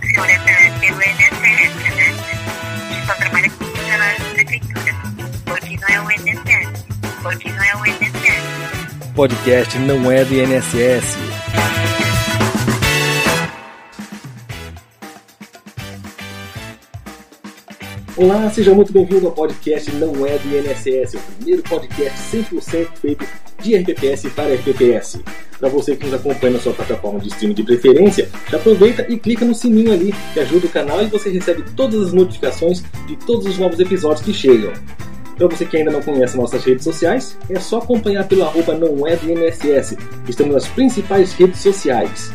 funciona 0.00 0.32
pelo 0.80 1.02
INSS, 1.02 1.40
né? 1.42 2.14
A 2.88 2.94
gente 2.94 3.06
só 3.06 3.14
trabalha 3.14 3.50
com 3.50 3.64
funcionários 3.66 4.22
da 4.22 4.30
prefeitura, 4.30 4.94
porque 5.44 5.76
não 5.76 5.88
é 5.88 6.00
o 6.00 6.10
INSS, 6.12 6.84
porque 7.22 7.50
não 7.50 7.62
é 7.62 7.76
o 7.76 7.86
INSS. 7.86 9.12
Podcast 9.14 9.78
não 9.80 10.10
é 10.10 10.24
do 10.24 10.34
INSS. 10.34 11.18
Olá, 18.16 18.50
seja 18.50 18.72
muito 18.72 18.92
bem-vindo 18.92 19.26
ao 19.26 19.32
podcast 19.32 19.90
Não 19.92 20.26
é 20.26 20.38
do 20.38 20.56
INSS, 20.56 21.14
o 21.14 21.18
primeiro 21.18 21.62
podcast 21.62 22.18
100% 22.30 22.88
feito 22.96 23.26
de 23.62 23.76
RPPS 23.76 24.28
para 24.30 24.54
RPPS. 24.54 25.20
Para 25.58 25.68
você 25.68 25.94
que 25.94 26.04
nos 26.04 26.14
acompanha 26.14 26.54
na 26.54 26.58
sua 26.58 26.72
plataforma 26.72 27.20
de 27.20 27.28
streaming 27.28 27.54
de 27.54 27.62
preferência, 27.62 28.28
já 28.50 28.56
aproveita 28.56 29.06
e 29.08 29.16
clica 29.16 29.44
no 29.44 29.54
sininho 29.54 29.92
ali 29.92 30.12
que 30.34 30.40
ajuda 30.40 30.66
o 30.66 30.70
canal 30.70 31.02
e 31.02 31.06
você 31.06 31.30
recebe 31.30 31.62
todas 31.76 32.08
as 32.08 32.12
notificações 32.12 32.82
de 33.06 33.16
todos 33.16 33.46
os 33.46 33.58
novos 33.58 33.78
episódios 33.78 34.22
que 34.22 34.34
chegam. 34.34 34.72
Para 35.36 35.46
você 35.46 35.64
que 35.64 35.76
ainda 35.76 35.90
não 35.90 36.02
conhece 36.02 36.36
nossas 36.36 36.64
redes 36.64 36.84
sociais, 36.84 37.38
é 37.48 37.58
só 37.58 37.78
acompanhar 37.78 38.26
pelo 38.28 38.42
arroba 38.42 38.74
não 38.74 39.06
é 39.06 39.16
do. 39.16 39.96
Estamos 40.28 40.54
nas 40.54 40.68
principais 40.68 41.32
redes 41.32 41.60
sociais. 41.60 42.32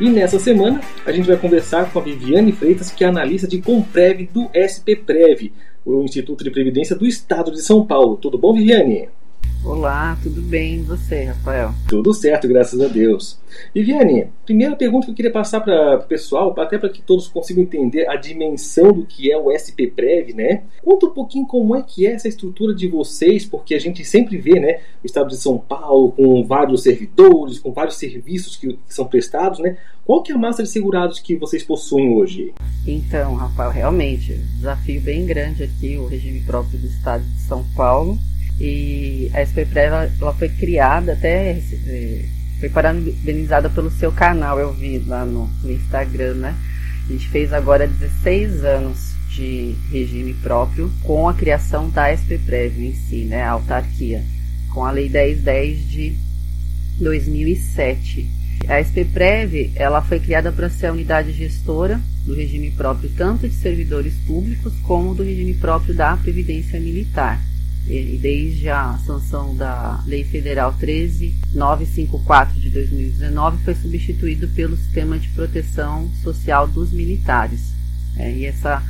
E 0.00 0.10
nessa 0.10 0.38
semana 0.38 0.80
a 1.06 1.12
gente 1.12 1.26
vai 1.26 1.36
conversar 1.36 1.92
com 1.92 2.00
a 2.00 2.02
Viviane 2.02 2.52
Freitas, 2.52 2.90
que 2.90 3.04
é 3.04 3.06
analista 3.06 3.46
de 3.46 3.62
Comprev 3.62 4.28
do 4.32 4.50
SPPrev, 4.52 5.52
o 5.84 6.02
Instituto 6.02 6.42
de 6.42 6.50
Previdência 6.50 6.96
do 6.96 7.06
Estado 7.06 7.52
de 7.52 7.62
São 7.62 7.86
Paulo. 7.86 8.16
Tudo 8.16 8.36
bom, 8.36 8.52
Viviane? 8.52 9.08
Olá, 9.64 10.18
tudo 10.22 10.42
bem? 10.42 10.74
E 10.74 10.82
você, 10.82 11.24
Rafael? 11.24 11.72
Tudo 11.88 12.12
certo, 12.12 12.46
graças 12.46 12.78
a 12.82 12.86
Deus. 12.86 13.38
Viviane, 13.74 14.26
primeira 14.44 14.76
pergunta 14.76 15.06
que 15.06 15.12
eu 15.12 15.16
queria 15.16 15.32
passar 15.32 15.62
para 15.62 15.96
o 15.96 16.02
pessoal, 16.02 16.54
até 16.60 16.76
para 16.76 16.90
que 16.90 17.00
todos 17.00 17.28
consigam 17.28 17.62
entender 17.62 18.06
a 18.06 18.14
dimensão 18.14 18.92
do 18.92 19.06
que 19.06 19.32
é 19.32 19.38
o 19.38 19.50
SPPrev, 19.50 20.34
né? 20.34 20.64
Conta 20.82 21.06
um 21.06 21.14
pouquinho 21.14 21.46
como 21.46 21.74
é 21.74 21.80
que 21.80 22.06
é 22.06 22.12
essa 22.12 22.28
estrutura 22.28 22.74
de 22.74 22.86
vocês, 22.86 23.46
porque 23.46 23.74
a 23.74 23.78
gente 23.78 24.04
sempre 24.04 24.36
vê, 24.36 24.60
né, 24.60 24.80
o 25.02 25.06
estado 25.06 25.28
de 25.28 25.38
São 25.38 25.56
Paulo 25.56 26.12
com 26.12 26.44
vários 26.44 26.82
servidores, 26.82 27.58
com 27.58 27.72
vários 27.72 27.96
serviços 27.96 28.56
que, 28.56 28.74
que 28.74 28.94
são 28.94 29.06
prestados, 29.06 29.60
né? 29.60 29.78
Qual 30.04 30.22
que 30.22 30.30
é 30.30 30.34
a 30.34 30.38
massa 30.38 30.62
de 30.62 30.68
segurados 30.68 31.20
que 31.20 31.36
vocês 31.36 31.62
possuem 31.62 32.14
hoje? 32.14 32.52
Então, 32.86 33.34
Rafael, 33.34 33.70
realmente, 33.70 34.34
desafio 34.56 35.00
bem 35.00 35.24
grande 35.24 35.62
aqui, 35.62 35.96
o 35.96 36.06
regime 36.06 36.40
próprio 36.40 36.78
do 36.78 36.86
estado 36.86 37.24
de 37.24 37.40
São 37.40 37.64
Paulo. 37.74 38.18
E 38.60 39.30
a 39.34 39.42
SPPrev 39.42 40.10
ela, 40.20 40.32
foi 40.34 40.48
criada 40.48 41.12
até 41.12 41.58
é, 41.86 42.24
foi 42.60 42.68
parabenizada 42.68 43.68
pelo 43.68 43.90
seu 43.90 44.12
canal, 44.12 44.58
eu 44.58 44.72
vi 44.72 44.98
lá 45.00 45.24
no, 45.24 45.46
no, 45.62 45.72
Instagram, 45.72 46.34
né? 46.34 46.56
A 47.06 47.12
gente 47.12 47.28
fez 47.28 47.52
agora 47.52 47.86
16 47.86 48.64
anos 48.64 49.14
de 49.28 49.74
regime 49.90 50.32
próprio 50.34 50.90
com 51.02 51.28
a 51.28 51.34
criação 51.34 51.90
da 51.90 52.12
SPPrev 52.12 52.86
em 52.86 52.94
si, 52.94 53.24
né? 53.24 53.42
A 53.42 53.50
autarquia, 53.50 54.22
com 54.72 54.84
a 54.84 54.90
Lei 54.92 55.08
1010 55.08 55.88
de 55.88 56.16
2007. 57.00 58.30
A 58.68 58.80
SPPrev 58.80 59.72
ela 59.74 60.00
foi 60.00 60.20
criada 60.20 60.52
para 60.52 60.70
ser 60.70 60.86
a 60.86 60.92
unidade 60.92 61.32
gestora 61.32 62.00
do 62.24 62.34
regime 62.34 62.70
próprio 62.70 63.10
tanto 63.10 63.48
de 63.48 63.54
servidores 63.54 64.14
públicos 64.26 64.72
como 64.84 65.14
do 65.14 65.24
regime 65.24 65.54
próprio 65.54 65.94
da 65.94 66.16
Previdência 66.16 66.80
Militar 66.80 67.38
e 67.86 68.18
desde 68.20 68.68
a 68.70 68.98
sanção 69.04 69.54
da 69.54 70.02
Lei 70.06 70.24
Federal 70.24 70.72
13954 70.72 72.58
de 72.58 72.70
2019 72.70 73.62
foi 73.62 73.74
substituído 73.74 74.48
pelo 74.48 74.76
Sistema 74.76 75.18
de 75.18 75.28
Proteção 75.28 76.10
Social 76.22 76.66
dos 76.66 76.90
Militares. 76.90 77.74
É, 78.16 78.32
e 78.32 78.46
essa 78.46 78.82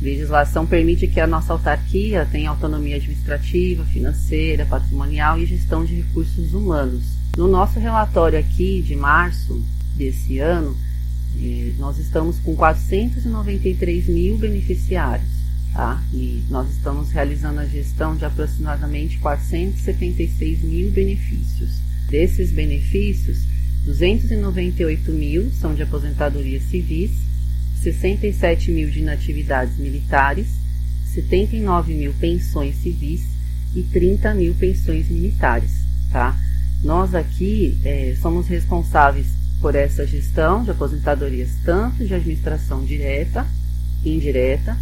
legislação 0.00 0.66
permite 0.66 1.06
que 1.06 1.20
a 1.20 1.26
nossa 1.26 1.52
autarquia 1.52 2.26
tenha 2.30 2.48
autonomia 2.48 2.96
administrativa, 2.96 3.84
financeira, 3.84 4.64
patrimonial 4.64 5.38
e 5.38 5.44
gestão 5.44 5.84
de 5.84 5.96
recursos 5.96 6.54
humanos. 6.54 7.04
No 7.36 7.46
nosso 7.46 7.78
relatório 7.78 8.38
aqui 8.38 8.80
de 8.80 8.96
março 8.96 9.62
desse 9.94 10.38
ano, 10.38 10.74
eh, 11.38 11.72
nós 11.78 11.98
estamos 11.98 12.38
com 12.38 12.56
493 12.56 14.06
mil 14.08 14.38
beneficiários 14.38 15.39
Tá? 15.72 16.02
E 16.12 16.42
nós 16.50 16.68
estamos 16.70 17.10
realizando 17.10 17.60
a 17.60 17.66
gestão 17.66 18.16
de 18.16 18.24
aproximadamente 18.24 19.18
476 19.18 20.62
mil 20.62 20.90
benefícios. 20.90 21.78
Desses 22.08 22.50
benefícios, 22.50 23.44
298 23.84 25.12
mil 25.12 25.50
são 25.52 25.74
de 25.74 25.82
aposentadorias 25.82 26.64
civis, 26.64 27.12
67 27.82 28.70
mil 28.72 28.90
de 28.90 28.98
inatividades 28.98 29.78
militares, 29.78 30.48
79 31.14 31.94
mil 31.94 32.12
pensões 32.14 32.76
civis 32.76 33.22
e 33.74 33.82
30 33.82 34.34
mil 34.34 34.54
pensões 34.54 35.08
militares. 35.08 35.70
Tá? 36.10 36.36
Nós 36.82 37.14
aqui 37.14 37.78
é, 37.84 38.16
somos 38.20 38.48
responsáveis 38.48 39.28
por 39.60 39.74
essa 39.74 40.06
gestão 40.06 40.64
de 40.64 40.72
aposentadorias 40.72 41.50
tanto 41.64 42.04
de 42.04 42.14
administração 42.14 42.84
direta 42.84 43.46
indireta, 44.04 44.76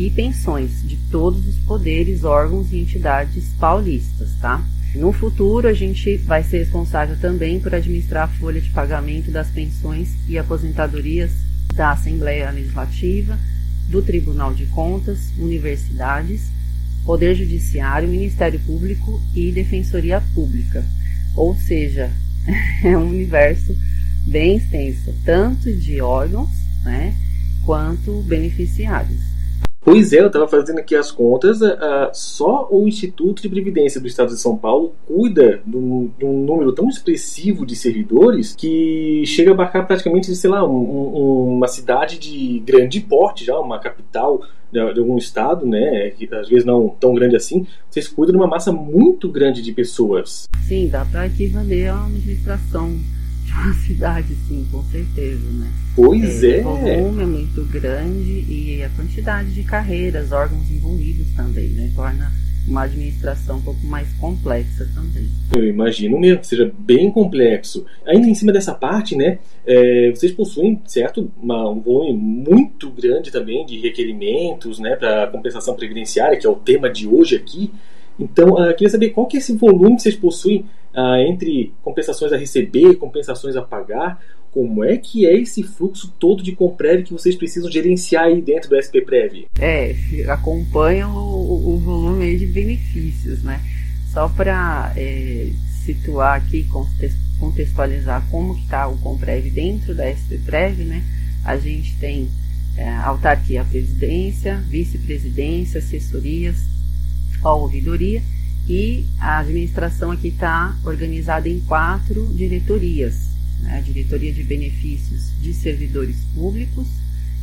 e 0.00 0.08
pensões 0.08 0.82
de 0.82 0.96
todos 1.10 1.46
os 1.46 1.56
poderes, 1.56 2.24
órgãos 2.24 2.72
e 2.72 2.78
entidades 2.78 3.50
paulistas, 3.60 4.30
tá? 4.40 4.64
No 4.94 5.12
futuro, 5.12 5.68
a 5.68 5.74
gente 5.74 6.16
vai 6.16 6.42
ser 6.42 6.60
responsável 6.60 7.18
também 7.20 7.60
por 7.60 7.74
administrar 7.74 8.24
a 8.24 8.28
folha 8.28 8.62
de 8.62 8.70
pagamento 8.70 9.30
das 9.30 9.48
pensões 9.48 10.14
e 10.26 10.38
aposentadorias 10.38 11.32
da 11.74 11.90
Assembleia 11.90 12.50
Legislativa, 12.50 13.38
do 13.90 14.00
Tribunal 14.00 14.54
de 14.54 14.64
Contas, 14.66 15.18
universidades, 15.38 16.48
Poder 17.04 17.34
Judiciário, 17.34 18.08
Ministério 18.08 18.58
Público 18.60 19.20
e 19.34 19.52
Defensoria 19.52 20.22
Pública. 20.34 20.82
Ou 21.36 21.54
seja, 21.54 22.10
é 22.82 22.96
um 22.96 23.10
universo 23.10 23.76
bem 24.24 24.56
extenso, 24.56 25.14
tanto 25.26 25.70
de 25.70 26.00
órgãos 26.00 26.48
né, 26.82 27.14
quanto 27.66 28.22
beneficiários. 28.22 29.29
Pois 29.82 30.12
é, 30.12 30.20
eu 30.20 30.26
estava 30.26 30.46
fazendo 30.46 30.78
aqui 30.78 30.94
as 30.94 31.10
contas, 31.10 31.62
uh, 31.62 32.10
só 32.12 32.68
o 32.70 32.86
Instituto 32.86 33.40
de 33.40 33.48
Previdência 33.48 33.98
do 33.98 34.06
Estado 34.06 34.28
de 34.28 34.38
São 34.38 34.56
Paulo 34.56 34.94
cuida 35.06 35.62
de 35.66 35.74
um, 35.74 36.10
número 36.20 36.72
tão 36.72 36.86
expressivo 36.88 37.64
de 37.64 37.74
servidores 37.74 38.54
que 38.54 39.24
chega 39.26 39.50
a 39.50 39.54
abarcar 39.54 39.86
praticamente, 39.86 40.34
sei 40.36 40.50
lá, 40.50 40.68
um, 40.68 40.76
um, 40.76 41.56
uma 41.56 41.66
cidade 41.66 42.18
de 42.18 42.58
grande 42.60 43.00
porte 43.00 43.42
já, 43.44 43.58
uma 43.58 43.78
capital 43.78 44.42
de, 44.70 44.78
algum 44.78 45.16
estado, 45.16 45.66
né, 45.66 46.10
que 46.10 46.32
às 46.32 46.48
vezes 46.48 46.64
não 46.64 46.88
tão 46.88 47.14
grande 47.14 47.34
assim, 47.34 47.66
vocês 47.90 48.06
cuidam 48.06 48.32
de 48.32 48.38
uma 48.38 48.46
massa 48.46 48.70
muito 48.70 49.28
grande 49.30 49.62
de 49.62 49.72
pessoas. 49.72 50.46
Sim, 50.68 50.88
dá 50.88 51.04
para 51.06 51.26
equivaler 51.26 51.88
a 51.88 52.04
administração 52.04 52.96
de 53.50 53.54
uma 53.54 53.74
cidade, 53.86 54.34
sim, 54.46 54.66
com 54.70 54.82
certeza, 54.84 55.50
né? 55.52 55.68
Pois 55.96 56.42
é. 56.44 56.60
é. 56.60 56.66
O 56.66 56.76
volume 56.76 57.22
é 57.22 57.26
muito 57.26 57.64
grande 57.64 58.44
e 58.48 58.82
a 58.84 58.88
quantidade 58.90 59.52
de 59.52 59.62
carreiras, 59.64 60.32
órgãos 60.32 60.70
envolvidos 60.70 61.26
também, 61.36 61.68
né? 61.68 61.90
Torna 61.94 62.30
uma 62.68 62.82
administração 62.82 63.56
um 63.56 63.62
pouco 63.62 63.84
mais 63.86 64.12
complexa 64.14 64.88
também. 64.94 65.28
Eu 65.54 65.66
imagino 65.66 66.18
mesmo 66.18 66.40
que 66.40 66.46
seja 66.46 66.70
bem 66.78 67.10
complexo. 67.10 67.84
Ainda 68.06 68.28
em 68.28 68.34
cima 68.34 68.52
dessa 68.52 68.74
parte, 68.74 69.16
né, 69.16 69.38
é, 69.66 70.10
vocês 70.10 70.32
possuem, 70.32 70.80
certo, 70.86 71.30
uma, 71.40 71.68
um 71.68 71.80
volume 71.80 72.12
muito 72.12 72.90
grande 72.90 73.30
também 73.30 73.64
de 73.66 73.80
requerimentos, 73.80 74.78
né, 74.78 74.94
para 74.94 75.26
compensação 75.28 75.74
previdenciária, 75.74 76.38
que 76.38 76.46
é 76.46 76.50
o 76.50 76.54
tema 76.54 76.88
de 76.90 77.08
hoje 77.08 77.34
aqui. 77.34 77.70
Então, 78.18 78.54
uh, 78.54 78.74
queria 78.74 78.90
saber 78.90 79.10
qual 79.10 79.26
que 79.26 79.36
é 79.36 79.40
esse 79.40 79.56
volume 79.56 79.96
que 79.96 80.02
vocês 80.02 80.16
possuem 80.16 80.66
uh, 80.94 81.16
entre 81.28 81.72
compensações 81.82 82.32
a 82.32 82.36
receber, 82.36 82.96
compensações 82.96 83.56
a 83.56 83.62
pagar. 83.62 84.20
Como 84.52 84.82
é 84.82 84.96
que 84.96 85.26
é 85.26 85.36
esse 85.36 85.62
fluxo 85.62 86.12
todo 86.18 86.42
de 86.42 86.52
Comprev 86.52 87.04
que 87.04 87.12
vocês 87.12 87.36
precisam 87.36 87.70
gerenciar 87.70 88.24
aí 88.24 88.42
dentro 88.42 88.68
do 88.68 88.76
SPPrev? 88.76 89.46
É, 89.60 89.94
acompanham 90.28 91.16
o, 91.16 91.74
o 91.74 91.78
volume 91.78 92.36
de 92.36 92.46
benefícios, 92.46 93.44
né? 93.44 93.60
Só 94.12 94.28
para 94.28 94.92
é, 94.96 95.50
situar 95.84 96.36
aqui, 96.36 96.66
contextualizar 97.38 98.26
como 98.28 98.54
está 98.54 98.88
o 98.88 98.98
Comprev 98.98 99.48
dentro 99.50 99.94
da 99.94 100.10
SPPrev, 100.10 100.82
né? 100.82 101.04
A 101.44 101.56
gente 101.56 101.96
tem 101.98 102.28
é, 102.76 102.88
autarquia, 102.96 103.64
presidência, 103.64 104.56
vice-presidência, 104.68 105.78
assessorias, 105.78 106.56
a 107.42 107.54
ouvidoria 107.54 108.22
e 108.68 109.04
a 109.18 109.38
administração 109.38 110.10
aqui 110.10 110.28
está 110.28 110.76
organizada 110.84 111.48
em 111.48 111.60
quatro 111.60 112.26
diretorias. 112.34 113.30
Né? 113.60 113.78
A 113.78 113.80
diretoria 113.80 114.32
de 114.32 114.42
benefícios 114.44 115.32
de 115.40 115.52
servidores 115.52 116.16
públicos, 116.34 116.86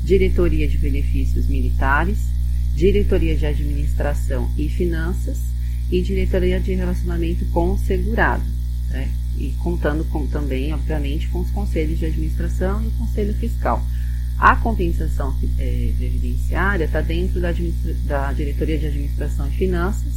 diretoria 0.04 0.68
de 0.68 0.78
benefícios 0.78 1.48
militares, 1.48 2.30
diretoria 2.76 3.36
de 3.36 3.46
administração 3.46 4.50
e 4.58 4.70
finanças 4.70 5.40
e 5.92 6.02
diretoria 6.02 6.60
de 6.60 6.74
relacionamento 6.74 7.46
com 7.46 7.72
o 7.72 7.78
segurado. 7.78 8.44
Né? 8.90 9.10
E 9.38 9.50
contando 9.60 10.04
com, 10.06 10.26
também, 10.28 10.74
obviamente, 10.74 11.28
com 11.28 11.40
os 11.40 11.52
conselhos 11.52 12.00
de 12.00 12.06
administração 12.06 12.82
e 12.84 12.88
o 12.88 12.92
conselho 12.92 13.34
fiscal. 13.34 13.84
A 14.40 14.56
compensação 14.56 15.36
é, 15.58 15.92
previdenciária 15.98 16.86
está 16.86 17.02
dentro 17.02 17.42
da, 17.42 17.52
da 18.06 18.32
Diretoria 18.34 18.78
de 18.78 18.86
Administração 18.86 19.48
e 19.48 19.52
Finanças 19.52 20.14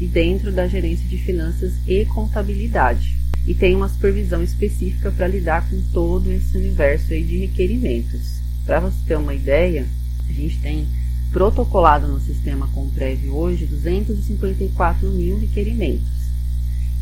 e 0.00 0.06
dentro 0.06 0.50
da 0.50 0.66
Gerência 0.66 1.06
de 1.06 1.18
Finanças 1.18 1.74
e 1.86 2.06
Contabilidade. 2.06 3.14
E 3.46 3.52
tem 3.52 3.76
uma 3.76 3.88
supervisão 3.90 4.42
específica 4.42 5.10
para 5.10 5.28
lidar 5.28 5.68
com 5.68 5.82
todo 5.92 6.32
esse 6.32 6.56
universo 6.56 7.12
aí 7.12 7.22
de 7.22 7.36
requerimentos. 7.36 8.40
Para 8.64 8.80
você 8.80 8.96
ter 9.06 9.16
uma 9.16 9.34
ideia, 9.34 9.86
a 10.26 10.32
gente 10.32 10.58
tem 10.60 10.86
protocolado 11.30 12.08
no 12.08 12.20
sistema 12.20 12.68
Comprev 12.68 13.28
hoje 13.28 13.66
254 13.66 15.10
mil 15.10 15.38
requerimentos. 15.38 16.08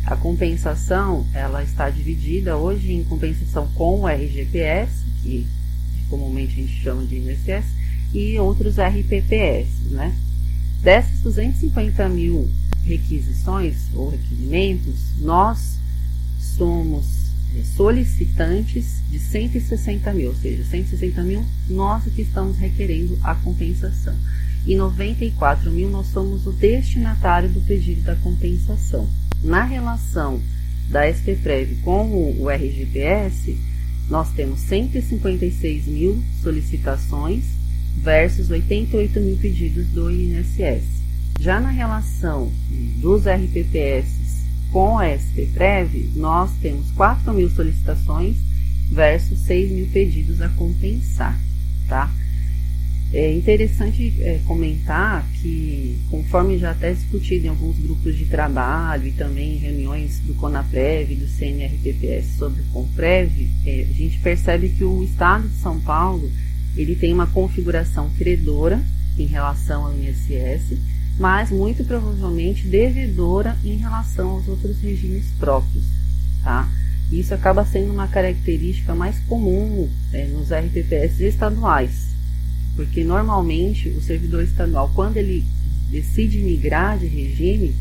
A 0.05 0.17
compensação 0.17 1.25
ela 1.33 1.63
está 1.63 1.89
dividida 1.89 2.57
hoje 2.57 2.91
em 2.91 3.05
compensação 3.05 3.69
com 3.73 4.01
o 4.01 4.07
RGPS, 4.07 5.05
que 5.21 5.47
comumente 6.09 6.53
a 6.53 6.63
gente 6.63 6.81
chama 6.81 7.05
de 7.05 7.17
INSS, 7.17 7.65
e 8.13 8.37
outros 8.39 8.77
RPPS. 8.79 9.67
Né? 9.91 10.13
Dessas 10.81 11.19
250 11.21 12.07
mil 12.09 12.49
requisições 12.85 13.89
ou 13.93 14.09
requerimentos, 14.09 15.11
nós 15.19 15.77
somos 16.39 17.05
é, 17.55 17.63
solicitantes 17.63 19.01
de 19.09 19.19
160 19.19 20.13
mil, 20.13 20.29
ou 20.29 20.35
seja, 20.35 20.63
160 20.63 21.21
mil 21.23 21.45
nós 21.69 22.03
que 22.03 22.21
estamos 22.21 22.57
requerendo 22.57 23.17
a 23.23 23.35
compensação. 23.35 24.15
E 24.65 24.75
94 24.75 25.71
mil 25.71 25.89
nós 25.89 26.07
somos 26.07 26.45
o 26.45 26.51
destinatário 26.51 27.49
do 27.49 27.61
pedido 27.61 28.01
da 28.01 28.15
compensação. 28.17 29.07
Na 29.43 29.63
relação 29.63 30.41
da 30.89 31.07
SPPREV 31.09 31.77
com 31.83 32.33
o 32.39 32.49
RGPS, 32.49 33.57
nós 34.09 34.29
temos 34.31 34.59
156 34.61 35.85
mil 35.87 36.21
solicitações 36.41 37.43
versus 37.97 38.49
88 38.49 39.19
mil 39.19 39.37
pedidos 39.37 39.87
do 39.87 40.09
INSS. 40.09 40.83
Já 41.39 41.59
na 41.59 41.69
relação 41.69 42.51
dos 42.99 43.27
RPPS 43.27 44.45
com 44.71 44.97
a 44.97 45.09
SPPREV, 45.13 46.11
nós 46.15 46.51
temos 46.61 46.91
4 46.91 47.33
mil 47.33 47.49
solicitações 47.49 48.35
versus 48.91 49.39
6 49.39 49.71
mil 49.71 49.87
pedidos 49.87 50.41
a 50.41 50.49
compensar, 50.49 51.39
tá? 51.87 52.11
É 53.13 53.33
interessante 53.33 54.13
é, 54.19 54.39
comentar 54.45 55.25
que, 55.41 55.97
conforme 56.11 56.57
já 56.57 56.71
até 56.71 56.91
discutido 56.91 57.45
em 57.45 57.49
alguns 57.49 57.79
grupos 57.79 58.17
de 58.17 58.25
trabalho 58.25 59.07
e 59.07 59.11
também 59.13 59.53
em 59.53 59.57
reuniões 59.57 60.19
do 60.19 60.33
CONAPREV 60.33 61.13
e 61.13 61.15
do 61.15 61.27
CNRPPS 61.27 62.37
sobre 62.37 62.61
o 62.61 62.65
CONPREV, 62.65 63.49
é, 63.65 63.85
a 63.89 63.93
gente 63.93 64.19
percebe 64.19 64.69
que 64.69 64.83
o 64.83 65.03
Estado 65.05 65.47
de 65.47 65.55
São 65.55 65.79
Paulo 65.79 66.29
ele 66.75 66.95
tem 66.95 67.13
uma 67.13 67.27
configuração 67.27 68.09
credora 68.17 68.81
em 69.17 69.25
relação 69.25 69.85
ao 69.85 69.97
INSS, 69.97 70.77
mas 71.17 71.49
muito 71.49 71.85
provavelmente 71.85 72.67
devedora 72.67 73.57
em 73.63 73.77
relação 73.77 74.31
aos 74.31 74.49
outros 74.49 74.81
regimes 74.81 75.27
próprios. 75.39 75.85
Tá? 76.43 76.69
Isso 77.09 77.33
acaba 77.33 77.63
sendo 77.63 77.93
uma 77.93 78.09
característica 78.09 78.93
mais 78.93 79.17
comum 79.21 79.89
é, 80.11 80.25
nos 80.25 80.51
RPPS 80.51 81.21
estaduais 81.21 82.06
porque 82.77 83.03
normalmente 83.03 83.89
o 83.89 84.01
servidor 84.01 84.43
estadual, 84.43 84.91
quando 84.93 85.17
ele 85.17 85.43
decide 85.89 86.37
migrar 86.37 86.99
de 86.99 87.07
regime, 87.07 87.75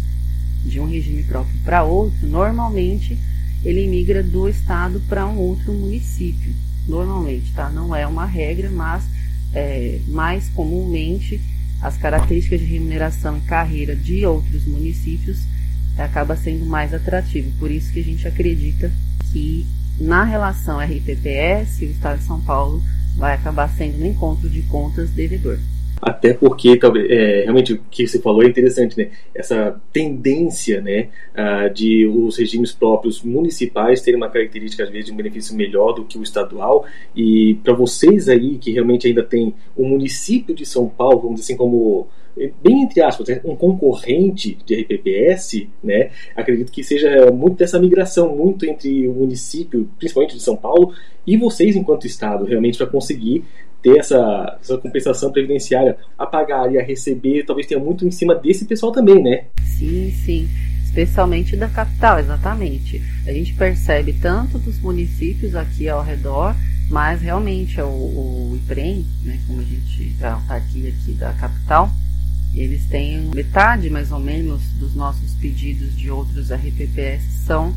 de 0.65 0.81
um 0.81 0.89
regime 0.89 1.23
próprio 1.23 1.55
para 1.63 1.85
outro, 1.85 2.27
normalmente 2.27 3.17
ele 3.63 3.87
migra 3.87 4.23
do 4.23 4.49
estado 4.49 5.01
para 5.07 5.27
um 5.27 5.37
outro 5.37 5.73
município. 5.73 6.53
Normalmente, 6.89 7.53
tá? 7.53 7.69
Não 7.69 7.95
é 7.95 8.07
uma 8.07 8.25
regra, 8.25 8.71
mas 8.71 9.05
é, 9.53 10.01
mais 10.09 10.49
comumente 10.49 11.41
as 11.83 11.99
características 11.99 12.61
de 12.61 12.67
remuneração 12.67 13.37
e 13.37 13.41
carreira 13.43 13.95
de 13.95 14.25
outros 14.25 14.65
municípios 14.65 15.43
acaba 15.99 16.37
sendo 16.37 16.65
mais 16.65 16.95
atrativo. 16.95 17.51
Por 17.59 17.71
isso 17.71 17.93
que 17.93 18.01
a 18.01 18.05
gente 18.05 18.27
acredita 18.27 18.91
que 19.31 19.67
na 20.01 20.25
relação 20.25 20.81
RPPS, 20.81 21.81
o 21.83 21.85
Estado 21.85 22.19
de 22.19 22.25
São 22.25 22.41
Paulo 22.41 22.83
vai 23.17 23.35
acabar 23.35 23.69
sendo 23.69 24.03
um 24.03 24.07
encontro 24.07 24.49
de 24.49 24.63
contas 24.63 25.11
devedor. 25.11 25.59
Até 26.01 26.35
porque, 26.35 26.77
talvez, 26.77 27.11
é, 27.11 27.45
realmente, 27.45 27.73
o 27.73 27.81
que 27.91 28.07
você 28.07 28.21
falou 28.21 28.43
é 28.43 28.47
interessante, 28.47 28.99
né? 28.99 29.09
Essa 29.35 29.81
tendência, 29.93 30.81
né, 30.81 31.09
de 31.75 32.07
os 32.07 32.37
regimes 32.37 32.73
próprios 32.73 33.23
municipais 33.23 34.03
terem 34.03 34.21
uma 34.21 34.29
característica, 34.29 34.85
às 34.85 34.91
vezes, 34.91 35.07
de 35.07 35.13
um 35.13 35.17
benefício 35.17 35.57
melhor 35.57 35.93
do 35.95 36.05
que 36.05 36.19
o 36.19 36.23
estadual. 36.23 36.85
E 37.15 37.59
para 37.65 37.73
vocês 37.73 38.29
aí, 38.29 38.59
que 38.59 38.71
realmente 38.73 39.07
ainda 39.07 39.23
tem 39.23 39.55
o 39.75 39.87
município 39.87 40.55
de 40.55 40.67
São 40.67 40.87
Paulo, 40.87 41.21
vamos 41.21 41.41
dizer 41.41 41.53
assim, 41.53 41.57
como 41.57 42.09
bem 42.63 42.83
entre 42.83 43.03
aspas, 43.03 43.29
né, 43.29 43.41
um 43.45 43.57
concorrente 43.57 44.59
de 44.65 44.75
RPPS, 44.75 45.69
né, 45.83 46.11
acredito 46.35 46.71
que 46.71 46.85
seja 46.85 47.31
muito 47.31 47.57
dessa 47.57 47.79
migração 47.79 48.37
muito 48.37 48.67
entre 48.67 49.09
o 49.09 49.15
município, 49.15 49.89
principalmente 49.99 50.37
de 50.37 50.43
São 50.43 50.57
Paulo, 50.57 50.93
e 51.27 51.37
vocês 51.37 51.75
enquanto 51.75 52.07
Estado, 52.07 52.45
realmente 52.45 52.79
para 52.79 52.87
conseguir 52.87 53.45
ter 53.83 53.99
essa, 53.99 54.59
essa 54.61 54.79
compensação 54.79 55.31
previdenciária 55.31 55.97
a 56.19 56.27
pagar 56.27 56.73
e 56.73 56.79
a 56.79 56.83
receber, 56.83 57.45
talvez 57.45 57.67
tenha 57.67 57.81
muito 57.81 58.07
em 58.07 58.11
cima 58.11 58.35
desse 58.35 58.65
pessoal 58.65 58.93
também, 58.93 59.23
né? 59.23 59.45
Sim, 59.63 60.11
sim. 60.11 60.49
Especialmente 60.85 61.57
da 61.57 61.69
capital, 61.69 62.19
exatamente. 62.19 63.03
A 63.27 63.33
gente 63.33 63.53
percebe 63.55 64.15
tanto 64.15 64.59
dos 64.59 64.79
municípios 64.81 65.55
aqui 65.55 65.89
ao 65.89 66.03
redor, 66.03 66.55
mas 66.91 67.21
realmente 67.21 67.81
o, 67.81 67.87
o 67.87 68.59
IPREM, 68.65 69.05
né, 69.23 69.39
como 69.47 69.61
a 69.61 69.65
gente 69.65 70.09
está 70.09 70.43
aqui, 70.49 70.89
aqui 70.89 71.13
da 71.13 71.33
capital, 71.35 71.91
eles 72.57 72.87
têm 72.87 73.31
metade 73.35 73.91
mais 73.91 74.11
ou 74.11 74.19
menos 74.19 74.63
dos 74.79 74.95
nossos 74.95 75.33
pedidos 75.35 75.97
de 75.97 76.11
outros 76.11 76.51
RPPS 76.51 77.23
são 77.47 77.75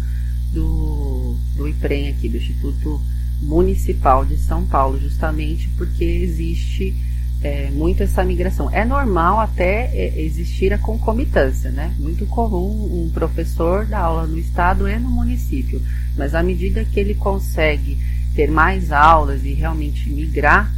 do, 0.54 1.36
do 1.56 1.68
IPREM 1.68 2.10
aqui, 2.10 2.30
do 2.30 2.38
Instituto 2.38 3.00
Municipal 3.42 4.26
de 4.26 4.38
São 4.38 4.66
Paulo, 4.66 5.00
justamente 5.00 5.70
porque 5.78 6.04
existe 6.04 6.96
é, 7.42 7.70
muito 7.72 8.04
essa 8.04 8.24
migração. 8.24 8.70
É 8.72 8.84
normal 8.84 9.40
até 9.40 9.92
é, 9.94 10.22
existir 10.22 10.74
a 10.74 10.78
concomitância, 10.78 11.72
né? 11.72 11.94
Muito 12.00 12.26
comum 12.26 13.06
um 13.06 13.10
professor 13.14 13.86
dar 13.86 14.00
aula 14.00 14.26
no 14.26 14.38
estado 14.38 14.88
e 14.88 14.98
no 15.00 15.10
município, 15.10 15.82
mas 16.18 16.36
à 16.36 16.44
medida 16.44 16.84
que 16.86 17.00
ele 17.00 17.16
consegue 17.16 17.98
ter 18.36 18.50
mais 18.50 18.92
aulas 18.92 19.44
e 19.44 19.54
realmente 19.54 20.10
migrar, 20.10 20.72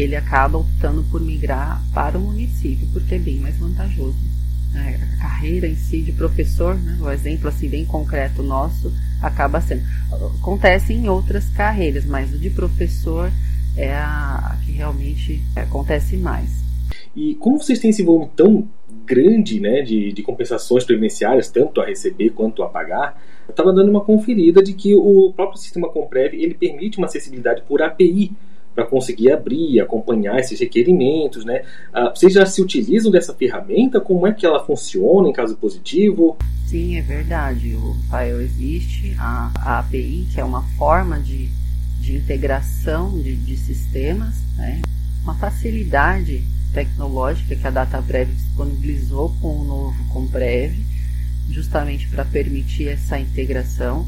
ele 0.00 0.16
acaba 0.16 0.58
optando 0.58 1.04
por 1.10 1.20
migrar 1.20 1.82
para 1.92 2.18
o 2.18 2.20
município, 2.20 2.86
porque 2.92 3.14
é 3.14 3.18
bem 3.18 3.38
mais 3.38 3.56
vantajoso. 3.56 4.16
É, 4.74 4.98
a 5.14 5.22
carreira 5.22 5.68
em 5.68 5.76
si 5.76 6.02
de 6.02 6.12
professor, 6.12 6.74
né, 6.74 6.98
o 7.00 7.08
exemplo 7.10 7.48
assim 7.48 7.68
bem 7.68 7.84
concreto 7.84 8.42
nosso, 8.42 8.92
acaba 9.22 9.60
sendo. 9.60 9.82
Acontece 10.40 10.92
em 10.92 11.08
outras 11.08 11.48
carreiras, 11.50 12.04
mas 12.04 12.34
o 12.34 12.38
de 12.38 12.50
professor 12.50 13.30
é 13.76 13.92
a, 13.92 14.52
a 14.52 14.56
que 14.64 14.72
realmente 14.72 15.40
acontece 15.54 16.16
mais. 16.16 16.64
E 17.14 17.34
como 17.36 17.60
vocês 17.60 17.78
têm 17.78 17.90
esse 17.90 18.02
volume 18.02 18.28
tão 18.34 18.68
grande 19.04 19.60
né, 19.60 19.82
de, 19.82 20.12
de 20.12 20.22
compensações 20.22 20.84
previdenciárias, 20.84 21.50
tanto 21.50 21.80
a 21.80 21.86
receber 21.86 22.30
quanto 22.30 22.62
a 22.62 22.68
pagar, 22.68 23.20
eu 23.46 23.52
estava 23.52 23.72
dando 23.72 23.90
uma 23.90 24.00
conferida 24.00 24.62
de 24.62 24.72
que 24.72 24.94
o 24.94 25.32
próprio 25.34 25.58
sistema 25.58 25.88
Comprev 25.88 26.34
ele 26.34 26.54
permite 26.54 26.98
uma 26.98 27.06
acessibilidade 27.06 27.62
por 27.68 27.82
API 27.82 28.32
para 28.74 28.84
conseguir 28.84 29.30
abrir, 29.30 29.80
acompanhar 29.80 30.38
esses 30.38 30.58
requerimentos, 30.58 31.44
né? 31.44 31.62
Ah, 31.92 32.10
vocês 32.10 32.32
já 32.32 32.44
se 32.44 32.60
utilizam 32.60 33.10
dessa 33.10 33.32
ferramenta? 33.32 34.00
Como 34.00 34.26
é 34.26 34.32
que 34.32 34.44
ela 34.44 34.64
funciona 34.64 35.28
em 35.28 35.32
caso 35.32 35.56
positivo? 35.56 36.36
Sim, 36.66 36.96
é 36.96 37.02
verdade. 37.02 37.74
O 37.74 37.92
Rafael 37.92 38.40
existe 38.40 39.14
a, 39.18 39.50
a, 39.56 39.78
API, 39.78 40.26
que 40.32 40.40
é 40.40 40.44
uma 40.44 40.62
forma 40.76 41.20
de, 41.20 41.48
de 42.00 42.16
integração 42.16 43.10
de, 43.10 43.36
de 43.36 43.56
sistemas, 43.56 44.34
né? 44.56 44.82
uma 45.22 45.34
facilidade 45.34 46.42
tecnológica 46.72 47.54
que 47.54 47.66
a 47.66 47.70
DataPrev 47.70 48.32
disponibilizou 48.32 49.34
com 49.40 49.60
o 49.60 49.64
novo 49.64 50.04
Comprev, 50.12 50.74
justamente 51.48 52.08
para 52.08 52.24
permitir 52.24 52.88
essa 52.88 53.18
integração 53.18 54.06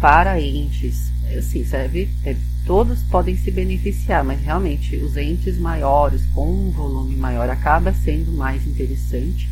para 0.00 0.40
entes. 0.40 1.12
Assim, 1.38 1.64
serve, 1.64 2.08
é, 2.24 2.36
todos 2.66 3.02
podem 3.04 3.36
se 3.36 3.50
beneficiar, 3.50 4.24
mas 4.24 4.40
realmente 4.40 4.96
os 4.96 5.16
entes 5.16 5.58
maiores, 5.58 6.22
com 6.34 6.50
um 6.50 6.70
volume 6.70 7.16
maior, 7.16 7.48
acaba 7.48 7.92
sendo 7.92 8.32
mais 8.32 8.66
interessante. 8.66 9.48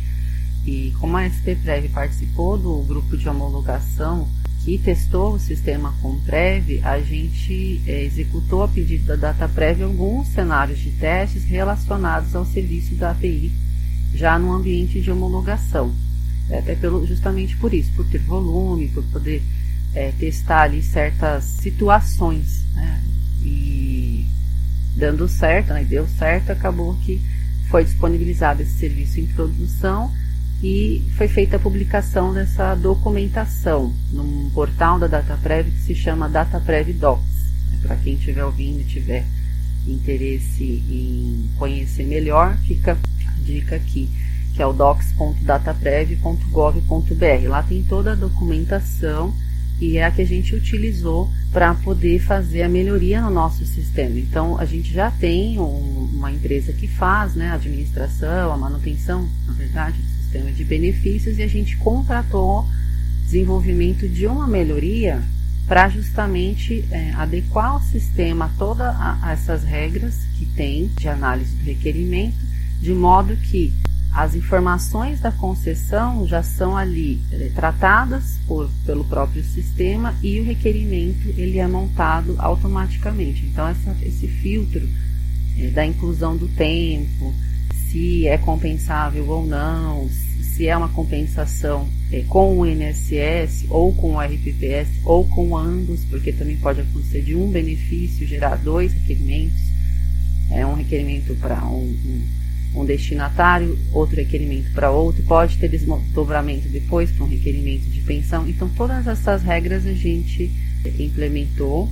E 0.65 0.93
como 0.99 1.17
a 1.17 1.25
SPPrev 1.25 1.89
participou 1.89 2.57
do 2.57 2.81
grupo 2.83 3.17
de 3.17 3.27
homologação 3.27 4.27
que 4.63 4.77
testou 4.77 5.33
o 5.33 5.39
sistema 5.39 5.93
Comprev, 6.01 6.81
a 6.83 6.99
gente 6.99 7.81
é, 7.87 8.03
executou 8.03 8.63
a 8.63 8.67
pedido 8.67 9.05
da 9.05 9.15
DataPrev 9.15 9.83
alguns 9.83 10.27
cenários 10.27 10.79
de 10.79 10.91
testes 10.91 11.45
relacionados 11.45 12.35
ao 12.35 12.45
serviço 12.45 12.93
da 12.95 13.11
API, 13.11 13.51
já 14.13 14.37
no 14.37 14.51
ambiente 14.51 15.01
de 15.01 15.09
homologação. 15.09 15.93
É, 16.49 16.59
até 16.59 16.75
pelo, 16.75 17.05
justamente 17.05 17.55
por 17.57 17.73
isso, 17.73 17.91
por 17.95 18.05
ter 18.07 18.19
volume, 18.19 18.89
por 18.89 19.03
poder 19.05 19.41
é, 19.93 20.11
testar 20.11 20.63
ali 20.63 20.81
certas 20.81 21.43
situações. 21.43 22.63
Né? 22.75 23.01
E 23.43 24.25
dando 24.95 25.27
certo, 25.27 25.73
né? 25.73 25.83
deu 25.83 26.07
certo, 26.07 26.51
acabou 26.51 26.95
que 26.97 27.21
foi 27.69 27.83
disponibilizado 27.83 28.61
esse 28.61 28.77
serviço 28.77 29.19
em 29.19 29.25
produção 29.27 30.11
e 30.61 31.01
foi 31.15 31.27
feita 31.27 31.55
a 31.55 31.59
publicação 31.59 32.33
dessa 32.33 32.75
documentação 32.75 33.93
num 34.11 34.49
portal 34.49 34.99
da 34.99 35.07
DataPrev 35.07 35.71
que 35.71 35.79
se 35.79 35.95
chama 35.95 36.27
DataPrev 36.27 36.91
Docs. 36.93 37.23
Né? 37.71 37.79
Para 37.81 37.95
quem 37.95 38.15
estiver 38.15 38.43
ouvindo 38.43 38.81
e 38.81 38.83
tiver 38.83 39.25
interesse 39.87 40.63
em 40.63 41.49
conhecer 41.57 42.05
melhor, 42.05 42.57
fica 42.67 42.97
a 43.25 43.31
dica 43.41 43.77
aqui, 43.77 44.09
que 44.53 44.61
é 44.61 44.65
o 44.65 44.73
docs.dataprev.gov.br. 44.73 47.47
Lá 47.47 47.63
tem 47.63 47.81
toda 47.83 48.11
a 48.11 48.15
documentação 48.15 49.33
e 49.79 49.97
é 49.97 50.05
a 50.05 50.11
que 50.11 50.21
a 50.21 50.25
gente 50.25 50.55
utilizou 50.55 51.29
para 51.51 51.73
poder 51.73 52.19
fazer 52.19 52.63
a 52.63 52.69
melhoria 52.69 53.21
no 53.21 53.29
nosso 53.29 53.65
sistema. 53.65 54.19
Então, 54.19 54.57
a 54.57 54.65
gente 54.65 54.91
já 54.91 55.09
tem 55.09 55.59
um, 55.59 56.09
uma 56.13 56.31
empresa 56.31 56.73
que 56.73 56.87
faz 56.87 57.35
né, 57.35 57.49
a 57.49 57.53
administração, 57.53 58.51
a 58.51 58.57
manutenção, 58.57 59.27
na 59.47 59.53
verdade, 59.53 59.97
do 59.97 60.07
sistema 60.21 60.51
de 60.51 60.63
benefícios 60.63 61.37
e 61.39 61.43
a 61.43 61.47
gente 61.47 61.77
contratou 61.77 62.67
desenvolvimento 63.23 64.07
de 64.09 64.25
uma 64.27 64.47
melhoria 64.47 65.21
para 65.67 65.87
justamente 65.87 66.83
é, 66.89 67.11
adequar 67.13 67.77
o 67.77 67.81
sistema 67.81 68.45
a 68.45 68.49
todas 68.57 68.95
essas 69.31 69.63
regras 69.63 70.25
que 70.37 70.45
tem 70.47 70.87
de 70.97 71.07
análise 71.07 71.55
do 71.55 71.63
requerimento, 71.63 72.37
de 72.81 72.91
modo 72.91 73.35
que 73.37 73.71
as 74.19 74.35
informações 74.35 75.21
da 75.21 75.31
concessão 75.31 76.27
já 76.27 76.43
são 76.43 76.75
ali 76.75 77.21
é, 77.31 77.49
tratadas 77.55 78.37
por, 78.45 78.69
pelo 78.85 79.05
próprio 79.05 79.41
sistema 79.41 80.13
e 80.21 80.41
o 80.41 80.43
requerimento 80.43 81.29
ele 81.37 81.57
é 81.57 81.65
montado 81.65 82.35
automaticamente. 82.37 83.45
Então 83.45 83.65
essa, 83.65 83.95
esse 84.01 84.27
filtro 84.27 84.85
é, 85.57 85.67
da 85.67 85.85
inclusão 85.85 86.35
do 86.35 86.49
tempo, 86.49 87.33
se 87.87 88.27
é 88.27 88.37
compensável 88.37 89.25
ou 89.25 89.45
não, 89.45 90.09
se 90.09 90.67
é 90.67 90.75
uma 90.75 90.89
compensação 90.89 91.87
é, 92.11 92.21
com 92.23 92.59
o 92.59 92.65
INSS 92.65 93.67
ou 93.69 93.93
com 93.93 94.15
o 94.15 94.19
RPPS 94.19 94.89
ou 95.05 95.23
com 95.23 95.55
ambos, 95.55 96.03
porque 96.09 96.33
também 96.33 96.57
pode 96.57 96.81
acontecer 96.81 97.21
de 97.21 97.35
um 97.35 97.49
benefício 97.49 98.27
gerar 98.27 98.57
dois 98.57 98.91
requerimentos, 98.91 99.61
é 100.51 100.65
um 100.65 100.73
requerimento 100.73 101.33
para 101.35 101.63
um, 101.63 101.85
um, 101.85 102.38
um, 102.75 102.85
destinatário, 102.85 103.77
outro 103.91 104.15
requerimento 104.15 104.71
para 104.73 104.91
outro, 104.91 105.23
pode 105.23 105.57
ter 105.57 105.67
desdobramento 105.67 106.67
depois 106.69 107.11
para 107.11 107.25
um 107.25 107.29
requerimento 107.29 107.89
de 107.89 108.01
pensão. 108.01 108.47
Então 108.47 108.69
todas 108.69 109.07
essas 109.07 109.43
regras 109.43 109.85
a 109.85 109.93
gente 109.93 110.51
implementou. 110.99 111.89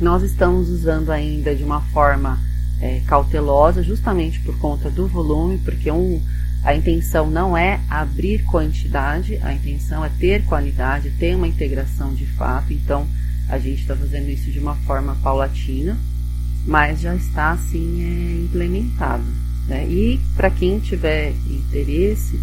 Nós 0.00 0.22
estamos 0.22 0.68
usando 0.68 1.10
ainda 1.10 1.54
de 1.54 1.62
uma 1.62 1.80
forma 1.80 2.38
é, 2.80 3.00
cautelosa, 3.06 3.82
justamente 3.82 4.40
por 4.40 4.58
conta 4.58 4.90
do 4.90 5.06
volume, 5.06 5.58
porque 5.58 5.90
um 5.90 6.20
a 6.62 6.74
intenção 6.74 7.30
não 7.30 7.56
é 7.56 7.80
abrir 7.88 8.44
quantidade, 8.44 9.38
a 9.42 9.52
intenção 9.52 10.04
é 10.04 10.10
ter 10.20 10.44
qualidade, 10.44 11.10
ter 11.18 11.34
uma 11.34 11.48
integração 11.48 12.12
de 12.12 12.26
fato. 12.26 12.72
Então, 12.72 13.06
a 13.48 13.58
gente 13.58 13.80
está 13.80 13.96
fazendo 13.96 14.28
isso 14.28 14.50
de 14.50 14.58
uma 14.58 14.74
forma 14.76 15.16
paulatina, 15.22 15.98
mas 16.66 17.00
já 17.00 17.14
está 17.14 17.52
assim 17.52 18.02
é, 18.02 18.44
implementado. 18.44 19.24
Né? 19.70 19.86
E 19.88 20.20
para 20.34 20.50
quem 20.50 20.80
tiver 20.80 21.32
interesse 21.48 22.40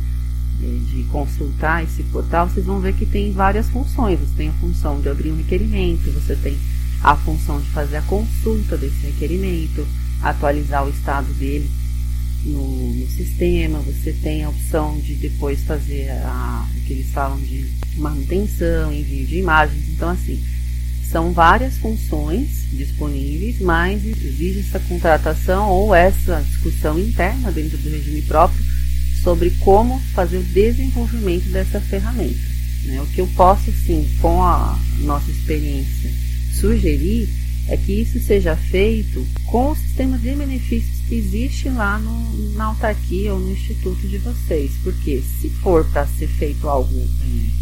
é, 0.64 0.66
de 0.90 1.04
consultar 1.12 1.84
esse 1.84 2.02
portal, 2.04 2.48
vocês 2.48 2.66
vão 2.66 2.80
ver 2.80 2.94
que 2.94 3.06
tem 3.06 3.34
várias 3.34 3.68
funções. 3.68 4.18
Você 4.18 4.34
tem 4.38 4.48
a 4.48 4.54
função 4.54 5.02
de 5.02 5.10
abrir 5.10 5.34
um 5.34 5.36
requerimento, 5.36 6.10
você 6.14 6.38
tem 6.38 6.58
a 7.04 7.18
função 7.18 7.60
de 7.60 7.68
fazer 7.72 7.98
a 7.98 8.02
consulta 8.04 8.78
desse 8.78 9.06
requerimento, 9.08 9.86
atualizar 10.22 10.86
o 10.86 10.90
estado 10.90 11.28
dele 11.34 11.70
no, 12.46 12.94
no, 12.94 13.08
sistema, 13.08 13.80
você 13.80 14.14
tem 14.14 14.46
a 14.46 14.50
opção 14.50 14.98
de 14.98 15.14
depois 15.16 15.62
fazer 15.64 16.10
a, 16.24 16.66
o 16.78 16.82
que 16.86 16.94
eles 16.94 17.12
falam 17.12 17.38
de 17.40 17.70
manutenção, 17.98 18.94
envio 18.94 19.28
de 19.28 19.40
imagens. 19.40 19.84
Então, 19.90 20.12
assim, 20.12 20.42
são 21.12 21.32
várias 21.32 21.78
funções 21.78 22.66
disponíveis, 22.72 23.60
mas 23.60 24.06
exige 24.06 24.60
essa 24.60 24.80
contratação 24.80 25.70
ou 25.70 25.96
essa 25.96 26.42
discussão 26.42 27.00
interna 27.00 27.52
dentro 27.52 27.78
do 27.78 27.90
regime 27.90 28.22
próprio 28.24 28.64
sobre 29.24 29.52
como 29.60 30.00
fazer 30.14 30.38
o 30.38 30.44
desenvolvimento 30.44 31.50
dessa 31.50 31.80
ferramenta. 31.80 32.40
Né? 32.86 33.02
O 33.02 33.08
que 33.08 33.22
eu 33.22 33.28
posso, 33.36 33.72
sim, 33.86 34.08
com 34.22 34.42
a 34.44 34.78
nossa 35.00 35.30
experiência, 35.32 36.12
sugerir 36.54 37.30
é 37.68 37.76
que 37.76 38.02
isso 38.02 38.20
seja 38.20 38.56
feito 38.56 39.26
com 39.46 39.72
o 39.72 39.76
sistema 39.76 40.18
de 40.18 40.34
benefícios 40.34 40.97
existe 41.16 41.70
lá 41.70 41.98
no, 42.00 42.54
na 42.54 42.66
autarquia 42.66 43.34
ou 43.34 43.40
no 43.40 43.52
instituto 43.52 44.08
de 44.08 44.18
vocês. 44.18 44.72
Porque 44.84 45.22
se 45.22 45.50
for 45.50 45.86
para 45.86 46.06
ser 46.08 46.28
feito 46.28 46.68
algo 46.68 47.08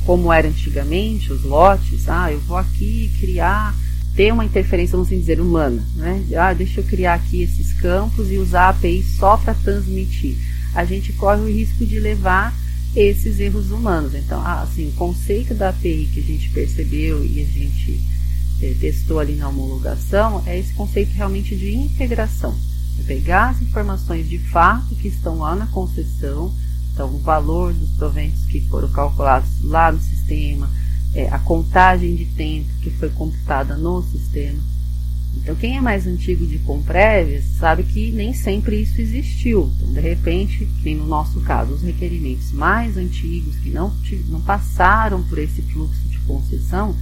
como 0.05 0.31
era 0.31 0.47
antigamente, 0.47 1.31
os 1.31 1.43
lotes, 1.43 2.07
ah, 2.07 2.31
eu 2.31 2.39
vou 2.41 2.57
aqui 2.57 3.11
criar, 3.19 3.75
ter 4.15 4.31
uma 4.31 4.45
interferência, 4.45 4.93
vamos 4.93 5.09
dizer, 5.09 5.39
humana, 5.41 5.83
né? 5.95 6.23
Ah, 6.37 6.53
deixa 6.53 6.79
eu 6.79 6.83
criar 6.83 7.15
aqui 7.15 7.41
esses 7.41 7.73
campos 7.73 8.31
e 8.31 8.37
usar 8.37 8.63
a 8.63 8.69
API 8.69 9.03
só 9.03 9.37
para 9.37 9.53
transmitir. 9.53 10.35
A 10.73 10.85
gente 10.85 11.13
corre 11.13 11.41
o 11.41 11.49
risco 11.49 11.85
de 11.85 11.99
levar 11.99 12.53
esses 12.95 13.39
erros 13.39 13.71
humanos. 13.71 14.13
Então, 14.13 14.39
ah, 14.41 14.61
assim, 14.61 14.89
o 14.89 14.93
conceito 14.93 15.53
da 15.53 15.69
API 15.69 16.09
que 16.13 16.19
a 16.19 16.23
gente 16.23 16.49
percebeu 16.49 17.23
e 17.25 17.41
a 17.41 17.45
gente 17.45 17.99
é, 18.61 18.73
testou 18.79 19.19
ali 19.19 19.35
na 19.35 19.49
homologação 19.49 20.41
é 20.45 20.57
esse 20.57 20.73
conceito 20.73 21.11
realmente 21.13 21.55
de 21.55 21.75
integração. 21.75 22.55
Pegar 23.03 23.49
as 23.49 23.61
informações 23.61 24.27
de 24.27 24.39
fato 24.39 24.95
que 24.95 25.07
estão 25.07 25.39
lá 25.39 25.55
na 25.55 25.67
concessão, 25.67 26.51
então 26.93 27.07
o 27.13 27.19
valor 27.19 27.73
dos 27.73 27.89
proventos 27.89 28.43
que 28.45 28.61
foram 28.61 28.89
calculados 28.89 29.49
lá 29.63 29.91
no 29.91 29.99
sistema, 29.99 30.69
é, 31.13 31.29
a 31.29 31.39
contagem 31.39 32.15
de 32.15 32.25
tempo 32.25 32.67
que 32.81 32.89
foi 32.89 33.09
computada 33.09 33.77
no 33.77 34.01
sistema. 34.01 34.59
Então, 35.37 35.55
quem 35.55 35.77
é 35.77 35.81
mais 35.81 36.07
antigo 36.07 36.45
de 36.45 36.59
Comprev 36.59 37.41
sabe 37.59 37.83
que 37.83 38.11
nem 38.11 38.33
sempre 38.33 38.81
isso 38.81 38.99
existiu. 38.99 39.71
Então, 39.77 39.93
de 39.93 39.99
repente, 39.99 40.67
nem 40.83 40.95
no 40.95 41.05
nosso 41.05 41.39
caso, 41.41 41.73
os 41.73 41.81
requerimentos 41.81 42.51
mais 42.51 42.97
antigos 42.97 43.55
que 43.57 43.69
não, 43.69 43.93
não 44.29 44.41
passaram 44.41 45.21
por 45.23 45.37
esse 45.37 45.61
fluxo 45.61 46.01
de 46.07 46.17
concessão, 46.19 46.95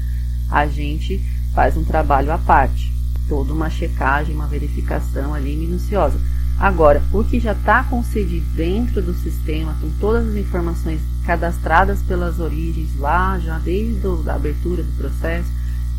a 0.49 0.67
gente 0.67 1.21
faz 1.53 1.77
um 1.77 1.83
trabalho 1.83 2.31
à 2.31 2.37
parte, 2.37 2.91
toda 3.27 3.53
uma 3.53 3.69
checagem, 3.69 4.35
uma 4.35 4.47
verificação 4.47 5.33
ali 5.33 5.55
minuciosa. 5.55 6.19
Agora, 6.59 7.01
o 7.11 7.23
que 7.23 7.39
já 7.39 7.53
está 7.53 7.83
concedido 7.83 8.45
dentro 8.55 9.01
do 9.01 9.13
sistema, 9.13 9.75
com 9.81 9.89
todas 9.99 10.27
as 10.27 10.35
informações 10.35 11.01
cadastradas 11.25 12.01
pelas 12.03 12.39
origens 12.39 12.97
lá, 12.97 13.39
já 13.39 13.57
desde 13.57 14.05
a 14.05 14.35
abertura 14.35 14.83
do 14.83 14.91
processo, 14.97 15.49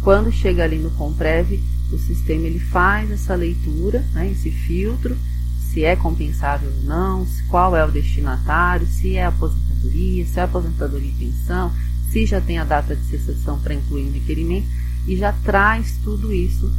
quando 0.02 0.30
chega 0.30 0.62
ali 0.62 0.78
no 0.78 0.90
Comprev, 0.92 1.60
o 1.90 1.98
sistema 1.98 2.46
ele 2.46 2.58
faz 2.58 3.10
essa 3.10 3.34
leitura, 3.34 4.04
né, 4.12 4.30
esse 4.30 4.50
filtro, 4.50 5.16
se 5.58 5.84
é 5.84 5.96
compensável 5.96 6.70
ou 6.70 6.84
não, 6.84 7.26
qual 7.48 7.74
é 7.74 7.84
o 7.84 7.90
destinatário, 7.90 8.86
se 8.86 9.16
é 9.16 9.26
aposentadoria, 9.26 10.24
se 10.24 10.38
é 10.38 10.42
aposentadoria 10.42 11.10
e 11.10 11.26
pensão, 11.26 11.72
se 12.10 12.26
já 12.26 12.40
tem 12.40 12.58
a 12.58 12.64
data 12.64 12.94
de 12.94 13.04
cessação 13.06 13.58
para 13.58 13.74
incluir 13.74 14.04
no 14.04 14.12
requerimento, 14.12 14.66
e 15.06 15.16
já 15.16 15.32
traz 15.32 15.98
tudo 16.04 16.32
isso 16.32 16.70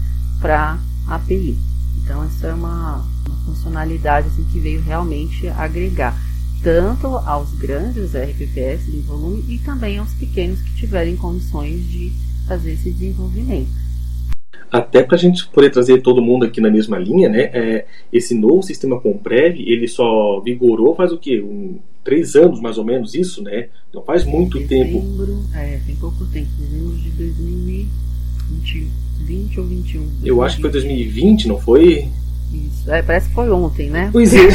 para 0.46 0.78
API. 1.08 1.58
Então, 2.04 2.24
essa 2.24 2.46
é 2.46 2.54
uma, 2.54 3.04
uma 3.28 3.36
funcionalidade 3.48 4.28
assim, 4.28 4.44
que 4.44 4.60
veio 4.60 4.80
realmente 4.80 5.48
agregar 5.48 6.16
tanto 6.62 7.08
aos 7.08 7.52
grandes 7.56 8.14
RPPS 8.14 8.86
de 8.86 9.00
volume 9.00 9.44
e 9.50 9.58
também 9.58 9.98
aos 9.98 10.14
pequenos 10.14 10.62
que 10.62 10.76
tiverem 10.76 11.16
condições 11.16 11.90
de 11.90 12.12
fazer 12.48 12.74
esse 12.74 12.92
desenvolvimento. 12.92 13.72
Até 14.72 15.02
para 15.02 15.16
a 15.16 15.20
gente 15.20 15.48
poder 15.48 15.72
trazer 15.72 16.04
todo 16.04 16.22
mundo 16.22 16.46
aqui 16.46 16.62
na 16.62 16.70
mesma 16.70 17.00
linha, 17.00 17.28
né? 17.28 17.50
É, 17.52 17.86
esse 18.14 18.36
novo 18.36 18.62
sistema 18.62 19.02
Comprev, 19.02 19.60
ele 19.60 19.88
só 19.88 20.40
vigorou 20.42 20.96
faz 20.96 21.12
o 21.12 21.18
quê? 21.18 21.42
Um, 21.42 21.80
três 22.04 22.36
anos 22.36 22.62
mais 22.62 22.78
ou 22.78 22.86
menos 22.86 23.16
isso, 23.16 23.42
né? 23.42 23.70
Não 23.92 24.04
faz 24.04 24.24
muito 24.24 24.60
dezembro, 24.60 25.02
tempo. 25.02 25.58
É, 25.58 25.80
tem 25.88 25.96
pouco 25.96 26.24
tempo, 26.26 26.50
dezembro 26.60 26.96
de 26.98 27.10
2000 27.10 27.88
20, 29.26 29.56
20 29.56 29.60
ou 29.60 29.66
21. 29.66 30.10
Eu 30.24 30.42
acho 30.42 30.56
que 30.56 30.62
foi 30.62 30.72
2020, 30.72 31.48
não 31.48 31.60
foi? 31.60 32.10
Isso, 32.54 32.90
é, 32.90 33.02
parece 33.02 33.28
que 33.28 33.36
foi 33.36 33.50
ontem, 33.50 33.90
né? 33.90 34.10
Pois 34.12 34.34
é. 34.34 34.48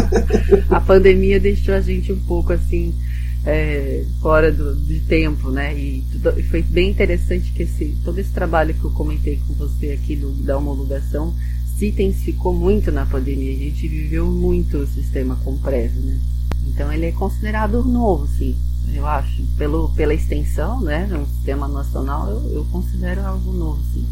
a 0.70 0.80
pandemia 0.80 1.38
deixou 1.38 1.74
a 1.74 1.80
gente 1.80 2.12
um 2.12 2.20
pouco 2.20 2.52
assim, 2.52 2.94
é, 3.44 4.04
fora 4.20 4.50
do, 4.52 4.74
de 4.76 5.00
tempo, 5.00 5.50
né? 5.50 5.76
E, 5.76 6.04
tudo, 6.12 6.38
e, 6.38 6.42
foi 6.44 6.62
bem 6.62 6.90
interessante 6.90 7.50
que 7.52 7.64
esse, 7.64 7.94
todo 8.04 8.18
esse 8.18 8.30
trabalho 8.30 8.74
que 8.74 8.84
eu 8.84 8.90
comentei 8.90 9.38
com 9.46 9.54
você 9.54 9.92
aqui 9.92 10.16
do, 10.16 10.30
da 10.42 10.56
homologação 10.56 11.34
se 11.76 11.88
intensificou 11.88 12.54
muito 12.54 12.90
na 12.90 13.04
pandemia. 13.04 13.52
A 13.52 13.58
gente 13.58 13.86
viveu 13.86 14.26
muito 14.26 14.78
o 14.78 14.86
sistema 14.86 15.36
Compreso, 15.44 16.00
né? 16.00 16.18
Então 16.68 16.92
ele 16.92 17.06
é 17.06 17.12
considerado 17.12 17.82
novo, 17.84 18.26
sim 18.26 18.56
eu 18.94 19.06
acho. 19.06 19.42
Pelo, 19.56 19.88
pela 19.94 20.14
extensão, 20.14 20.80
né, 20.80 21.06
no 21.10 21.26
sistema 21.26 21.68
nacional, 21.68 22.28
eu, 22.30 22.52
eu 22.52 22.66
considero 22.70 23.20
algo 23.22 23.52
novo, 23.52 23.80
sim. 23.92 24.06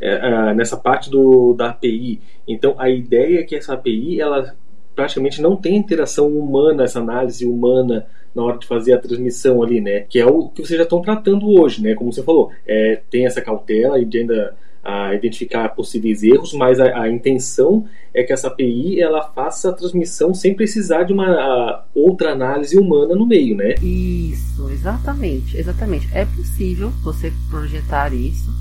É, 0.00 0.54
nessa 0.54 0.76
parte 0.76 1.08
do, 1.10 1.54
da 1.54 1.70
API. 1.70 2.20
Então, 2.46 2.74
a 2.78 2.90
ideia 2.90 3.40
é 3.40 3.42
que 3.44 3.54
essa 3.54 3.74
API 3.74 4.20
ela 4.20 4.54
praticamente 4.94 5.40
não 5.42 5.54
tem 5.54 5.76
interação 5.76 6.28
humana, 6.28 6.84
essa 6.84 6.98
análise 6.98 7.44
humana 7.44 8.06
na 8.34 8.42
hora 8.42 8.58
de 8.58 8.66
fazer 8.66 8.92
a 8.92 8.98
transmissão 8.98 9.62
ali, 9.62 9.80
né? 9.80 10.00
Que 10.00 10.18
é 10.18 10.26
o 10.26 10.48
que 10.48 10.64
vocês 10.64 10.76
já 10.76 10.84
estão 10.84 11.00
tratando 11.00 11.48
hoje, 11.48 11.82
né? 11.82 11.94
Como 11.94 12.12
você 12.12 12.22
falou, 12.22 12.50
é, 12.66 13.00
tem 13.10 13.26
essa 13.26 13.40
cautela 13.40 14.02
de 14.04 14.18
ainda 14.18 14.56
a 14.86 15.14
identificar 15.14 15.68
possíveis 15.70 16.22
erros, 16.22 16.52
mas 16.52 16.78
a, 16.78 17.02
a, 17.02 17.10
intenção 17.10 17.86
é 18.14 18.22
que 18.22 18.32
essa 18.32 18.48
API 18.48 19.00
ela 19.00 19.22
faça 19.32 19.70
a 19.70 19.72
transmissão 19.72 20.32
sem 20.32 20.54
precisar 20.54 21.02
de 21.02 21.12
uma 21.12 21.84
outra 21.94 22.32
análise 22.32 22.78
humana 22.78 23.14
no 23.14 23.26
meio, 23.26 23.56
né? 23.56 23.74
Isso, 23.82 24.70
exatamente, 24.70 25.56
exatamente. 25.56 26.08
É 26.12 26.24
possível 26.24 26.90
você 27.02 27.32
projetar 27.50 28.12
isso 28.14 28.54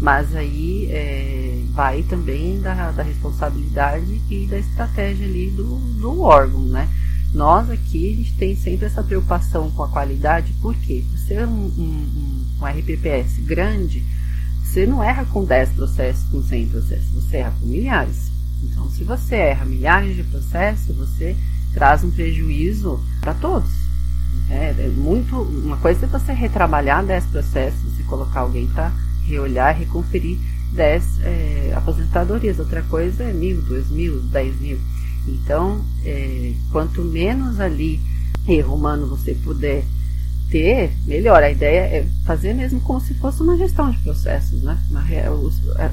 mas 0.00 0.34
aí 0.34 0.88
é, 0.90 1.60
vai 1.72 2.02
também 2.02 2.58
da, 2.60 2.90
da, 2.90 3.02
responsabilidade 3.02 4.20
e 4.30 4.46
da 4.46 4.58
estratégia 4.58 5.26
ali 5.26 5.50
do, 5.50 5.76
do 6.00 6.22
órgão, 6.22 6.62
né? 6.62 6.88
Nós 7.34 7.70
aqui, 7.70 8.12
a 8.12 8.16
gente 8.16 8.34
tem 8.34 8.56
sempre 8.56 8.86
essa 8.86 9.02
preocupação 9.02 9.70
com 9.70 9.82
a 9.82 9.88
qualidade, 9.88 10.52
porque 10.62 11.04
você 11.12 11.34
é 11.34 11.46
um, 11.46 11.66
um, 11.66 12.46
um 12.60 12.66
RPPS 12.66 13.38
grande, 13.40 14.02
você 14.70 14.86
não 14.86 15.02
erra 15.02 15.24
com 15.24 15.44
10 15.44 15.70
processos, 15.70 16.22
com 16.30 16.40
100 16.40 16.68
processos, 16.68 17.08
você 17.12 17.38
erra 17.38 17.52
com 17.60 17.66
milhares. 17.66 18.30
Então, 18.62 18.88
se 18.88 19.02
você 19.02 19.34
erra 19.34 19.64
milhares 19.64 20.14
de 20.14 20.22
processos, 20.22 20.96
você 20.96 21.36
traz 21.74 22.04
um 22.04 22.10
prejuízo 22.10 23.00
para 23.20 23.34
todos. 23.34 23.68
É, 24.48 24.74
é, 24.78 24.88
muito, 24.96 25.34
uma 25.42 25.76
coisa 25.78 26.06
é 26.06 26.08
você 26.08 26.32
retrabalhar 26.32 27.04
10 27.04 27.26
processos 27.26 27.98
e 27.98 28.04
colocar 28.04 28.40
alguém 28.40 28.68
para 28.68 28.92
reolhar, 29.26 29.76
reconferir 29.76 30.38
10 30.72 31.20
é, 31.22 31.72
aposentadorias. 31.74 32.60
Outra 32.60 32.82
coisa 32.84 33.24
é 33.24 33.32
mil, 33.32 33.60
dois 33.62 33.90
mil, 33.90 34.20
dez 34.20 34.60
mil. 34.60 34.78
Então, 35.26 35.84
é, 36.04 36.52
quanto 36.70 37.02
menos 37.02 37.58
ali 37.58 37.98
erro 38.46 38.76
humano 38.76 39.08
você 39.08 39.34
puder 39.34 39.84
ter, 40.50 40.92
melhor. 41.06 41.42
A 41.42 41.50
ideia 41.50 41.80
é 41.80 42.06
fazer 42.24 42.54
mesmo 42.54 42.80
como 42.80 43.00
se 43.00 43.14
fosse 43.14 43.42
uma 43.42 43.56
gestão 43.56 43.90
de 43.90 43.98
processos, 43.98 44.62
né? 44.62 44.78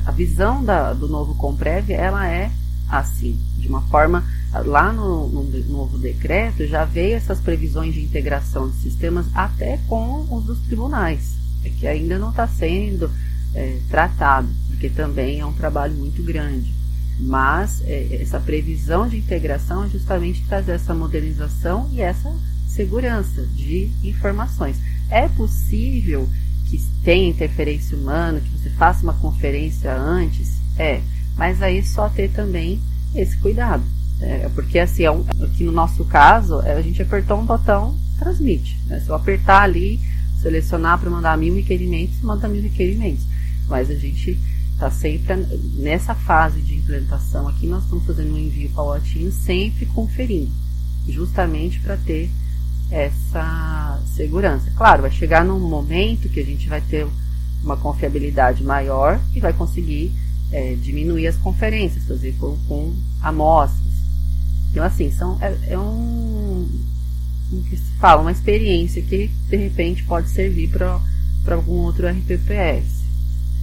A 0.06 0.12
visão 0.12 0.64
da, 0.64 0.94
do 0.94 1.08
novo 1.08 1.36
Comprev, 1.36 1.92
ela 1.92 2.28
é 2.28 2.52
assim, 2.90 3.38
de 3.58 3.68
uma 3.68 3.82
forma 3.82 4.24
lá 4.66 4.94
no, 4.94 5.28
no, 5.28 5.44
novo 5.66 5.98
decreto 5.98 6.66
já 6.66 6.86
veio 6.86 7.18
essas 7.18 7.40
previsões 7.40 7.94
de 7.94 8.02
integração 8.02 8.70
de 8.70 8.78
sistemas 8.78 9.26
até 9.36 9.78
com 9.88 10.26
os 10.32 10.46
dos 10.46 10.60
tribunais, 10.60 11.36
é 11.66 11.70
que 11.70 11.86
ainda 11.86 12.18
não 12.18 12.30
está 12.30 12.48
sendo 12.48 13.12
é, 13.54 13.78
tratado, 13.90 14.48
porque 14.70 14.90
também 14.90 15.40
é 15.40 15.46
um 15.46 15.54
trabalho 15.54 15.96
muito 15.96 16.24
grande. 16.24 16.74
Mas 17.20 17.82
é, 17.86 18.22
essa 18.22 18.40
previsão 18.40 19.08
de 19.08 19.18
integração 19.18 19.84
é 19.84 19.90
justamente 19.90 20.46
trazer 20.48 20.74
essa 20.74 20.94
modernização 20.94 21.90
e 21.92 22.00
essa 22.00 22.32
segurança 22.78 23.46
de 23.56 23.92
informações. 24.04 24.78
É 25.10 25.28
possível 25.28 26.30
que 26.70 26.80
tenha 27.04 27.30
interferência 27.30 27.98
humana, 27.98 28.40
que 28.40 28.50
você 28.50 28.70
faça 28.70 29.04
uma 29.04 29.14
conferência 29.14 29.94
antes? 29.94 30.62
É, 30.78 31.02
mas 31.36 31.62
aí 31.62 31.84
só 31.84 32.08
ter 32.08 32.30
também 32.30 32.80
esse 33.14 33.36
cuidado. 33.38 33.84
É, 34.22 34.50
porque 34.56 34.80
assim, 34.80 35.04
é 35.04 35.10
aqui 35.44 35.64
no 35.64 35.72
nosso 35.72 36.06
caso, 36.06 36.62
é, 36.62 36.74
a 36.74 36.82
gente 36.82 37.02
apertou 37.02 37.40
um 37.40 37.46
botão, 37.46 37.96
transmite. 38.18 38.80
Né? 38.86 39.00
Se 39.02 39.10
eu 39.10 39.16
apertar 39.16 39.64
ali, 39.64 40.00
selecionar 40.42 41.00
para 41.00 41.10
mandar 41.10 41.38
mil 41.38 41.56
requerimentos, 41.56 42.22
manda 42.22 42.48
mil 42.48 42.62
requerimentos 42.62 43.26
mas 43.68 43.90
a 43.90 43.96
gente 43.96 44.38
está 44.74 44.90
sempre 44.90 45.36
nessa 45.76 46.16
fase 46.16 46.62
de 46.62 46.76
implementação 46.76 47.48
aqui, 47.48 47.68
nós 47.68 47.84
estamos 47.84 48.06
fazendo 48.06 48.34
um 48.34 48.38
envio 48.38 48.70
paulatino, 48.70 49.32
sempre 49.32 49.86
conferindo, 49.88 50.52
justamente 51.08 51.80
para 51.80 51.98
ter 51.98 52.30
essa 52.90 54.02
segurança. 54.06 54.72
Claro, 54.76 55.02
vai 55.02 55.12
chegar 55.12 55.44
num 55.44 55.60
momento 55.60 56.30
que 56.30 56.40
a 56.40 56.46
gente 56.46 56.68
vai 56.68 56.82
ter 56.82 57.08
uma 57.64 57.78
confiabilidade 57.78 58.64
maior 58.64 59.20
e 59.36 59.40
vai 59.40 59.54
conseguir 59.54 60.14
é, 60.52 60.76
diminuir 60.76 61.28
as 61.28 61.36
conferências, 61.38 62.06
fazer 62.06 62.34
com, 62.40 62.58
com 62.68 62.94
amostras. 63.22 63.88
Então, 64.72 64.84
assim, 64.84 65.12
são, 65.12 65.38
é, 65.42 65.58
é 65.70 65.78
um, 65.78 66.68
um 67.52 67.62
que 67.64 67.78
se 67.78 67.92
fala, 68.00 68.22
uma 68.22 68.32
experiência 68.32 69.02
que 69.02 69.30
de 69.50 69.58
repente 69.58 70.04
pode 70.04 70.30
servir 70.30 70.70
para 70.70 71.56
algum 71.56 71.80
outro 71.80 72.08
RPPS 72.08 72.98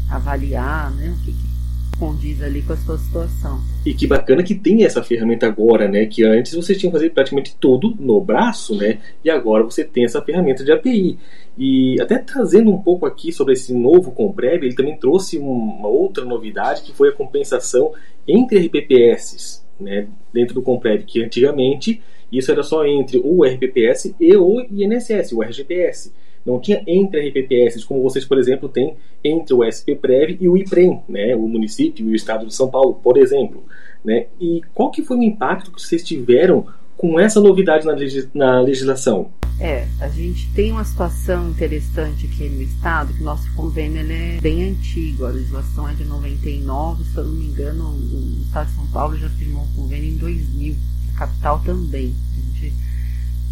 avaliar 0.09 0.91
né, 0.93 1.15
o 1.17 1.25
que, 1.25 1.33
que 1.33 1.54
condiz 1.99 2.43
ali 2.43 2.63
com 2.63 2.73
a 2.73 2.77
sua 2.77 2.99
situação. 2.99 3.61
E 3.85 3.95
que 3.95 4.07
bacana 4.07 4.43
que 4.43 4.55
tem 4.55 4.85
essa 4.85 5.03
ferramenta 5.03 5.47
agora, 5.47 5.89
né? 5.89 6.07
Que 6.07 6.25
antes 6.25 6.55
você 6.55 6.75
tinha 6.75 6.91
que 6.91 6.97
fazer 6.97 7.11
praticamente 7.11 7.57
tudo 7.59 7.95
no 7.99 8.21
braço, 8.21 8.75
né? 8.77 8.99
E 9.25 9.31
agora 9.31 9.63
você 9.63 9.85
tem 9.85 10.05
essa 10.05 10.23
ferramenta 10.23 10.65
de 10.65 10.73
API. 10.73 11.19
E 11.57 12.01
até 12.01 12.19
trazendo 12.19 12.71
um 12.71 12.83
pouco 12.83 13.07
aqui 13.07 13.33
sobre 13.33 13.55
esse 13.55 13.73
novo 13.73 14.13
Comprev, 14.13 14.65
ele 14.65 14.75
também 14.75 14.97
trouxe 14.97 15.39
uma 15.39 15.89
outra 15.89 16.25
novidade 16.25 16.83
que 16.83 16.93
foi 16.93 17.11
a 17.11 17.13
compensação 17.13 17.93
entre 18.27 18.59
RPPS, 18.59 19.65
né? 19.79 20.09
Dentro 20.33 20.55
do 20.55 20.63
Comprev, 20.63 21.05
que 21.05 21.23
antigamente 21.23 22.03
isso 22.33 22.51
era 22.51 22.63
só 22.63 22.85
entre 22.85 23.19
o 23.19 23.45
RPPS 23.45 24.15
e 24.19 24.37
o 24.37 24.61
INSS, 24.71 25.33
o 25.33 25.43
RGPS. 25.43 26.13
Não 26.45 26.61
tinha 26.61 26.83
entre 26.87 27.29
RPPS, 27.29 27.85
como 27.85 28.03
vocês, 28.03 28.25
por 28.25 28.39
exemplo, 28.39 28.69
têm 28.69 28.97
entre 29.23 29.55
o 29.55 29.65
SPPREV 29.65 30.37
e 30.41 30.49
o 30.49 30.57
IPREM, 30.57 31.01
né, 31.09 31.35
o 31.35 31.49
município 31.49 32.07
e 32.07 32.13
o 32.13 32.15
estado 32.15 32.47
de 32.47 32.55
São 32.55 32.69
Paulo, 32.69 33.01
por 33.03 33.17
exemplo. 33.17 33.65
Né? 34.05 34.27
E 34.39 34.61
qual 34.75 34.91
que 34.91 35.03
foi 35.03 35.17
o 35.17 35.23
impacto 35.23 35.73
que 35.73 35.81
vocês 35.81 36.05
tiveram 36.05 36.67
com 36.97 37.19
essa 37.19 37.41
novidade 37.41 37.87
na, 37.87 37.97
na 38.35 38.61
legislação? 38.61 39.31
É, 39.59 39.87
a 40.01 40.09
gente 40.09 40.51
tem 40.53 40.73
uma 40.73 40.85
situação 40.85 41.51
interessante 41.51 42.27
aqui 42.27 42.49
no 42.49 42.61
estado, 42.61 43.15
que 43.15 43.23
nosso 43.23 43.51
convênio 43.55 44.01
é 44.01 44.41
bem 44.41 44.71
antigo, 44.71 45.25
a 45.25 45.31
legislação 45.31 45.89
é 45.89 45.95
de 45.95 46.05
99, 46.05 47.05
se 47.05 47.17
eu 47.17 47.25
não 47.25 47.33
me 47.33 47.47
engano, 47.47 47.85
o 47.91 48.43
estado 48.43 48.67
de 48.67 48.75
São 48.75 48.87
Paulo 48.89 49.17
já 49.17 49.29
firmou 49.31 49.63
um 49.63 49.83
convênio 49.83 50.11
em 50.11 50.17
2000, 50.17 50.75
a 51.15 51.19
capital 51.21 51.61
também 51.65 52.13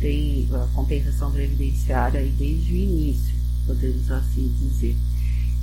tem 0.02 0.48
a 0.52 0.66
compensação 0.74 1.30
previdenciária 1.30 2.18
aí 2.18 2.34
desde 2.36 2.72
o 2.72 2.76
início, 2.76 3.32
podemos 3.64 4.10
assim 4.10 4.52
dizer. 4.60 4.96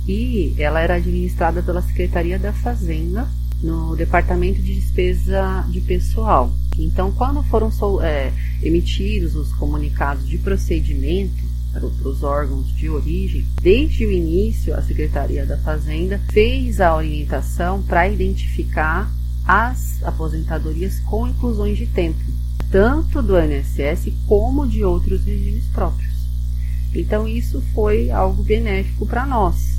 E 0.08 0.54
ela 0.56 0.80
era 0.80 0.94
administrada 0.94 1.62
pela 1.62 1.82
Secretaria 1.82 2.38
da 2.38 2.52
Fazenda 2.52 3.28
no 3.62 3.94
Departamento 3.94 4.62
de 4.62 4.74
Despesa 4.74 5.66
de 5.68 5.82
Pessoal. 5.82 6.50
Então, 6.78 7.12
quando 7.12 7.42
foram 7.42 7.70
é, 8.02 8.32
emitidos 8.62 9.36
os 9.36 9.52
comunicados 9.52 10.26
de 10.26 10.38
procedimento 10.38 11.50
para 11.70 11.86
os 11.86 12.22
órgãos 12.22 12.74
de 12.74 12.88
origem, 12.88 13.44
desde 13.62 14.06
o 14.06 14.10
início 14.10 14.74
a 14.74 14.80
Secretaria 14.80 15.44
da 15.44 15.58
Fazenda 15.58 16.18
fez 16.32 16.80
a 16.80 16.96
orientação 16.96 17.82
para 17.82 18.08
identificar 18.08 19.12
as 19.46 20.02
aposentadorias 20.02 20.98
com 21.00 21.28
inclusões 21.28 21.76
de 21.76 21.86
tempo 21.86 22.18
tanto 22.70 23.20
do 23.20 23.38
INSS 23.38 24.12
como 24.26 24.66
de 24.66 24.84
outros 24.84 25.24
regimes 25.24 25.64
próprios. 25.72 26.10
Então 26.94 27.26
isso 27.26 27.62
foi 27.74 28.10
algo 28.10 28.42
benéfico 28.42 29.06
para 29.06 29.26
nós, 29.26 29.78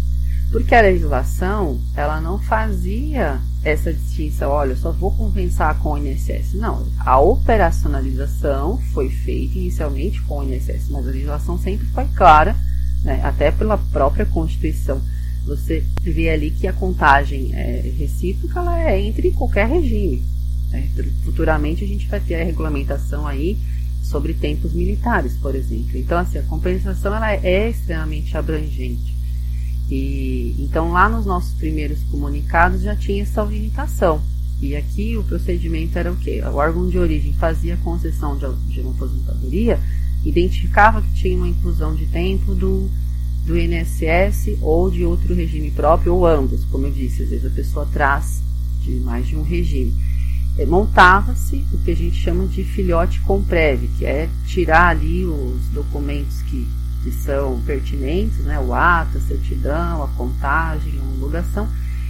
porque 0.51 0.75
a 0.75 0.81
legislação 0.81 1.79
ela 1.95 2.19
não 2.21 2.39
fazia 2.39 3.39
essa 3.63 3.93
distinção, 3.93 4.49
olha, 4.49 4.71
eu 4.71 4.77
só 4.77 4.91
vou 4.91 5.11
compensar 5.11 5.77
com 5.79 5.93
o 5.93 5.97
INSS. 5.97 6.53
Não, 6.53 6.85
a 6.99 7.19
operacionalização 7.19 8.79
foi 8.93 9.09
feita 9.09 9.57
inicialmente 9.57 10.21
com 10.23 10.39
o 10.39 10.43
INSS, 10.43 10.89
mas 10.89 11.07
a 11.07 11.11
legislação 11.11 11.57
sempre 11.57 11.85
foi 11.87 12.05
clara, 12.15 12.55
né, 13.03 13.21
até 13.23 13.51
pela 13.51 13.77
própria 13.77 14.25
Constituição. 14.25 15.01
Você 15.45 15.83
vê 16.01 16.29
ali 16.29 16.51
que 16.51 16.67
a 16.67 16.73
contagem 16.73 17.53
é, 17.53 17.91
recíproca 17.97 18.59
ela 18.59 18.79
é 18.79 18.99
entre 19.01 19.31
qualquer 19.31 19.67
regime. 19.67 20.23
Né? 20.71 20.89
Futuramente 21.23 21.83
a 21.83 21.87
gente 21.87 22.07
vai 22.07 22.19
ter 22.19 22.35
a 22.35 22.43
regulamentação 22.43 23.27
aí 23.27 23.57
sobre 24.01 24.33
tempos 24.33 24.73
militares, 24.73 25.37
por 25.37 25.55
exemplo. 25.55 25.97
Então, 25.97 26.17
assim, 26.17 26.37
a 26.37 26.43
compensação 26.43 27.15
ela 27.15 27.33
é 27.33 27.69
extremamente 27.69 28.35
abrangente. 28.35 29.15
E, 29.89 30.55
então, 30.59 30.91
lá 30.91 31.07
nos 31.09 31.25
nossos 31.25 31.53
primeiros 31.53 32.01
comunicados 32.03 32.81
já 32.81 32.95
tinha 32.95 33.23
essa 33.23 33.43
orientação. 33.43 34.21
E 34.61 34.75
aqui 34.75 35.17
o 35.17 35.23
procedimento 35.23 35.97
era 35.97 36.11
o 36.11 36.15
quê? 36.15 36.41
O 36.43 36.55
órgão 36.55 36.87
de 36.87 36.97
origem 36.97 37.33
fazia 37.33 37.77
concessão 37.77 38.37
de, 38.37 38.45
de 38.73 38.81
uma 38.81 38.91
aposentadoria, 38.91 39.79
identificava 40.23 41.01
que 41.01 41.11
tinha 41.13 41.35
uma 41.35 41.49
inclusão 41.49 41.95
de 41.95 42.05
tempo 42.05 42.53
do, 42.53 42.89
do 43.45 43.57
INSS 43.57 44.57
ou 44.61 44.89
de 44.91 45.03
outro 45.03 45.33
regime 45.33 45.71
próprio, 45.71 46.13
ou 46.13 46.27
ambos, 46.27 46.63
como 46.65 46.85
eu 46.85 46.91
disse, 46.91 47.23
às 47.23 47.29
vezes 47.29 47.45
a 47.45 47.49
pessoa 47.49 47.87
traz 47.91 48.41
de 48.83 48.91
mais 48.99 49.27
de 49.27 49.35
um 49.35 49.41
regime. 49.41 49.93
É, 50.57 50.65
montava-se 50.65 51.65
o 51.73 51.77
que 51.77 51.91
a 51.91 51.95
gente 51.95 52.15
chama 52.15 52.45
de 52.45 52.63
filhote 52.63 53.21
comprev, 53.21 53.87
que 53.97 54.05
é 54.05 54.29
tirar 54.45 54.89
ali 54.89 55.25
os 55.25 55.67
documentos 55.73 56.41
que, 56.41 56.67
que 57.03 57.11
são 57.11 57.61
pertinentes, 57.61 58.39
né, 58.39 58.59
o 58.59 58.73
ato, 58.73 59.17
a 59.17 59.21
certidão, 59.21 60.03
a 60.03 60.07
contagem, 60.09 60.99
a 60.99 61.03
homologação, 61.03 61.67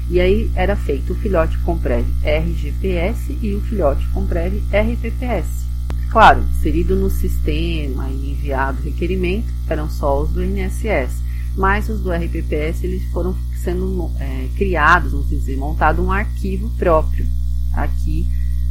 E 0.10 0.20
aí 0.20 0.52
era 0.56 0.76
feito 0.76 1.14
o 1.14 1.16
filhote 1.16 1.58
Comprev 1.60 2.06
RGPS 2.24 3.38
e 3.42 3.54
o 3.54 3.62
filhote 3.62 4.06
Comprev 4.08 4.62
RPPS. 4.74 5.66
Claro, 6.10 6.44
inserido 6.52 6.96
no 6.96 7.10
sistema 7.10 8.10
e 8.10 8.32
enviado 8.32 8.82
requerimento 8.82 9.48
eram 9.70 9.90
só 9.90 10.24
os 10.24 10.32
do 10.32 10.44
INSS, 10.44 11.22
mas 11.56 11.88
os 11.88 12.02
do 12.02 12.12
RPPS 12.12 12.84
eles 12.84 13.04
foram 13.14 13.34
sendo 13.56 14.12
é, 14.20 14.50
criados, 14.58 15.14
vamos 15.14 15.30
dizer, 15.30 15.56
montado 15.56 16.04
um 16.04 16.12
arquivo 16.12 16.70
próprio 16.72 17.26
aqui 17.74 18.28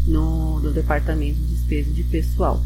no, 0.07 0.61
no 0.61 0.73
Departamento 0.73 1.39
de 1.39 1.55
Despesa 1.55 1.91
de 1.91 2.03
Pessoal. 2.05 2.63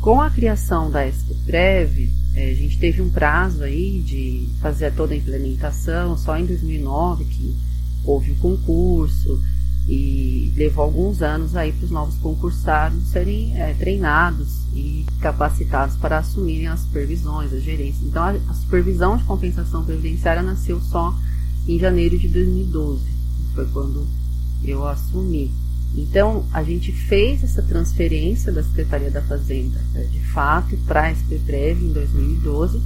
Com 0.00 0.20
a 0.20 0.30
criação 0.30 0.90
da 0.90 1.06
SPPREV, 1.06 2.10
é, 2.34 2.50
a 2.50 2.54
gente 2.54 2.78
teve 2.78 3.00
um 3.00 3.08
prazo 3.08 3.62
aí 3.62 4.00
de 4.00 4.48
fazer 4.60 4.92
toda 4.92 5.14
a 5.14 5.16
implementação, 5.16 6.16
só 6.18 6.36
em 6.36 6.44
2009 6.44 7.24
que 7.24 7.54
houve 8.04 8.32
o 8.32 8.34
um 8.34 8.38
concurso, 8.38 9.40
e 9.88 10.50
levou 10.56 10.84
alguns 10.84 11.20
anos 11.20 11.54
aí 11.54 11.72
para 11.72 11.84
os 11.84 11.90
novos 11.90 12.16
concursados 12.16 13.02
serem 13.08 13.54
é, 13.60 13.74
treinados 13.74 14.60
e 14.74 15.04
capacitados 15.20 15.96
para 15.96 16.18
assumirem 16.18 16.68
as 16.68 16.80
supervisões, 16.80 17.52
as 17.52 17.62
gerências. 17.62 18.02
Então, 18.02 18.22
a, 18.22 18.30
a, 18.30 18.54
supervisão 18.54 19.16
de 19.16 19.24
compensação 19.24 19.84
previdenciária 19.84 20.42
nasceu 20.42 20.80
só 20.80 21.14
em 21.68 21.78
janeiro 21.78 22.18
de 22.18 22.28
2012, 22.28 23.02
foi 23.54 23.66
quando 23.66 24.06
eu 24.64 24.86
assumi. 24.86 25.52
Então, 25.96 26.44
a 26.52 26.62
gente 26.62 26.90
fez 26.90 27.44
essa 27.44 27.62
transferência 27.62 28.50
da 28.50 28.62
Secretaria 28.62 29.10
da 29.10 29.22
Fazenda, 29.22 29.80
né, 29.92 30.04
de 30.10 30.20
fato, 30.20 30.76
para 30.86 31.04
a 31.04 31.12
SPPREV 31.12 31.84
em 31.84 31.92
2012, 31.92 32.80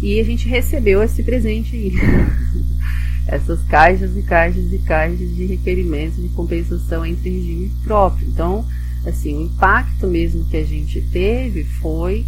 e 0.00 0.20
a 0.20 0.24
gente 0.24 0.48
recebeu 0.48 1.02
esse 1.02 1.22
presente 1.22 1.74
aí. 1.74 1.92
essas 3.26 3.60
caixas 3.64 4.16
e 4.16 4.22
caixas 4.22 4.72
e 4.72 4.78
caixas 4.78 5.34
de 5.34 5.46
requerimentos 5.46 6.22
de 6.22 6.28
compensação 6.28 7.04
entre 7.04 7.28
regime 7.28 7.72
próprio. 7.82 8.28
Então, 8.28 8.64
assim, 9.04 9.36
o 9.36 9.42
impacto 9.42 10.06
mesmo 10.06 10.44
que 10.44 10.56
a 10.56 10.64
gente 10.64 11.00
teve 11.12 11.64
foi 11.64 12.24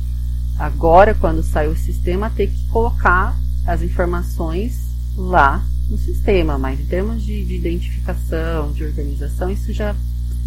agora 0.59 1.15
quando 1.15 1.43
saiu 1.43 1.71
o 1.71 1.77
sistema 1.77 2.31
ter 2.31 2.49
que 2.49 2.69
colocar 2.69 3.39
as 3.65 3.83
informações 3.83 4.89
lá 5.17 5.65
no 5.89 5.97
sistema, 5.97 6.59
mas 6.59 6.81
em 6.81 6.85
termos 6.85 7.23
de, 7.23 7.45
de 7.45 7.55
identificação, 7.55 8.73
de 8.73 8.85
organização, 8.85 9.51
isso 9.51 9.73
já 9.73 9.95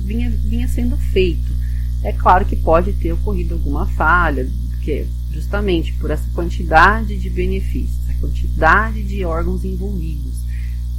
vinha, 0.02 0.30
vinha 0.30 0.68
sendo 0.68 0.98
feito. 0.98 1.52
É 2.04 2.12
claro 2.12 2.46
que 2.46 2.56
pode 2.56 2.94
ter 2.94 3.14
ocorrido 3.14 3.54
alguma 3.54 3.86
falha, 3.86 4.50
porque 4.72 5.06
justamente 5.32 5.94
por 5.94 6.12
essa 6.12 6.28
quantidade 6.34 7.18
de 7.18 7.30
benefícios, 7.30 8.10
a 8.10 8.14
quantidade 8.16 9.04
de 9.04 9.24
órgãos 9.24 9.64
envolvidos, 9.64 10.42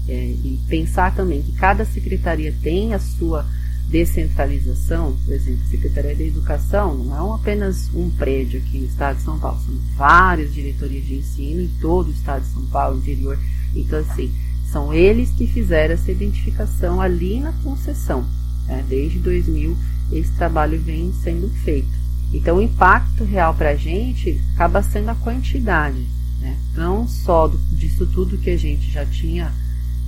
é, 0.09 0.15
e 0.15 0.61
pensar 0.69 1.15
também 1.15 1.43
que 1.43 1.53
cada 1.53 1.85
secretaria 1.85 2.53
tem 2.63 2.93
a 2.93 2.99
sua 2.99 3.47
descentralização, 3.89 5.17
por 5.25 5.35
exemplo, 5.35 5.61
a 5.65 5.71
Secretaria 5.71 6.17
da 6.17 6.25
Educação 6.25 6.95
não 6.95 7.33
é 7.33 7.35
apenas 7.35 7.91
um 7.95 8.09
prédio 8.11 8.61
aqui 8.61 8.79
no 8.79 8.87
estado 8.87 9.17
de 9.19 9.23
São 9.23 9.39
Paulo, 9.39 9.61
são 9.61 9.75
várias 9.97 10.55
diretorias 10.55 11.05
de 11.05 11.17
ensino 11.17 11.61
em 11.61 11.71
todo 11.81 12.09
o 12.09 12.13
estado 12.13 12.43
de 12.43 12.49
São 12.49 12.65
Paulo, 12.67 12.99
interior. 12.99 13.39
Então, 13.75 13.99
assim, 13.99 14.33
são 14.71 14.95
eles 14.95 15.31
que 15.31 15.47
fizeram 15.47 15.95
essa 15.95 16.11
identificação 16.11 17.01
ali 17.01 17.39
na 17.39 17.53
concessão. 17.63 18.25
Né? 18.73 18.85
Desde 18.89 19.19
2000, 19.19 19.77
esse 20.13 20.31
trabalho 20.33 20.81
vem 20.81 21.13
sendo 21.23 21.49
feito. 21.63 22.03
Então, 22.33 22.57
o 22.57 22.63
impacto 22.63 23.25
real 23.25 23.55
para 23.55 23.71
a 23.71 23.77
gente 23.77 24.41
acaba 24.55 24.83
sendo 24.83 25.11
a 25.11 25.15
quantidade, 25.15 26.07
né? 26.41 26.57
não 26.75 27.07
só 27.07 27.47
do, 27.47 27.59
disso 27.77 28.07
tudo 28.07 28.39
que 28.39 28.49
a 28.49 28.57
gente 28.57 28.91
já 28.91 29.05
tinha 29.05 29.53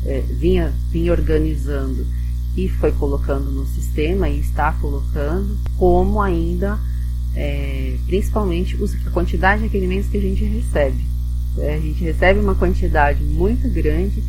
é, 0.07 0.21
vinha, 0.21 0.73
vinha 0.91 1.13
organizando 1.13 2.07
e 2.57 2.69
foi 2.69 2.93
colocando 2.93 3.51
no 3.51 3.67
sistema 3.67 4.29
e 4.29 4.41
está 4.41 4.73
colocando, 4.73 5.57
como 5.77 6.23
ainda, 6.23 6.79
é, 7.35 7.97
principalmente, 8.07 8.79
a 9.07 9.11
quantidade 9.11 9.61
de 9.61 9.67
requerimentos 9.67 10.09
que 10.09 10.17
a 10.17 10.21
gente 10.21 10.45
recebe. 10.45 11.05
É, 11.59 11.75
a 11.75 11.81
gente 11.81 12.03
recebe 12.03 12.41
uma 12.41 12.55
quantidade 12.55 13.23
muito 13.23 13.69
grande 13.69 14.23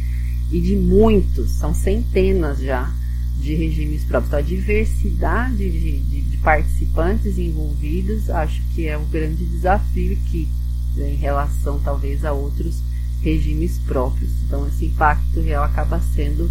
e 0.52 0.60
de 0.60 0.76
muitos, 0.76 1.52
são 1.52 1.74
centenas 1.74 2.60
já, 2.60 2.92
de 3.40 3.56
regimes 3.56 4.04
próprios. 4.04 4.28
Então, 4.30 4.40
a 4.40 4.42
diversidade 4.42 5.58
de, 5.58 6.00
de, 6.00 6.22
de 6.22 6.38
participantes 6.38 7.38
envolvidos 7.38 8.30
acho 8.30 8.62
que 8.74 8.88
é 8.88 8.98
o 8.98 9.06
grande 9.06 9.46
desafio 9.46 10.14
aqui, 10.14 10.48
né, 10.96 11.14
em 11.14 11.18
relação 11.18 11.80
talvez 11.80 12.24
a 12.26 12.32
outros 12.32 12.82
regimes 13.22 13.80
próprios. 13.80 14.32
Então, 14.46 14.68
esse 14.68 14.86
impacto 14.86 15.42
real 15.42 15.64
acaba 15.64 16.00
sendo 16.00 16.50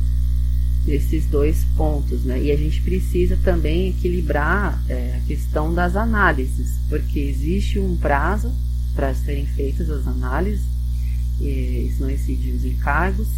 esses 0.86 1.24
dois 1.26 1.64
pontos, 1.76 2.24
né? 2.24 2.42
E 2.42 2.50
a 2.50 2.56
gente 2.56 2.82
precisa 2.82 3.38
também 3.42 3.88
equilibrar 3.88 4.82
é, 4.88 5.16
a 5.16 5.26
questão 5.26 5.72
das 5.72 5.96
análises, 5.96 6.78
porque 6.88 7.20
existe 7.20 7.78
um 7.78 7.96
prazo 7.96 8.52
para 8.94 9.14
serem 9.14 9.46
feitas 9.46 9.88
as 9.88 10.06
análises, 10.06 10.64
isso 11.40 12.02
não 12.02 12.10
excede 12.10 12.52
os 12.52 12.64
encargos, 12.64 13.28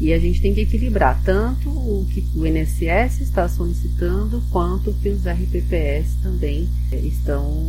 e 0.00 0.12
a 0.12 0.18
gente 0.18 0.40
tem 0.40 0.52
que 0.54 0.62
equilibrar 0.62 1.22
tanto 1.24 1.68
o 1.68 2.06
que 2.12 2.24
o 2.34 2.46
INSS 2.46 3.20
está 3.20 3.48
solicitando, 3.48 4.42
quanto 4.50 4.90
o 4.90 4.94
que 4.94 5.08
os 5.08 5.26
RPPS 5.26 6.16
também 6.22 6.68
é, 6.90 6.96
estão 6.98 7.64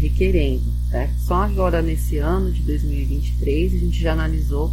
requerendo. 0.00 0.64
Né? 0.90 1.10
Só 1.18 1.34
agora 1.34 1.80
nesse 1.80 2.18
ano 2.18 2.50
de 2.50 2.62
2023 2.62 3.74
a 3.74 3.78
gente 3.78 4.00
já 4.00 4.12
analisou 4.12 4.72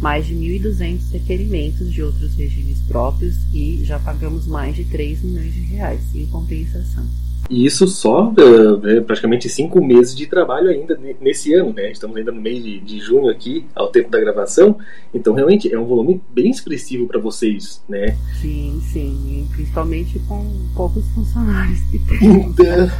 mais 0.00 0.26
de 0.26 0.34
1.200 0.34 1.12
requerimentos 1.12 1.92
de 1.92 2.02
outros 2.02 2.34
regimes 2.34 2.78
próprios 2.88 3.36
e 3.52 3.84
já 3.84 3.98
pagamos 3.98 4.46
mais 4.46 4.74
de 4.74 4.84
3 4.84 5.22
milhões 5.22 5.54
de 5.54 5.60
reais 5.60 6.00
em 6.14 6.26
compensação. 6.26 7.06
E 7.50 7.66
isso 7.66 7.86
só 7.86 8.30
uh, 8.30 9.02
praticamente 9.04 9.48
cinco 9.48 9.84
meses 9.84 10.14
de 10.14 10.26
trabalho 10.26 10.70
ainda 10.70 10.98
nesse 11.20 11.52
ano, 11.52 11.72
né? 11.72 11.90
Estamos 11.90 12.16
ainda 12.16 12.32
no 12.32 12.40
mês 12.40 12.62
de, 12.62 12.80
de, 12.80 12.98
junho 12.98 13.28
aqui, 13.28 13.66
ao 13.74 13.88
tempo 13.88 14.10
da 14.10 14.20
gravação. 14.20 14.78
Então, 15.12 15.34
realmente, 15.34 15.72
é 15.72 15.78
um 15.78 15.84
volume 15.84 16.20
bem 16.32 16.50
expressivo 16.50 17.06
para 17.06 17.20
vocês, 17.20 17.82
né? 17.88 18.16
Sim, 18.40 18.80
sim. 18.92 19.44
E 19.50 19.54
principalmente 19.54 20.18
com 20.20 20.46
poucos 20.74 21.06
funcionários 21.10 21.80
que 21.90 21.98
tem. 21.98 22.52
Então... 22.52 22.90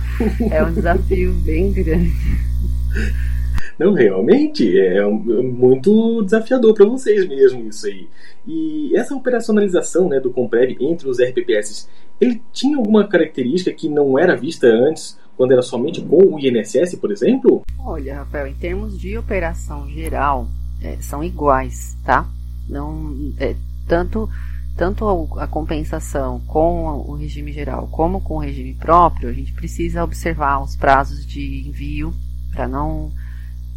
é 0.51 0.63
um 0.63 0.73
desafio 0.73 1.33
bem 1.35 1.73
grande. 1.73 2.13
Não, 3.83 3.95
realmente 3.95 4.79
é 4.79 5.05
muito 5.05 6.23
desafiador 6.23 6.73
para 6.73 6.87
vocês 6.87 7.27
mesmo 7.27 7.69
isso 7.69 7.87
aí. 7.87 8.09
E 8.47 8.97
essa 8.97 9.15
operacionalização 9.15 10.09
né, 10.09 10.21
do 10.21 10.31
Comprev 10.31 10.77
entre 10.81 11.09
os 11.09 11.19
RPPS, 11.21 11.89
ele 12.21 12.41
tinha 12.53 12.77
alguma 12.77 13.09
característica 13.09 13.73
que 13.73 13.89
não 13.89 14.17
era 14.17 14.37
vista 14.37 14.69
antes, 14.69 15.19
quando 15.37 15.51
era 15.51 15.63
somente 15.63 16.01
com 16.01 16.35
o 16.35 16.39
INSS, 16.39 16.95
por 16.95 17.11
exemplo? 17.11 17.63
Olha, 17.77 18.19
Rafael, 18.19 18.47
em 18.47 18.55
termos 18.55 18.97
de 19.01 19.19
operação 19.19 19.89
geral, 19.91 20.47
é, 20.81 20.97
são 21.01 21.25
iguais, 21.25 21.97
tá? 22.05 22.25
Não, 22.69 23.33
é, 23.41 23.57
tanto 23.89 24.29
tanto 24.77 25.07
a 25.39 25.47
compensação 25.47 26.41
com 26.47 27.05
o 27.07 27.15
regime 27.15 27.53
geral 27.53 27.89
como 27.93 28.23
com 28.23 28.37
o 28.37 28.39
regime 28.39 28.73
próprio, 28.73 29.29
a 29.29 29.33
gente 29.33 29.53
precisa 29.53 30.03
observar 30.03 30.63
os 30.63 30.77
prazos 30.77 31.27
de 31.27 31.69
envio 31.69 32.15
para 32.53 32.67
não 32.67 33.11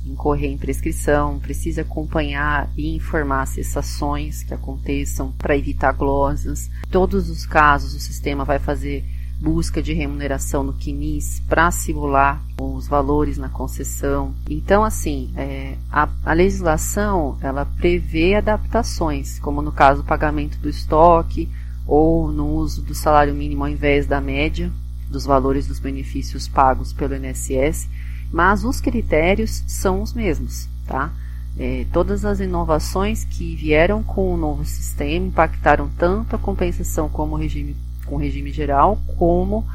incorrer 0.06 0.52
em 0.52 0.58
prescrição, 0.58 1.40
precisa 1.40 1.82
acompanhar 1.82 2.70
e 2.78 2.96
informar 2.96 3.46
cessações 3.48 4.44
que 4.44 4.54
aconteçam 4.54 5.32
para 5.38 5.58
evitar 5.58 5.92
glosas. 5.94 6.70
Todos 6.90 7.30
os 7.30 7.46
casos, 7.46 7.94
o 7.94 8.00
sistema 8.00 8.46
vai 8.46 8.60
fazer 8.60 9.04
busca 9.40 9.82
de 9.82 9.94
remuneração 9.94 10.64
no 10.64 10.74
QNIS 10.74 11.42
para 11.48 11.70
simular 11.70 12.42
os 12.60 12.88
valores 12.88 13.38
na 13.38 13.50
concessão. 13.50 14.34
Então, 14.50 14.84
assim, 14.84 15.32
é, 15.36 15.76
a, 15.92 16.08
a, 16.24 16.34
legislação 16.34 17.38
ela 17.42 17.66
prevê 17.66 18.36
adaptações, 18.36 19.40
como 19.40 19.62
no 19.62 19.72
caso 19.72 20.02
do 20.02 20.08
pagamento 20.08 20.58
do 20.60 20.70
estoque 20.70 21.50
ou 21.86 22.32
no 22.32 22.48
uso 22.48 22.82
do 22.82 22.96
salário 22.96 23.36
mínimo 23.36 23.64
ao 23.64 23.70
invés 23.70 24.08
da 24.08 24.20
média 24.22 24.72
dos 25.10 25.26
valores 25.26 25.68
dos 25.68 25.80
benefícios 25.80 26.48
pagos 26.48 26.92
pelo 26.92 27.16
INSS 27.16 27.88
mas 28.36 28.66
os 28.66 28.82
critérios 28.82 29.64
são 29.66 30.02
os 30.02 30.12
mesmos, 30.12 30.68
tá? 30.86 31.10
É, 31.58 31.86
todas 31.94 32.26
as 32.26 32.42
inovações 32.42 33.24
que 33.24 33.56
vieram 33.56 34.04
com 34.04 34.34
o 34.34 34.36
novo 34.36 34.66
sistema 34.66 35.28
impactaram 35.28 35.90
tanto 35.98 36.36
a 36.36 36.40
compensação 36.40 37.08
como 37.08 37.36
o 37.36 37.38
regime, 37.38 37.78
com 38.06 38.16
o 38.16 38.18
regime 38.18 38.52
geral, 38.52 39.00
como 39.18 39.66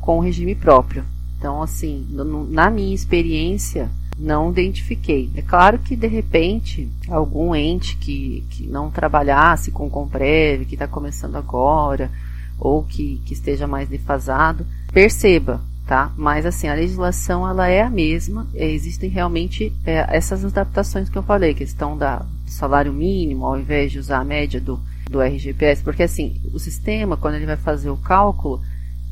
com 0.00 0.18
o 0.18 0.20
regime 0.20 0.56
próprio. 0.56 1.04
Então, 1.38 1.62
assim, 1.62 2.04
no, 2.10 2.50
na 2.50 2.68
minha 2.68 2.92
experiência, 2.92 3.88
não 4.18 4.50
identifiquei. 4.50 5.30
É 5.36 5.42
claro 5.42 5.78
que, 5.78 5.94
de 5.94 6.08
repente, 6.08 6.90
algum 7.08 7.54
ente 7.54 7.96
que, 7.96 8.44
que 8.50 8.66
não 8.66 8.90
trabalhasse 8.90 9.70
com 9.70 9.88
Comprev, 9.88 10.64
que 10.64 10.74
está 10.74 10.88
começando 10.88 11.36
agora, 11.36 12.10
ou 12.58 12.82
que, 12.82 13.22
que 13.24 13.34
esteja 13.34 13.68
mais 13.68 13.88
defasado, 13.88 14.66
perceba 14.92 15.60
tá? 15.90 16.12
Mas 16.16 16.46
assim, 16.46 16.68
a 16.68 16.74
legislação 16.74 17.44
ela 17.48 17.66
é 17.66 17.82
a 17.82 17.90
mesma, 17.90 18.46
existem 18.54 19.10
realmente 19.10 19.72
é, 19.84 20.06
essas 20.16 20.44
adaptações 20.44 21.08
que 21.08 21.18
eu 21.18 21.22
falei, 21.24 21.52
questão 21.52 21.98
da, 21.98 22.24
salário 22.46 22.92
mínimo, 22.92 23.44
ao 23.44 23.58
invés 23.58 23.90
de 23.90 23.98
usar 23.98 24.20
a 24.20 24.24
média 24.24 24.60
do, 24.60 24.78
do 25.10 25.20
RGPS, 25.20 25.82
porque 25.82 26.04
assim, 26.04 26.40
o 26.54 26.60
sistema, 26.60 27.16
quando 27.16 27.34
ele 27.34 27.44
vai 27.44 27.56
fazer 27.56 27.90
o 27.90 27.96
cálculo, 27.96 28.62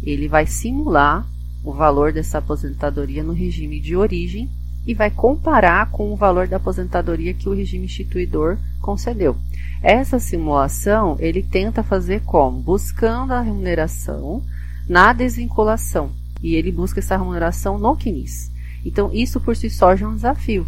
ele 0.04 0.28
vai 0.28 0.46
simular 0.46 1.26
o 1.64 1.72
valor 1.72 2.12
dessa 2.12 2.38
aposentadoria 2.38 3.24
no 3.24 3.32
regime 3.32 3.80
de 3.80 3.96
origem 3.96 4.48
e 4.86 4.94
vai 4.94 5.10
comparar 5.10 5.90
com 5.90 6.12
o 6.12 6.16
valor 6.16 6.46
da 6.46 6.58
aposentadoria 6.58 7.34
que 7.34 7.48
o 7.48 7.54
regime 7.54 7.86
instituidor 7.86 8.56
concedeu. 8.80 9.36
Essa 9.82 10.20
simulação 10.20 11.16
ele 11.18 11.42
tenta 11.42 11.82
fazer 11.82 12.20
como? 12.20 12.60
Buscando 12.60 13.32
a 13.32 13.40
remuneração 13.40 14.44
na 14.88 15.12
desvinculação. 15.12 16.12
E 16.42 16.54
ele 16.54 16.72
busca 16.72 17.00
essa 17.00 17.16
remuneração 17.16 17.78
no 17.78 17.96
CNIS. 17.96 18.50
Então, 18.84 19.10
isso 19.12 19.40
por 19.40 19.56
si 19.56 19.68
só 19.68 19.94
já 19.96 20.06
é 20.06 20.08
um 20.08 20.14
desafio. 20.14 20.66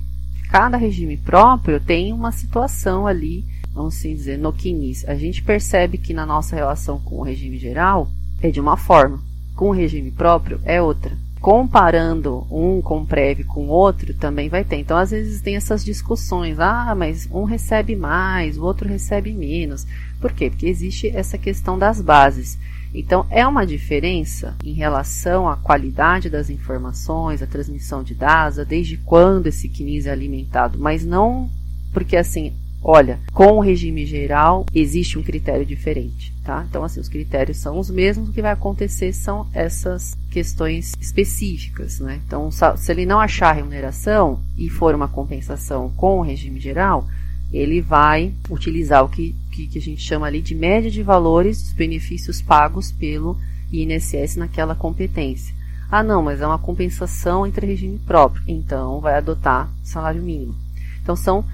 Cada 0.51 0.77
regime 0.77 1.17
próprio 1.17 1.81
tem 1.81 2.13
uma 2.13 2.33
situação 2.33 3.07
ali, 3.07 3.45
vamos 3.73 3.97
assim 3.97 4.15
dizer, 4.15 4.39
no 4.39 4.53
CNIS. 4.53 5.05
A 5.09 5.15
gente 5.15 5.43
percebe 5.43 5.97
que 5.97 6.13
na 6.13 6.27
nossa 6.27 6.57
relação 6.57 6.99
com 7.01 7.17
o 7.17 7.23
regime 7.23 7.57
geral 7.57 8.11
é 8.43 8.51
de 8.51 8.61
uma 8.61 8.77
forma, 8.77 9.21
com 9.55 9.69
o 9.69 9.73
regime 9.73 10.11
próprio 10.11 10.61
é 10.65 10.83
outra 10.83 11.17
comparando 11.41 12.47
um 12.51 12.83
com 12.83 13.05
prévio 13.05 13.47
com 13.47 13.67
outro, 13.67 14.13
também 14.13 14.49
vai 14.49 14.63
ter. 14.63 14.77
Então, 14.77 14.97
às 14.97 15.11
vezes 15.11 15.41
tem 15.41 15.57
essas 15.57 15.85
discussões. 15.85 16.61
Ah, 16.61 16.95
mas 16.95 17.29
um 17.33 17.45
recebe 17.45 17.97
mais, 17.97 18.59
o 18.59 18.65
outro 18.65 18.89
recebe 18.89 19.33
menos. 19.33 19.87
Por 20.21 20.33
quê? 20.33 20.51
Porque 20.51 20.67
existe 20.67 21.09
essa 21.09 21.39
questão 21.39 21.79
das 21.79 22.01
bases. 22.01 22.59
Então, 22.93 23.27
é 23.31 23.47
uma 23.47 23.67
diferença 23.67 24.55
em 24.65 24.73
relação 24.73 25.49
à 25.49 25.57
qualidade 25.57 26.29
das 26.29 26.51
informações, 26.51 27.43
a 27.43 27.47
transmissão 27.47 28.03
de 28.03 28.15
dados, 28.15 28.65
desde 28.67 28.97
quando 28.97 29.47
esse 29.47 29.69
CNIS 29.69 30.07
é 30.07 30.11
alimentado, 30.11 30.79
mas 30.79 31.05
não 31.05 31.49
porque 31.93 32.17
assim, 32.17 32.53
olha, 32.83 33.19
com 33.33 33.53
o 33.53 33.61
regime 33.61 34.07
geral 34.07 34.65
existe 34.75 35.19
um 35.19 35.23
critério 35.23 35.67
diferente, 35.67 36.33
tá? 36.45 36.65
Então, 36.69 36.85
assim, 36.85 37.01
os 37.01 37.09
critérios 37.09 37.59
são 37.59 37.79
os 37.79 37.91
mesmos, 37.91 38.29
o 38.29 38.33
que 38.33 38.43
vai 38.43 38.53
acontecer 38.53 39.13
são 39.13 39.47
essas 39.53 40.17
questões 40.31 40.95
específicas, 41.01 42.01
né? 42.01 42.21
Então, 42.27 42.49
se 42.51 42.93
ele 42.93 43.05
não 43.05 43.21
achar 43.21 43.53
remuneração 43.53 44.41
e 44.57 44.69
for 44.69 44.95
uma 44.95 45.09
compensação 45.09 45.91
com 45.97 46.19
o 46.19 46.23
regime 46.23 46.61
geral, 46.61 47.07
ele 47.53 47.81
vai 47.81 48.33
utilizar 48.49 49.05
o 49.05 49.09
que, 49.09 49.35
que, 49.51 49.67
que 49.67 49.79
a 49.79 49.83
gente 49.83 50.01
chama 50.01 50.27
ali 50.27 50.41
de 50.41 50.55
média 50.55 50.91
de 50.91 51.03
valores 51.03 51.63
dos 51.63 51.73
benefícios 51.73 52.41
pagos 52.41 52.93
pelo 52.93 53.37
INSS 53.73 54.37
naquela 54.37 54.75
competência. 54.75 55.55
Ah, 55.91 56.03
não, 56.03 56.23
mas 56.23 56.41
é 56.41 56.47
uma 56.47 56.59
compensação 56.59 57.47
entre 57.47 57.67
regime 57.67 57.99
próprio, 57.99 58.45
então 58.47 59.01
vai 59.01 59.15
adotar 59.17 59.69
salário 59.83 60.23
mínimo. 60.23 60.55
Então, 61.03 61.17
são 61.17 61.45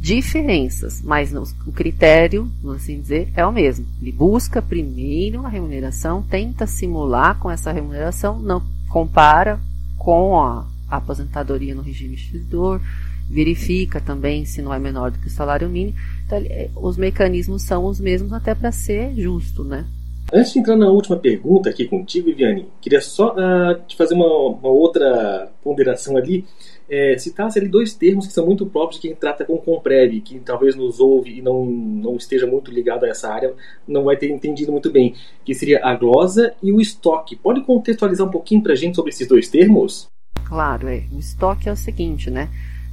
diferenças, 0.00 1.02
mas 1.02 1.34
o 1.34 1.72
critério, 1.72 2.50
vamos 2.62 2.82
assim 2.82 3.00
dizer, 3.00 3.28
é 3.34 3.44
o 3.44 3.52
mesmo. 3.52 3.84
Ele 4.00 4.12
busca 4.12 4.62
primeiro 4.62 5.44
a 5.44 5.48
remuneração, 5.48 6.22
tenta 6.22 6.66
simular 6.66 7.36
com 7.38 7.50
essa 7.50 7.72
remuneração, 7.72 8.38
não 8.38 8.62
compara 8.88 9.60
com 9.98 10.40
a, 10.40 10.64
aposentadoria 10.88 11.74
no 11.74 11.82
regime 11.82 12.14
instituidor, 12.14 12.80
verifica 13.28 14.00
também 14.00 14.44
se 14.44 14.62
não 14.62 14.72
é 14.72 14.78
menor 14.78 15.10
do 15.10 15.18
que 15.18 15.26
o 15.26 15.30
salário 15.30 15.68
mínimo. 15.68 15.96
Então, 16.26 16.38
é, 16.38 16.68
os 16.76 16.96
mecanismos 16.96 17.62
são 17.62 17.84
os 17.84 18.00
mesmos 18.00 18.32
até 18.32 18.54
para 18.54 18.72
ser 18.72 19.14
justo, 19.14 19.64
né? 19.64 19.86
Antes 20.32 20.52
de 20.52 20.58
entrar 20.58 20.76
na 20.76 20.88
última 20.88 21.16
pergunta 21.16 21.70
aqui 21.70 21.86
contigo, 21.86 22.26
Viviane, 22.26 22.68
queria 22.82 23.00
só 23.00 23.32
uh, 23.32 23.80
te 23.86 23.96
fazer 23.96 24.14
uma, 24.14 24.26
uma 24.26 24.68
outra 24.68 25.50
ponderação 25.62 26.18
ali 26.18 26.44
é, 26.88 27.18
citasse 27.18 27.58
ali 27.58 27.68
dois 27.68 27.92
termos 27.94 28.26
que 28.26 28.32
são 28.32 28.46
muito 28.46 28.64
próprios 28.64 29.00
de 29.00 29.08
quem 29.08 29.14
trata 29.14 29.44
com 29.44 29.58
Comprev, 29.58 30.20
que 30.22 30.38
talvez 30.40 30.74
nos 30.74 30.98
ouve 30.98 31.38
e 31.38 31.42
não, 31.42 31.66
não 31.66 32.16
esteja 32.16 32.46
muito 32.46 32.70
ligado 32.70 33.04
a 33.04 33.08
essa 33.08 33.28
área, 33.28 33.52
não 33.86 34.04
vai 34.04 34.16
ter 34.16 34.30
entendido 34.30 34.72
muito 34.72 34.90
bem, 34.90 35.14
que 35.44 35.54
seria 35.54 35.84
a 35.84 35.94
glosa 35.94 36.54
e 36.62 36.72
o 36.72 36.80
estoque. 36.80 37.36
Pode 37.36 37.60
contextualizar 37.62 38.26
um 38.26 38.30
pouquinho 38.30 38.62
para 38.62 38.72
a 38.72 38.76
gente 38.76 38.96
sobre 38.96 39.10
esses 39.10 39.28
dois 39.28 39.48
termos? 39.48 40.08
Claro, 40.46 40.88
é. 40.88 41.04
o 41.12 41.18
estoque 41.18 41.68
é 41.68 41.72
o 41.72 41.76
seguinte, 41.76 42.30
né? 42.30 42.48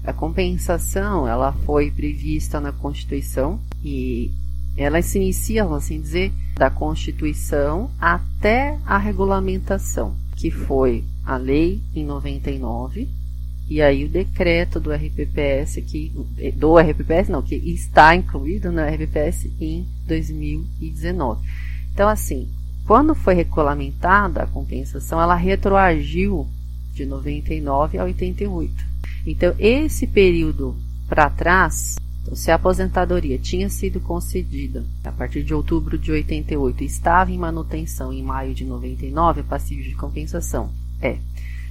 A 0.06 0.14
compensação, 0.14 1.28
ela 1.28 1.52
foi 1.52 1.90
prevista 1.90 2.60
na 2.60 2.72
Constituição 2.72 3.60
e 3.84 4.30
ela 4.78 5.02
se 5.02 5.18
inicia, 5.18 5.64
vamos 5.64 5.84
assim 5.86 6.00
dizer, 6.00 6.32
da 6.56 6.70
Constituição 6.70 7.90
até 8.00 8.78
a 8.86 8.98
regulamentação, 8.98 10.16
que 10.36 10.52
foi 10.52 11.04
a 11.26 11.38
lei 11.38 11.82
em 11.96 12.06
99, 12.06 13.08
e 13.68 13.82
aí 13.82 14.06
o 14.06 14.10
decreto 14.10 14.80
do 14.80 14.92
RPPS 14.92 15.82
que 15.82 16.14
do 16.56 16.78
RPPS 16.78 17.30
não, 17.30 17.42
que 17.42 17.56
está 17.56 18.16
incluído 18.16 18.72
no 18.72 18.82
RPPS 18.82 19.50
em 19.60 19.88
2019. 20.06 21.42
Então 21.92 22.08
assim, 22.08 22.48
quando 22.86 23.16
foi 23.16 23.34
regulamentada 23.34 24.44
a 24.44 24.48
compensação, 24.48 25.20
ela 25.20 25.34
retroagiu 25.34 26.48
de 26.94 27.06
99 27.06 27.98
a 27.98 28.04
88. 28.04 28.86
Então 29.26 29.56
esse 29.58 30.06
período 30.06 30.76
para 31.08 31.30
trás, 31.30 31.96
então, 32.26 32.36
se 32.36 32.50
a 32.50 32.56
aposentadoria 32.56 33.38
tinha 33.38 33.70
sido 33.70 34.00
concedida 34.00 34.84
a 35.04 35.12
partir 35.12 35.44
de 35.44 35.54
outubro 35.54 35.96
de 35.96 36.12
88 36.12 36.82
e 36.82 36.88
estava 36.88 37.32
em 37.32 37.38
manutenção 37.38 38.12
em 38.12 38.24
maio 38.24 38.56
de 38.56 38.66
99, 38.66 39.42
é 39.42 39.44
passível 39.44 39.84
de 39.84 39.96
compensação. 39.96 40.72
É. 41.00 41.20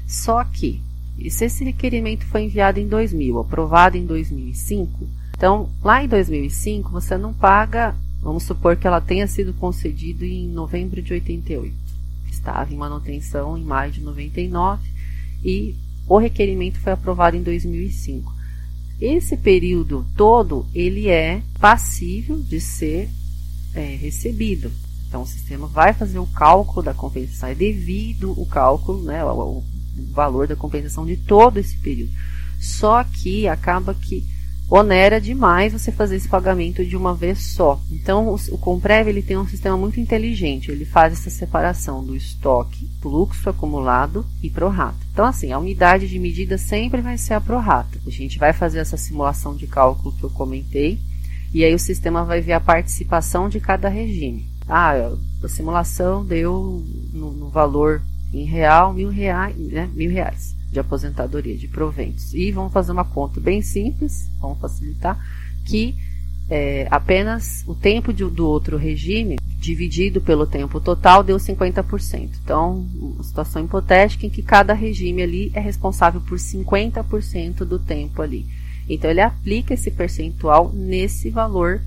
Só 0.06 0.44
que 0.44 0.80
se 1.28 1.44
esse 1.44 1.64
requerimento 1.64 2.24
foi 2.26 2.44
enviado 2.44 2.78
em 2.78 2.86
2000, 2.86 3.40
aprovado 3.40 3.96
em 3.96 4.06
2005, 4.06 5.08
então 5.36 5.68
lá 5.82 6.04
em 6.04 6.08
2005 6.08 6.90
você 6.90 7.18
não 7.18 7.32
paga, 7.32 7.96
vamos 8.20 8.44
supor 8.44 8.76
que 8.76 8.86
ela 8.86 9.00
tenha 9.00 9.26
sido 9.26 9.52
concedida 9.54 10.24
em 10.24 10.48
novembro 10.48 11.02
de 11.02 11.12
88. 11.12 11.74
Estava 12.30 12.72
em 12.72 12.76
manutenção 12.76 13.58
em 13.58 13.64
maio 13.64 13.90
de 13.90 14.00
99 14.00 14.82
e 15.44 15.74
o 16.08 16.18
requerimento 16.18 16.78
foi 16.80 16.92
aprovado 16.92 17.36
em 17.36 17.42
2005. 17.42 18.32
Esse 19.00 19.36
período 19.36 20.06
todo 20.16 20.66
ele 20.74 21.08
é 21.08 21.42
passível 21.58 22.38
de 22.38 22.60
ser 22.60 23.08
é, 23.74 23.96
recebido. 23.96 24.70
Então 25.08 25.22
o 25.22 25.26
sistema 25.26 25.66
vai 25.66 25.92
fazer 25.92 26.18
o 26.18 26.26
cálculo 26.26 26.82
da 26.82 26.94
compensação, 26.94 27.48
é 27.48 27.54
devido 27.54 28.32
o 28.40 28.46
cálculo, 28.46 29.02
né, 29.02 29.24
o, 29.24 29.58
o 29.58 29.64
valor 30.12 30.46
da 30.46 30.56
compensação 30.56 31.04
de 31.06 31.16
todo 31.16 31.58
esse 31.58 31.76
período. 31.78 32.12
Só 32.60 33.02
que 33.04 33.46
acaba 33.46 33.94
que 33.94 34.24
onera 34.68 35.20
demais 35.20 35.72
você 35.72 35.92
fazer 35.92 36.16
esse 36.16 36.28
pagamento 36.28 36.84
de 36.84 36.96
uma 36.96 37.14
vez 37.14 37.38
só. 37.54 37.80
Então, 37.90 38.28
o, 38.28 38.34
o 38.54 38.58
Comprev 38.58 39.08
ele 39.08 39.22
tem 39.22 39.36
um 39.36 39.46
sistema 39.46 39.76
muito 39.76 40.00
inteligente. 40.00 40.70
Ele 40.70 40.84
faz 40.84 41.12
essa 41.12 41.30
separação 41.30 42.02
do 42.02 42.16
estoque, 42.16 42.88
fluxo 43.00 43.48
acumulado 43.48 44.26
e 44.42 44.48
prorata. 44.48 44.98
Então, 45.12 45.26
assim, 45.26 45.52
a 45.52 45.58
unidade 45.58 46.08
de 46.08 46.18
medida 46.18 46.56
sempre 46.56 47.00
vai 47.00 47.18
ser 47.18 47.34
a 47.34 47.40
prorata. 47.40 47.98
A 48.06 48.10
gente 48.10 48.38
vai 48.38 48.52
fazer 48.52 48.78
essa 48.78 48.96
simulação 48.96 49.54
de 49.54 49.66
cálculo 49.66 50.14
que 50.16 50.24
eu 50.24 50.30
comentei 50.30 50.98
e 51.52 51.62
aí 51.62 51.74
o 51.74 51.78
sistema 51.78 52.24
vai 52.24 52.40
ver 52.40 52.54
a 52.54 52.60
participação 52.60 53.48
de 53.48 53.60
cada 53.60 53.88
regime. 53.88 54.48
Ah, 54.66 55.12
a 55.42 55.48
simulação 55.48 56.24
deu 56.24 56.82
no, 57.12 57.32
no 57.32 57.48
valor 57.48 58.02
em 58.32 58.44
real, 58.44 58.92
mil 58.92 59.10
reais, 59.10 59.54
né, 59.56 59.88
mil 59.94 60.10
reais 60.10 60.53
de 60.74 60.80
aposentadoria, 60.80 61.56
de 61.56 61.68
proventos. 61.68 62.34
E 62.34 62.50
vamos 62.50 62.72
fazer 62.72 62.92
uma 62.92 63.04
conta 63.04 63.40
bem 63.40 63.62
simples, 63.62 64.28
vamos 64.40 64.58
facilitar, 64.58 65.18
que 65.64 65.94
é, 66.50 66.86
apenas 66.90 67.64
o 67.66 67.74
tempo 67.74 68.12
de, 68.12 68.24
do 68.24 68.46
outro 68.46 68.76
regime 68.76 69.38
dividido 69.58 70.20
pelo 70.20 70.46
tempo 70.46 70.78
total 70.78 71.22
deu 71.22 71.36
50%. 71.36 72.28
Então, 72.44 72.86
uma 72.94 73.22
situação 73.22 73.64
hipotética 73.64 74.26
em 74.26 74.30
que 74.30 74.42
cada 74.42 74.74
regime 74.74 75.22
ali 75.22 75.50
é 75.54 75.60
responsável 75.60 76.20
por 76.20 76.36
50% 76.36 77.64
do 77.64 77.78
tempo 77.78 78.20
ali. 78.20 78.44
Então, 78.86 79.10
ele 79.10 79.22
aplica 79.22 79.72
esse 79.72 79.90
percentual 79.90 80.70
nesse 80.74 81.30
valor 81.30 81.80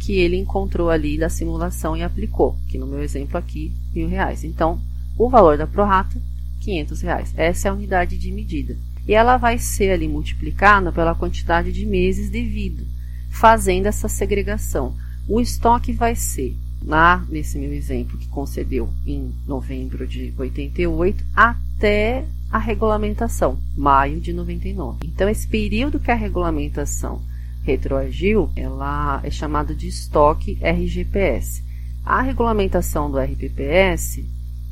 que 0.00 0.14
ele 0.14 0.38
encontrou 0.38 0.90
ali 0.90 1.18
da 1.18 1.28
simulação 1.28 1.96
e 1.96 2.02
aplicou, 2.02 2.56
que 2.68 2.78
no 2.78 2.86
meu 2.86 3.02
exemplo 3.02 3.36
aqui, 3.36 3.70
mil 3.94 4.08
reais. 4.08 4.42
Então, 4.42 4.80
o 5.16 5.28
valor 5.28 5.58
da 5.58 5.66
prorata, 5.66 6.16
500 6.60 7.00
reais. 7.00 7.34
Essa 7.36 7.68
é 7.68 7.70
a 7.70 7.74
unidade 7.74 8.16
de 8.16 8.30
medida. 8.30 8.76
E 9.06 9.14
ela 9.14 9.36
vai 9.36 9.58
ser 9.58 9.90
ali 9.90 10.06
multiplicada 10.06 10.92
pela 10.92 11.14
quantidade 11.14 11.72
de 11.72 11.84
meses 11.84 12.30
devido, 12.30 12.86
fazendo 13.30 13.86
essa 13.86 14.08
segregação. 14.08 14.94
O 15.26 15.40
estoque 15.40 15.92
vai 15.92 16.14
ser, 16.14 16.54
lá 16.84 17.24
nesse 17.28 17.58
meu 17.58 17.72
exemplo 17.72 18.18
que 18.18 18.28
concedeu 18.28 18.88
em 19.06 19.32
novembro 19.46 20.06
de 20.06 20.32
88, 20.36 21.24
até 21.34 22.24
a 22.50 22.58
regulamentação, 22.58 23.58
maio 23.76 24.20
de 24.20 24.32
99. 24.32 24.98
Então, 25.04 25.28
esse 25.28 25.46
período 25.46 26.00
que 26.00 26.10
a 26.10 26.16
regulamentação 26.16 27.22
retroagiu, 27.62 28.50
ela 28.56 29.20
é 29.22 29.30
chamada 29.30 29.74
de 29.74 29.88
estoque 29.88 30.58
RGPS. 30.60 31.62
A 32.04 32.22
regulamentação 32.22 33.10
do 33.10 33.18
RPPS 33.18 34.24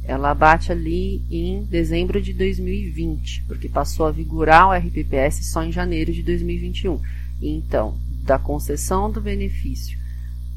ela 0.08 0.32
bate 0.32 0.72
ali 0.72 1.22
em 1.30 1.62
dezembro 1.64 2.18
de 2.18 2.32
2020, 2.32 3.44
porque 3.46 3.68
passou 3.68 4.06
a 4.06 4.10
vigorar 4.10 4.68
o 4.68 4.72
RPPS 4.72 5.44
só 5.52 5.62
em 5.62 5.70
janeiro 5.70 6.10
de 6.10 6.22
2021. 6.22 6.98
Então, 7.42 7.94
da 8.24 8.38
concessão 8.38 9.10
do 9.10 9.20
benefício 9.20 9.98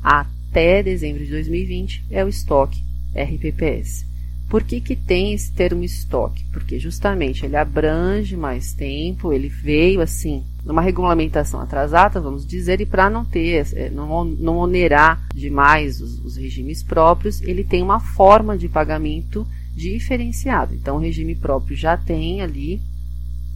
até 0.02 0.82
dezembro 0.82 1.26
de 1.26 1.30
2020 1.32 2.06
é 2.10 2.24
o 2.24 2.30
estoque 2.30 2.82
RPPS. 3.14 4.06
Por 4.52 4.64
que, 4.64 4.82
que 4.82 4.98
tem 4.98 5.32
esse 5.32 5.50
termo 5.50 5.82
estoque? 5.82 6.44
Porque 6.52 6.78
justamente 6.78 7.46
ele 7.46 7.56
abrange 7.56 8.36
mais 8.36 8.74
tempo, 8.74 9.32
ele 9.32 9.48
veio 9.48 10.02
assim, 10.02 10.44
numa 10.66 10.82
regulamentação 10.82 11.62
atrasada, 11.62 12.20
vamos 12.20 12.46
dizer, 12.46 12.82
e 12.82 12.86
para 12.86 13.10
não 13.10 13.24
ter, 13.24 13.66
é, 13.74 13.90
não, 13.90 14.58
onerar 14.58 15.26
demais 15.34 16.02
os, 16.02 16.20
os 16.20 16.36
regimes 16.36 16.84
próprios, 16.84 17.42
ele 17.44 17.64
tem 17.64 17.82
uma 17.82 18.02
forma 18.02 18.58
de 18.58 18.68
pagamento 18.68 19.48
diferenciado. 19.74 20.76
Então, 20.76 20.98
o 20.98 21.00
regime 21.00 21.34
próprio 21.34 21.78
já 21.78 21.96
tem 21.96 22.42
ali, 22.42 22.82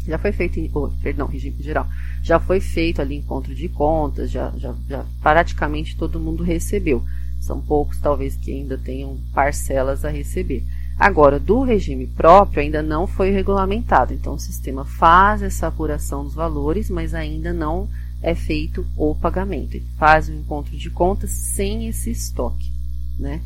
já 0.07 0.17
foi 0.17 0.31
feito, 0.31 0.61
em, 0.61 0.71
oh, 0.73 0.87
perdão, 1.03 1.27
regime 1.27 1.57
geral, 1.59 1.89
já 2.23 2.39
foi 2.39 2.61
feito 2.61 3.01
ali 3.01 3.17
encontro 3.17 3.53
de 3.53 3.67
contas, 3.67 4.31
já, 4.31 4.53
já, 4.55 4.73
já 4.87 5.05
praticamente 5.21 5.97
todo 5.97 6.21
mundo 6.21 6.41
recebeu. 6.41 7.03
São 7.41 7.59
poucos, 7.59 7.99
talvez, 7.99 8.37
que 8.37 8.51
ainda 8.51 8.77
tenham 8.77 9.17
parcelas 9.33 10.05
a 10.05 10.09
receber. 10.09 10.63
Agora, 10.97 11.37
do 11.37 11.61
regime 11.61 12.07
próprio 12.07 12.61
ainda 12.61 12.81
não 12.81 13.05
foi 13.05 13.29
regulamentado, 13.29 14.13
então 14.13 14.35
o 14.35 14.39
sistema 14.39 14.85
faz 14.85 15.41
essa 15.41 15.67
apuração 15.67 16.23
dos 16.23 16.33
valores, 16.33 16.89
mas 16.89 17.13
ainda 17.13 17.51
não 17.51 17.89
é 18.21 18.33
feito 18.33 18.85
o 18.95 19.13
pagamento. 19.13 19.75
Ele 19.75 19.85
faz 19.97 20.29
o 20.29 20.33
encontro 20.33 20.75
de 20.75 20.89
contas 20.89 21.31
sem 21.31 21.87
esse 21.87 22.09
estoque, 22.09 22.71
né? 23.19 23.41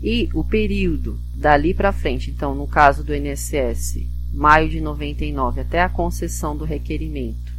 E 0.00 0.28
o 0.32 0.44
período 0.44 1.18
dali 1.34 1.74
para 1.74 1.92
frente, 1.92 2.30
então, 2.30 2.54
no 2.54 2.68
caso 2.68 3.02
do 3.02 3.14
INSS, 3.14 4.06
maio 4.32 4.68
de 4.68 4.80
99 4.80 5.60
até 5.60 5.82
a 5.82 5.88
concessão 5.88 6.56
do 6.56 6.64
requerimento, 6.64 7.52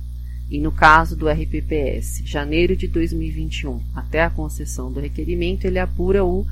e 0.50 0.58
no 0.58 0.72
caso 0.72 1.18
do 1.18 1.28
RPPS, 1.30 2.22
janeiro 2.26 2.78
de 2.78 2.88
2021 2.88 3.82
até 3.94 4.24
a 4.24 4.30
concessão 4.30 4.92
do 4.92 5.02
requerimento, 5.02 5.66
ele 5.66 5.80
apura 5.80 6.24
o 6.24 6.46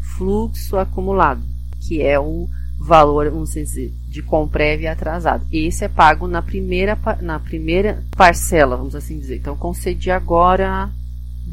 fluxo 0.00 0.76
acumulado 0.76 1.57
que 1.80 2.02
é 2.02 2.18
o 2.18 2.48
valor, 2.78 3.28
vamos 3.30 3.52
dizer, 3.52 3.92
de 4.08 4.22
comprévio 4.22 4.90
atrasado. 4.90 5.44
Esse 5.52 5.84
é 5.84 5.88
pago 5.88 6.28
na 6.28 6.40
primeira, 6.40 6.96
na 7.20 7.38
primeira 7.38 8.02
parcela, 8.16 8.76
vamos 8.76 8.94
assim 8.94 9.18
dizer. 9.18 9.36
Então, 9.36 9.56
concedi 9.56 10.10
agora, 10.10 10.90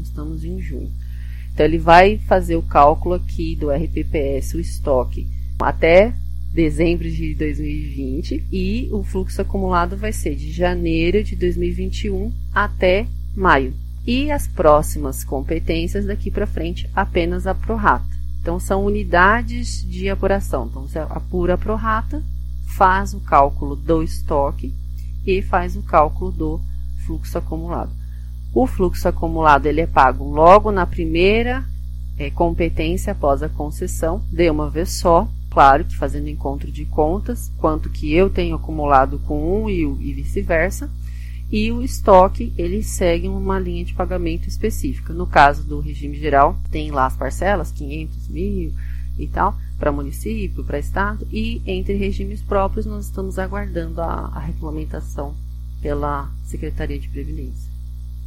estamos 0.02 0.44
em 0.44 0.60
junho. 0.60 0.92
Então, 1.52 1.66
ele 1.66 1.78
vai 1.78 2.18
fazer 2.18 2.56
o 2.56 2.62
cálculo 2.62 3.14
aqui 3.14 3.56
do 3.56 3.70
RPPS, 3.70 4.54
o 4.54 4.60
estoque, 4.60 5.26
até 5.58 6.12
dezembro 6.56 7.10
de 7.10 7.34
2020 7.34 8.44
e 8.50 8.88
o 8.90 9.02
fluxo 9.02 9.42
acumulado 9.42 9.94
vai 9.94 10.10
ser 10.10 10.34
de 10.34 10.50
janeiro 10.50 11.22
de 11.22 11.36
2021 11.36 12.32
até 12.54 13.06
maio. 13.36 13.74
E 14.06 14.30
as 14.30 14.46
próximas 14.46 15.22
competências 15.22 16.06
daqui 16.06 16.30
para 16.30 16.46
frente 16.46 16.88
apenas 16.94 17.46
a 17.46 17.54
prorata. 17.54 18.15
Então, 18.40 18.60
são 18.60 18.84
unidades 18.84 19.84
de 19.88 20.08
apuração. 20.08 20.66
Então, 20.66 20.82
você 20.82 20.98
apura 20.98 21.58
pro 21.58 21.74
rata, 21.74 22.22
faz 22.66 23.14
o 23.14 23.20
cálculo 23.20 23.74
do 23.74 24.02
estoque 24.02 24.72
e 25.26 25.42
faz 25.42 25.76
o 25.76 25.82
cálculo 25.82 26.30
do 26.30 26.60
fluxo 27.04 27.38
acumulado. 27.38 27.90
O 28.54 28.66
fluxo 28.66 29.08
acumulado 29.08 29.66
ele 29.66 29.80
é 29.80 29.86
pago 29.86 30.24
logo 30.24 30.70
na 30.70 30.86
primeira 30.86 31.64
é, 32.18 32.30
competência 32.30 33.12
após 33.12 33.42
a 33.42 33.48
concessão, 33.48 34.22
de 34.30 34.48
uma 34.50 34.70
vez 34.70 34.92
só, 34.92 35.28
claro 35.50 35.84
que 35.84 35.96
fazendo 35.96 36.28
encontro 36.28 36.70
de 36.70 36.84
contas, 36.84 37.50
quanto 37.58 37.90
que 37.90 38.12
eu 38.12 38.30
tenho 38.30 38.56
acumulado 38.56 39.18
com 39.26 39.64
um 39.64 39.68
e, 39.68 39.82
e 39.82 40.12
vice-versa, 40.14 40.90
e 41.50 41.70
o 41.70 41.82
estoque 41.82 42.52
ele 42.58 42.82
segue 42.82 43.28
uma 43.28 43.58
linha 43.58 43.84
de 43.84 43.94
pagamento 43.94 44.48
específica. 44.48 45.12
No 45.12 45.26
caso 45.26 45.62
do 45.62 45.80
regime 45.80 46.18
geral, 46.18 46.56
tem 46.70 46.90
lá 46.90 47.06
as 47.06 47.16
parcelas, 47.16 47.70
500 47.70 48.28
mil 48.28 48.72
e 49.18 49.26
tal, 49.26 49.54
para 49.78 49.92
município, 49.92 50.64
para 50.64 50.78
estado, 50.78 51.26
e 51.32 51.62
entre 51.66 51.94
regimes 51.94 52.42
próprios 52.42 52.86
nós 52.86 53.06
estamos 53.06 53.38
aguardando 53.38 54.00
a, 54.00 54.30
a 54.34 54.38
regulamentação 54.40 55.34
pela 55.80 56.28
Secretaria 56.44 56.98
de 56.98 57.08
Previdência. 57.08 57.76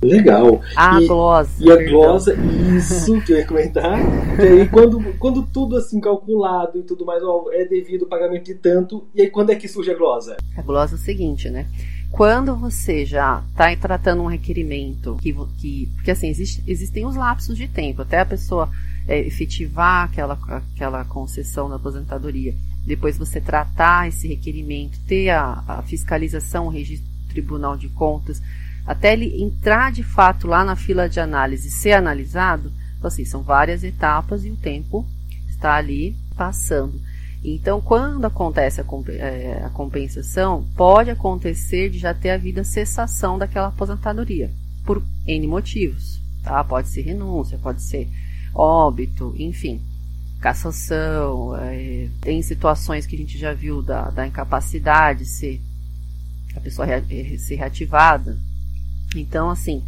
Legal. 0.02 0.62
A 0.78 1.02
e, 1.02 1.08
glosa. 1.08 1.52
E 1.60 1.70
a 1.70 1.76
perdão. 1.76 2.00
glosa, 2.00 2.34
isso 2.78 3.22
que 3.22 3.34
eu 3.34 3.38
ia 3.38 3.46
comentar. 3.46 4.00
e 4.40 4.62
aí, 4.62 4.70
quando, 4.70 5.04
quando 5.20 5.44
tudo 5.44 5.76
assim 5.76 6.00
calculado 6.00 6.80
e 6.80 6.84
tudo 6.84 7.06
mais, 7.06 7.22
ó, 7.22 7.48
é 7.52 7.66
devido 7.66 8.04
ao 8.04 8.10
pagamento 8.10 8.46
de 8.46 8.56
tanto, 8.56 9.06
e 9.14 9.22
aí 9.22 9.30
quando 9.30 9.50
é 9.50 9.56
que 9.56 9.68
surge 9.68 9.92
a 9.92 9.96
glosa? 9.96 10.38
A 10.56 10.62
glosa 10.62 10.96
é 10.96 10.96
o 10.96 11.00
seguinte, 11.00 11.50
né? 11.50 11.68
Quando 12.12 12.56
você 12.56 13.06
já 13.06 13.44
está 13.52 13.76
tratando 13.76 14.24
um 14.24 14.28
requerimento, 14.28 15.18
que, 15.22 15.34
que, 15.58 15.90
porque 15.96 16.12
assim, 16.12 16.28
existe, 16.28 16.64
existem 16.68 17.06
os 17.06 17.16
lapsos 17.16 17.56
de 17.56 17.68
tempo, 17.68 18.02
até 18.02 18.20
a 18.20 18.26
pessoa 18.26 18.70
é, 19.08 19.20
efetivar 19.20 20.06
aquela, 20.06 20.38
aquela 20.48 21.06
concessão 21.06 21.70
da 21.70 21.76
aposentadoria, 21.76 22.54
depois 22.86 23.18
você 23.18 23.40
tratar 23.40 24.08
esse 24.08 24.28
requerimento, 24.28 25.00
ter 25.08 25.30
a, 25.30 25.64
a 25.68 25.82
fiscalização, 25.84 26.66
o 26.68 26.70
registro 26.70 27.08
do 27.08 27.30
Tribunal 27.30 27.78
de 27.78 27.90
Contas, 27.90 28.42
até 28.86 29.14
ele 29.14 29.42
entrar 29.42 29.92
de 29.92 30.02
fato 30.02 30.48
lá 30.48 30.64
na 30.64 30.76
fila 30.76 31.08
de 31.08 31.20
análise 31.20 31.70
ser 31.70 31.92
analisado, 31.92 32.72
assim, 33.04 33.24
são 33.24 33.44
várias 33.44 33.84
etapas 33.84 34.44
e 34.44 34.50
o 34.50 34.56
tempo 34.56 35.06
está 35.48 35.76
ali 35.76 36.16
passando. 36.36 37.00
Então, 37.44 37.80
quando 37.80 38.26
acontece 38.26 38.82
a, 38.82 38.86
é, 39.14 39.64
a, 39.64 39.70
compensação, 39.70 40.66
pode 40.76 41.10
acontecer 41.10 41.90
de 41.90 41.98
já 41.98 42.14
ter 42.14 42.32
havido 42.32 42.60
a 42.60 42.66
cessação 42.66 43.38
daquela 43.38 43.68
aposentadoria, 43.68 44.52
por 44.86 45.02
N 45.26 45.48
motivos. 45.48 46.20
Tá? 46.44 46.64
Pode 46.64 46.90
ser 46.90 47.02
renúncia, 47.02 47.58
pode 47.58 47.82
ser 47.82 48.10
óbito, 48.54 49.34
enfim, 49.38 49.82
cassação. 50.42 51.56
É, 51.56 52.10
tem 52.20 52.42
situações 52.42 53.06
que 53.06 53.16
a 53.16 53.20
gente 53.20 53.38
já 53.38 53.54
viu 53.54 53.82
da, 53.82 54.10
da 54.10 54.28
incapacidade 54.28 55.26
ser 55.26 55.62
a 56.56 56.60
pessoa 56.60 56.86
rea, 56.86 57.02
ser 57.38 57.56
reativada. 57.56 58.38
Então, 59.16 59.50
assim, 59.50 59.82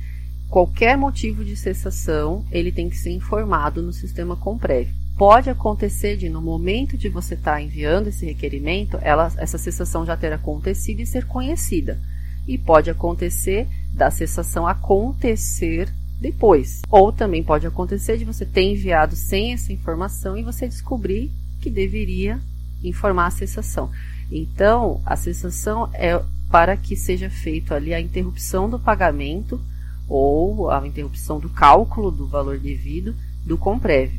qualquer 0.47 0.97
motivo 0.97 1.43
de 1.43 1.57
cessação, 1.57 2.45
ele 2.49 2.71
tem 2.71 2.89
que 2.89 2.97
ser 2.97 3.11
informado 3.11 3.81
no 3.81 3.91
sistema 3.91 4.37
Comprev 4.37 5.00
pode 5.17 5.49
acontecer 5.49 6.17
de, 6.17 6.29
no 6.29 6.41
momento 6.41 6.97
de 6.97 7.09
você 7.09 7.35
estar 7.35 7.53
tá 7.53 7.61
enviando 7.61 8.07
esse 8.07 8.25
requerimento, 8.25 8.97
ela, 9.01 9.31
essa 9.37 9.57
cessação 9.57 10.05
já 10.05 10.17
ter 10.17 10.33
acontecido 10.33 11.01
e 11.01 11.05
ser 11.05 11.25
conhecida. 11.25 11.99
E 12.47 12.57
pode 12.57 12.89
acontecer 12.89 13.67
da 13.93 14.09
cessação 14.09 14.65
acontecer 14.65 15.91
depois. 16.19 16.81
Ou 16.89 17.11
também 17.11 17.43
pode 17.43 17.67
acontecer 17.67 18.17
de 18.17 18.25
você 18.25 18.45
ter 18.45 18.63
enviado 18.63 19.15
sem 19.15 19.53
essa 19.53 19.71
informação 19.71 20.37
e 20.37 20.43
você 20.43 20.67
descobrir 20.67 21.31
que 21.59 21.69
deveria 21.69 22.39
informar 22.83 23.27
a 23.27 23.31
cessação. 23.31 23.91
Então, 24.31 25.01
a 25.05 25.15
cessação 25.15 25.89
é 25.93 26.19
para 26.49 26.75
que 26.75 26.95
seja 26.95 27.29
feito 27.29 27.73
ali 27.73 27.93
a 27.93 28.01
interrupção 28.01 28.69
do 28.69 28.79
pagamento 28.79 29.61
ou 30.07 30.69
a 30.69 30.85
interrupção 30.85 31.39
do 31.39 31.49
cálculo 31.49 32.11
do 32.11 32.27
valor 32.27 32.59
devido 32.59 33.15
do 33.45 33.57
Comprev 33.57 34.11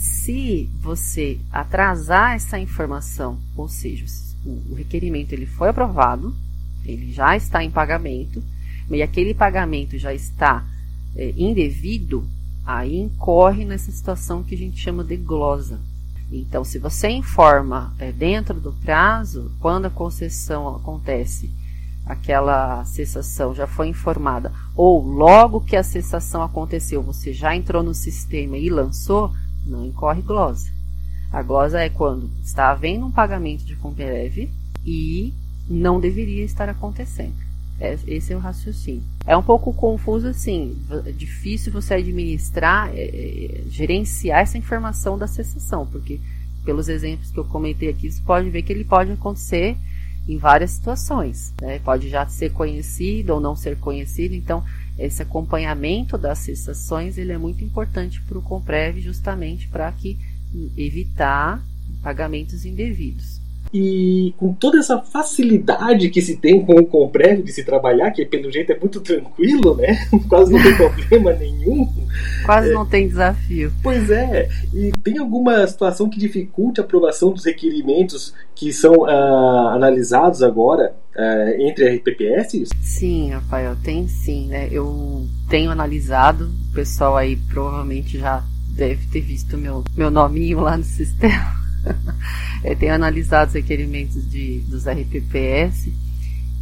se 0.00 0.66
você 0.80 1.38
atrasar 1.52 2.32
essa 2.32 2.58
informação, 2.58 3.38
ou 3.54 3.68
seja, 3.68 4.06
o 4.46 4.74
requerimento 4.74 5.34
ele 5.34 5.44
foi 5.44 5.68
aprovado, 5.68 6.34
ele 6.86 7.12
já 7.12 7.36
está 7.36 7.62
em 7.62 7.70
pagamento, 7.70 8.42
e 8.90 9.02
aquele 9.02 9.34
pagamento 9.34 9.98
já 9.98 10.14
está 10.14 10.66
é, 11.14 11.34
indevido, 11.36 12.26
aí 12.64 12.98
incorre 12.98 13.66
nessa 13.66 13.92
situação 13.92 14.42
que 14.42 14.54
a 14.54 14.58
gente 14.58 14.80
chama 14.80 15.04
de 15.04 15.18
glosa. 15.18 15.78
Então, 16.32 16.64
se 16.64 16.78
você 16.78 17.10
informa 17.10 17.92
é, 17.98 18.10
dentro 18.10 18.58
do 18.58 18.72
prazo, 18.72 19.52
quando 19.60 19.84
a 19.84 19.90
concessão 19.90 20.76
acontece, 20.76 21.50
aquela 22.06 22.86
cessação 22.86 23.54
já 23.54 23.66
foi 23.66 23.88
informada, 23.88 24.50
ou 24.74 25.06
logo 25.06 25.60
que 25.60 25.76
a 25.76 25.82
cessação 25.82 26.42
aconteceu, 26.42 27.02
você 27.02 27.34
já 27.34 27.54
entrou 27.54 27.82
no 27.82 27.92
sistema 27.92 28.56
e 28.56 28.70
lançou, 28.70 29.30
não 29.66 29.86
incorre 29.86 30.22
glosa. 30.22 30.70
A 31.32 31.42
glosa 31.42 31.80
é 31.80 31.88
quando 31.88 32.30
está 32.42 32.70
havendo 32.70 33.06
um 33.06 33.10
pagamento 33.10 33.64
de 33.64 33.76
Comprev 33.76 34.50
e 34.84 35.32
não 35.68 36.00
deveria 36.00 36.44
estar 36.44 36.68
acontecendo. 36.68 37.34
É, 37.78 37.96
esse 38.06 38.32
é 38.32 38.36
o 38.36 38.40
raciocínio. 38.40 39.02
É 39.24 39.36
um 39.36 39.42
pouco 39.42 39.72
confuso 39.72 40.26
assim, 40.28 40.76
é 41.06 41.12
difícil 41.12 41.72
você 41.72 41.94
administrar, 41.94 42.90
é, 42.94 43.62
gerenciar 43.70 44.40
essa 44.40 44.58
informação 44.58 45.16
da 45.16 45.26
cessação, 45.26 45.86
porque 45.86 46.20
pelos 46.64 46.88
exemplos 46.88 47.30
que 47.30 47.38
eu 47.38 47.44
comentei 47.44 47.88
aqui, 47.88 48.10
você 48.10 48.20
pode 48.20 48.50
ver 48.50 48.62
que 48.62 48.72
ele 48.72 48.84
pode 48.84 49.12
acontecer 49.12 49.76
em 50.28 50.36
várias 50.36 50.72
situações. 50.72 51.54
Né? 51.60 51.78
Pode 51.78 52.08
já 52.08 52.26
ser 52.26 52.52
conhecido 52.52 53.30
ou 53.30 53.40
não 53.40 53.56
ser 53.56 53.78
conhecido, 53.78 54.34
então 54.34 54.62
esse 55.00 55.22
acompanhamento 55.22 56.18
das 56.18 56.38
cessações 56.38 57.16
ele 57.16 57.32
é 57.32 57.38
muito 57.38 57.64
importante 57.64 58.20
para 58.22 58.38
o 58.38 58.42
Comprev 58.42 59.00
justamente 59.00 59.66
para 59.68 59.90
que 59.92 60.18
evitar 60.76 61.64
pagamentos 62.02 62.64
indevidos. 62.64 63.39
E 63.72 64.34
com 64.36 64.52
toda 64.52 64.78
essa 64.78 64.98
facilidade 64.98 66.10
que 66.10 66.20
se 66.20 66.36
tem 66.36 66.64
com 66.64 66.74
o 66.74 66.86
Comprev 66.86 67.42
de 67.42 67.52
se 67.52 67.64
trabalhar, 67.64 68.10
que 68.10 68.24
pelo 68.24 68.50
jeito 68.50 68.72
é 68.72 68.78
muito 68.78 69.00
tranquilo, 69.00 69.76
né? 69.76 69.96
Quase 70.28 70.52
não 70.52 70.62
tem 70.62 70.76
problema 70.76 71.32
nenhum. 71.32 71.88
Quase 72.44 72.70
é. 72.70 72.72
não 72.72 72.84
tem 72.84 73.06
desafio. 73.06 73.72
Pois 73.82 74.10
é. 74.10 74.48
E 74.74 74.90
tem 75.04 75.18
alguma 75.18 75.64
situação 75.66 76.08
que 76.08 76.18
dificulte 76.18 76.80
a 76.80 76.84
aprovação 76.84 77.32
dos 77.32 77.44
requerimentos 77.44 78.34
que 78.54 78.72
são 78.72 78.92
uh, 79.02 79.68
analisados 79.68 80.42
agora 80.42 80.92
uh, 81.16 81.62
entre 81.62 81.96
RPPS? 81.96 82.64
Sim, 82.82 83.30
Rafael, 83.30 83.76
tem 83.84 84.08
sim. 84.08 84.48
Né? 84.48 84.68
Eu 84.70 85.26
tenho 85.48 85.70
analisado, 85.70 86.50
o 86.70 86.74
pessoal 86.74 87.16
aí 87.16 87.36
provavelmente 87.36 88.18
já 88.18 88.42
deve 88.70 89.06
ter 89.08 89.20
visto 89.20 89.56
meu, 89.56 89.84
meu 89.96 90.10
nominho 90.10 90.60
lá 90.60 90.76
no 90.76 90.84
sistema. 90.84 91.60
Eu 92.64 92.76
tenho 92.78 92.94
analisado 92.94 93.48
os 93.48 93.54
requerimentos 93.54 94.28
de, 94.30 94.60
dos 94.60 94.86
RPPS 94.86 95.90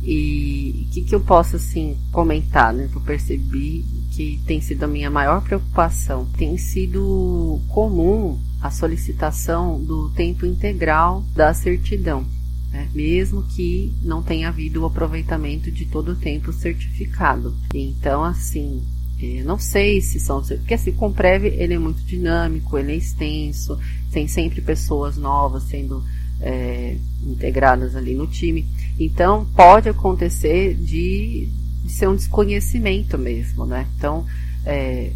e 0.02 0.86
o 0.86 0.92
que, 0.92 1.02
que 1.02 1.14
eu 1.14 1.20
posso 1.20 1.56
assim 1.56 1.96
comentar, 2.12 2.72
né? 2.72 2.88
Eu 2.92 3.00
percebi 3.00 3.84
que 4.12 4.40
tem 4.46 4.60
sido 4.60 4.84
a 4.84 4.88
minha 4.88 5.10
maior 5.10 5.42
preocupação. 5.42 6.26
Tem 6.36 6.56
sido 6.56 7.60
comum 7.68 8.38
a 8.60 8.70
solicitação 8.70 9.80
do 9.80 10.10
tempo 10.10 10.44
integral 10.44 11.22
da 11.34 11.54
certidão, 11.54 12.24
né? 12.70 12.88
mesmo 12.92 13.42
que 13.44 13.92
não 14.02 14.22
tenha 14.22 14.48
havido 14.48 14.82
o 14.82 14.86
aproveitamento 14.86 15.70
de 15.70 15.84
todo 15.84 16.12
o 16.12 16.16
tempo 16.16 16.52
certificado. 16.52 17.54
Então, 17.72 18.24
assim, 18.24 18.82
é, 19.20 19.42
não 19.42 19.58
sei 19.58 20.00
se 20.00 20.20
são. 20.20 20.40
Porque 20.42 20.74
assim, 20.74 20.90
o 20.90 20.94
Comprev 20.94 21.44
ele 21.44 21.74
é 21.74 21.78
muito 21.78 22.02
dinâmico, 22.02 22.78
ele 22.78 22.92
é 22.92 22.96
extenso, 22.96 23.78
tem 24.12 24.28
sempre 24.28 24.60
pessoas 24.60 25.16
novas 25.16 25.64
sendo 25.64 26.02
é, 26.40 26.96
integradas 27.26 27.96
ali 27.96 28.14
no 28.14 28.26
time. 28.26 28.66
Então 28.98 29.46
pode 29.56 29.88
acontecer 29.88 30.74
de, 30.74 31.48
de 31.84 31.92
ser 31.92 32.08
um 32.08 32.14
desconhecimento 32.14 33.18
mesmo, 33.18 33.66
né? 33.66 33.86
Então 33.96 34.24
é, 34.64 35.10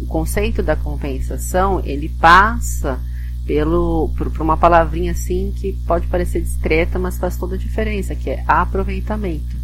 o 0.00 0.06
conceito 0.06 0.62
da 0.62 0.76
compensação 0.76 1.80
ele 1.84 2.08
passa 2.08 3.00
pelo 3.44 4.10
por, 4.16 4.30
por 4.30 4.42
uma 4.42 4.56
palavrinha 4.56 5.12
assim 5.12 5.52
que 5.56 5.72
pode 5.86 6.06
parecer 6.06 6.42
discreta, 6.42 6.98
mas 6.98 7.18
faz 7.18 7.36
toda 7.36 7.56
a 7.56 7.58
diferença, 7.58 8.14
que 8.14 8.30
é 8.30 8.44
aproveitamento. 8.46 9.57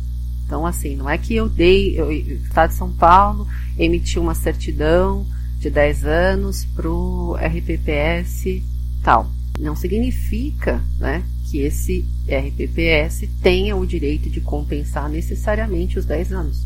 Então, 0.55 0.67
assim, 0.67 0.95
não 0.95 1.11
é 1.11 1.19
que 1.19 1.35
eu 1.35 1.49
dei, 1.49 1.99
eu, 1.99 2.07
o 2.07 2.13
Estado 2.13 2.71
de 2.71 2.77
São 2.77 2.93
Paulo 2.93 3.45
emitiu 3.77 4.23
uma 4.23 4.37
certidão 4.37 5.27
de 5.59 5.69
10 5.69 6.05
anos 6.05 6.65
para 6.65 6.89
o 6.89 7.35
RPPS 7.35 8.63
tal. 9.03 9.29
Não 9.59 9.75
significa 9.75 10.81
né, 11.01 11.25
que 11.51 11.59
esse 11.59 12.05
RPPS 12.29 13.29
tenha 13.43 13.75
o 13.75 13.85
direito 13.85 14.31
de 14.31 14.41
compensar 14.41 15.09
necessariamente 15.09 15.99
os 15.99 16.05
10 16.05 16.33
anos. 16.33 16.65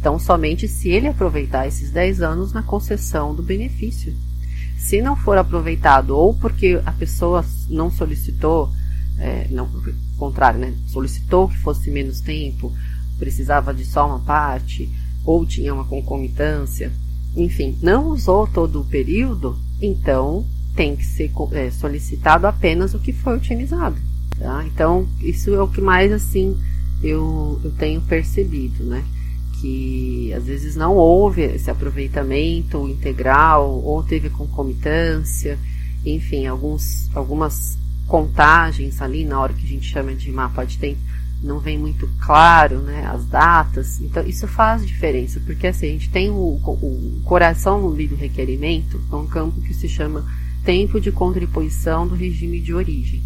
Então, 0.00 0.18
somente 0.18 0.66
se 0.66 0.88
ele 0.88 1.06
aproveitar 1.06 1.68
esses 1.68 1.92
10 1.92 2.20
anos 2.20 2.52
na 2.52 2.64
concessão 2.64 3.32
do 3.32 3.44
benefício. 3.44 4.12
Se 4.76 5.00
não 5.00 5.14
for 5.14 5.38
aproveitado, 5.38 6.16
ou 6.16 6.34
porque 6.34 6.82
a 6.84 6.90
pessoa 6.90 7.44
não 7.68 7.92
solicitou, 7.92 8.72
é, 9.20 9.46
não, 9.52 9.68
contrário, 10.16 10.58
né, 10.58 10.74
solicitou 10.88 11.48
que 11.48 11.56
fosse 11.58 11.92
menos 11.92 12.20
tempo, 12.20 12.72
precisava 13.18 13.74
de 13.74 13.84
só 13.84 14.06
uma 14.06 14.20
parte, 14.20 14.88
ou 15.24 15.44
tinha 15.44 15.74
uma 15.74 15.84
concomitância, 15.84 16.92
enfim, 17.36 17.76
não 17.82 18.08
usou 18.08 18.46
todo 18.46 18.80
o 18.80 18.84
período, 18.84 19.58
então 19.80 20.44
tem 20.74 20.96
que 20.96 21.04
ser 21.04 21.30
é, 21.52 21.70
solicitado 21.70 22.46
apenas 22.46 22.94
o 22.94 22.98
que 22.98 23.12
foi 23.12 23.36
utilizado. 23.36 23.96
Tá? 24.38 24.64
Então, 24.66 25.06
isso 25.20 25.52
é 25.54 25.60
o 25.60 25.68
que 25.68 25.80
mais 25.80 26.12
assim 26.12 26.56
eu, 27.02 27.60
eu 27.64 27.70
tenho 27.72 28.00
percebido, 28.00 28.84
né? 28.84 29.04
Que 29.60 30.32
às 30.34 30.44
vezes 30.44 30.76
não 30.76 30.94
houve 30.94 31.42
esse 31.42 31.70
aproveitamento 31.70 32.88
integral, 32.88 33.82
ou 33.82 34.02
teve 34.04 34.30
concomitância, 34.30 35.58
enfim, 36.06 36.46
alguns, 36.46 37.10
algumas 37.14 37.76
contagens 38.06 39.02
ali 39.02 39.24
na 39.24 39.40
hora 39.40 39.52
que 39.52 39.64
a 39.64 39.68
gente 39.68 39.90
chama 39.90 40.14
de 40.14 40.30
mapa 40.30 40.64
de 40.64 40.78
tempo 40.78 41.00
não 41.42 41.58
vem 41.58 41.78
muito 41.78 42.08
claro, 42.20 42.78
né, 42.80 43.06
as 43.06 43.24
datas. 43.26 44.00
Então 44.00 44.26
isso 44.26 44.46
faz 44.48 44.86
diferença, 44.86 45.40
porque 45.40 45.66
assim, 45.66 45.86
a 45.86 45.90
gente 45.90 46.10
tem 46.10 46.30
o, 46.30 46.34
o 46.34 47.20
coração 47.24 47.80
do 47.90 48.16
requerimento, 48.16 49.00
é 49.10 49.16
um 49.16 49.26
campo 49.26 49.60
que 49.60 49.74
se 49.74 49.88
chama 49.88 50.24
tempo 50.64 51.00
de 51.00 51.12
contribuição 51.12 52.06
do 52.06 52.14
regime 52.14 52.60
de 52.60 52.74
origem. 52.74 53.22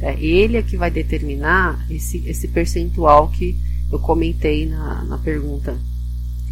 É, 0.00 0.18
ele 0.20 0.56
é 0.58 0.62
que 0.62 0.76
vai 0.76 0.90
determinar 0.90 1.84
esse, 1.90 2.22
esse 2.26 2.48
percentual 2.48 3.28
que 3.28 3.56
eu 3.90 3.98
comentei 3.98 4.66
na, 4.66 5.04
na 5.04 5.18
pergunta, 5.18 5.76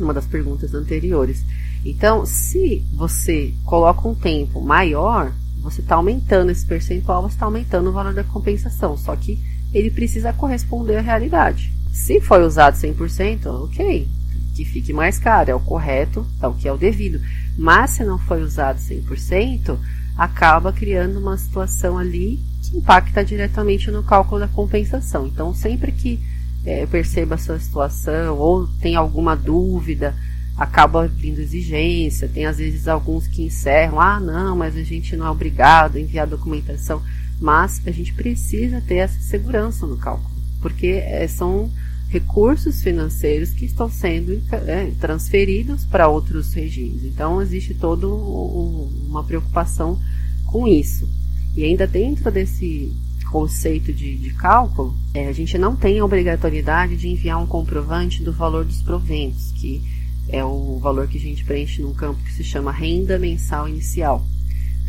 uma 0.01 0.15
das 0.15 0.27
perguntas 0.27 0.73
anteriores. 0.73 1.45
Então, 1.85 2.25
se 2.25 2.83
você 2.95 3.53
coloca 3.65 4.09
um 4.09 4.15
tempo 4.15 4.63
maior, 4.63 5.33
você 5.61 5.83
está 5.83 5.97
aumentando 5.97 6.51
esse 6.51 6.65
percentual, 6.65 7.23
você 7.23 7.35
está 7.35 7.45
aumentando 7.45 7.91
o 7.91 7.93
valor 7.93 8.15
da 8.15 8.25
compensação. 8.25 8.97
Só 8.97 9.15
que 9.15 9.39
ele 9.75 9.91
precisa 9.91 10.33
corresponder 10.33 10.97
à 10.97 11.01
realidade. 11.01 11.73
Se 11.93 12.21
foi 12.21 12.45
usado 12.45 12.77
100%, 12.77 13.47
ok, 13.65 14.09
que 14.55 14.65
fique 14.65 14.93
mais 14.93 15.19
caro, 15.19 15.51
é 15.51 15.55
o 15.55 15.61
correto, 15.61 16.25
é 16.41 16.47
o 16.47 16.55
que 16.55 16.69
é 16.69 16.73
o 16.73 16.79
devido. 16.79 17.21
Mas 17.59 17.91
se 17.91 18.05
não 18.05 18.19
foi 18.19 18.43
usado 18.43 18.79
100%, 18.79 19.77
acaba 20.17 20.73
criando 20.73 21.19
uma 21.19 21.37
situação 21.37 21.99
ali 21.99 22.39
que 22.63 22.79
impacta 22.79 23.25
diretamente 23.25 23.91
no 23.91 24.03
cálculo 24.03 24.41
da 24.41 24.49
compensação. 24.49 25.27
Então, 25.27 25.53
sempre 25.53 25.91
que 25.93 26.21
é, 26.65 26.87
perceba 26.87 27.35
essa 27.35 27.59
situação 27.59 28.39
ou 28.39 28.67
tem 28.81 28.97
alguma 28.97 29.37
dúvida, 29.37 30.15
acaba 30.57 31.07
vindo 31.07 31.41
exigência. 31.41 32.29
Tem 32.29 32.47
às 32.47 32.59
vezes 32.59 32.87
alguns 32.87 33.27
que 33.27 33.43
encerram, 33.43 34.01
ah, 34.01 34.21
não, 34.21 34.57
mas 34.57 34.77
a 34.77 34.83
gente 34.83 35.17
não 35.17 35.27
é 35.27 35.31
obrigado 35.31 35.97
a 35.97 36.01
enviar 36.01 36.27
documentação. 36.27 37.03
Mas 37.41 37.81
a 37.87 37.91
gente 37.91 38.13
precisa 38.13 38.81
ter 38.81 38.97
essa 38.97 39.21
segurança 39.21 39.87
no 39.87 39.97
cálculo, 39.97 40.31
porque 40.61 40.87
é, 40.87 41.27
são 41.27 41.71
recursos 42.09 42.83
financeiros 42.83 43.51
que 43.51 43.65
estão 43.65 43.91
sendo 43.91 44.41
é, 44.67 44.93
transferidos 45.01 45.85
para 45.85 46.09
outros 46.09 46.53
regimes. 46.53 47.05
Então 47.05 47.43
existe 47.43 47.75
toda 47.75 48.07
um, 48.07 48.89
uma 49.09 49.25
preocupação 49.25 49.99
com 50.47 50.69
isso. 50.69 51.09
E 51.57 51.65
ainda 51.65 51.87
dentro 51.87 52.31
desse 52.31 52.93
conceito 53.31 53.93
de, 53.93 54.17
de 54.17 54.31
cálculo, 54.35 54.95
é, 55.13 55.27
a 55.27 55.33
gente 55.33 55.59
não 55.59 55.75
tem 55.75 55.99
a 55.99 56.05
obrigatoriedade 56.05 56.97
de 56.97 57.09
enviar 57.09 57.43
um 57.43 57.47
comprovante 57.47 58.23
do 58.23 58.33
valor 58.33 58.65
dos 58.65 58.81
proventos, 58.81 59.51
que 59.53 59.83
é 60.29 60.45
o 60.45 60.79
valor 60.79 61.09
que 61.09 61.19
a 61.19 61.21
gente 61.21 61.45
preenche 61.45 61.83
num 61.83 61.93
campo 61.93 62.23
que 62.23 62.33
se 62.33 62.45
chama 62.45 62.71
renda 62.71 63.19
mensal 63.19 63.69
inicial. 63.69 64.25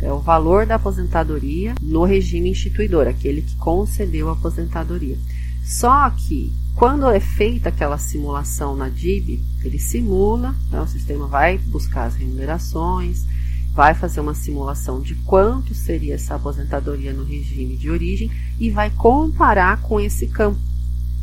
É 0.00 0.12
o 0.12 0.18
valor 0.18 0.66
da 0.66 0.74
aposentadoria 0.74 1.74
no 1.80 2.04
regime 2.04 2.50
instituidor, 2.50 3.06
aquele 3.08 3.42
que 3.42 3.56
concedeu 3.56 4.28
a 4.28 4.32
aposentadoria. 4.32 5.16
Só 5.64 6.10
que 6.10 6.52
quando 6.74 7.08
é 7.08 7.18
feita 7.18 7.70
aquela 7.70 7.96
simulação 7.96 8.76
na 8.76 8.90
DIB, 8.90 9.42
ele 9.64 9.78
simula, 9.78 10.54
né, 10.70 10.80
o 10.80 10.86
sistema 10.86 11.26
vai 11.26 11.56
buscar 11.56 12.04
as 12.04 12.14
remunerações, 12.14 13.24
vai 13.74 13.94
fazer 13.94 14.20
uma 14.20 14.34
simulação 14.34 15.00
de 15.00 15.14
quanto 15.14 15.74
seria 15.74 16.14
essa 16.14 16.34
aposentadoria 16.34 17.12
no 17.12 17.24
regime 17.24 17.76
de 17.76 17.90
origem 17.90 18.30
e 18.60 18.70
vai 18.70 18.90
comparar 18.90 19.80
com 19.82 19.98
esse 19.98 20.26
campo, 20.26 20.58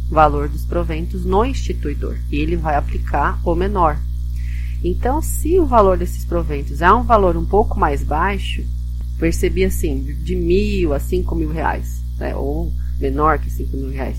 valor 0.09 0.49
dos 0.49 0.65
proventos 0.65 1.23
no 1.23 1.45
instituidor. 1.45 2.17
E 2.31 2.37
ele 2.37 2.55
vai 2.55 2.75
aplicar 2.75 3.39
o 3.43 3.55
menor, 3.55 3.97
então, 4.83 5.21
se 5.21 5.57
o 5.59 5.65
valor 5.65 5.97
desses 5.97 6.25
proventos 6.25 6.81
é 6.81 6.91
um 6.91 7.03
valor 7.03 7.37
um 7.37 7.45
pouco 7.45 7.79
mais 7.79 8.03
baixo, 8.03 8.63
percebi 9.17 9.63
assim, 9.63 10.03
de 10.23 10.35
mil 10.35 10.93
a 10.93 10.99
cinco 10.99 11.33
mil 11.35 11.49
reais, 11.49 12.03
né, 12.17 12.35
ou 12.35 12.71
menor 12.99 13.39
que 13.39 13.49
cinco 13.49 13.77
mil 13.77 13.89
reais, 13.89 14.17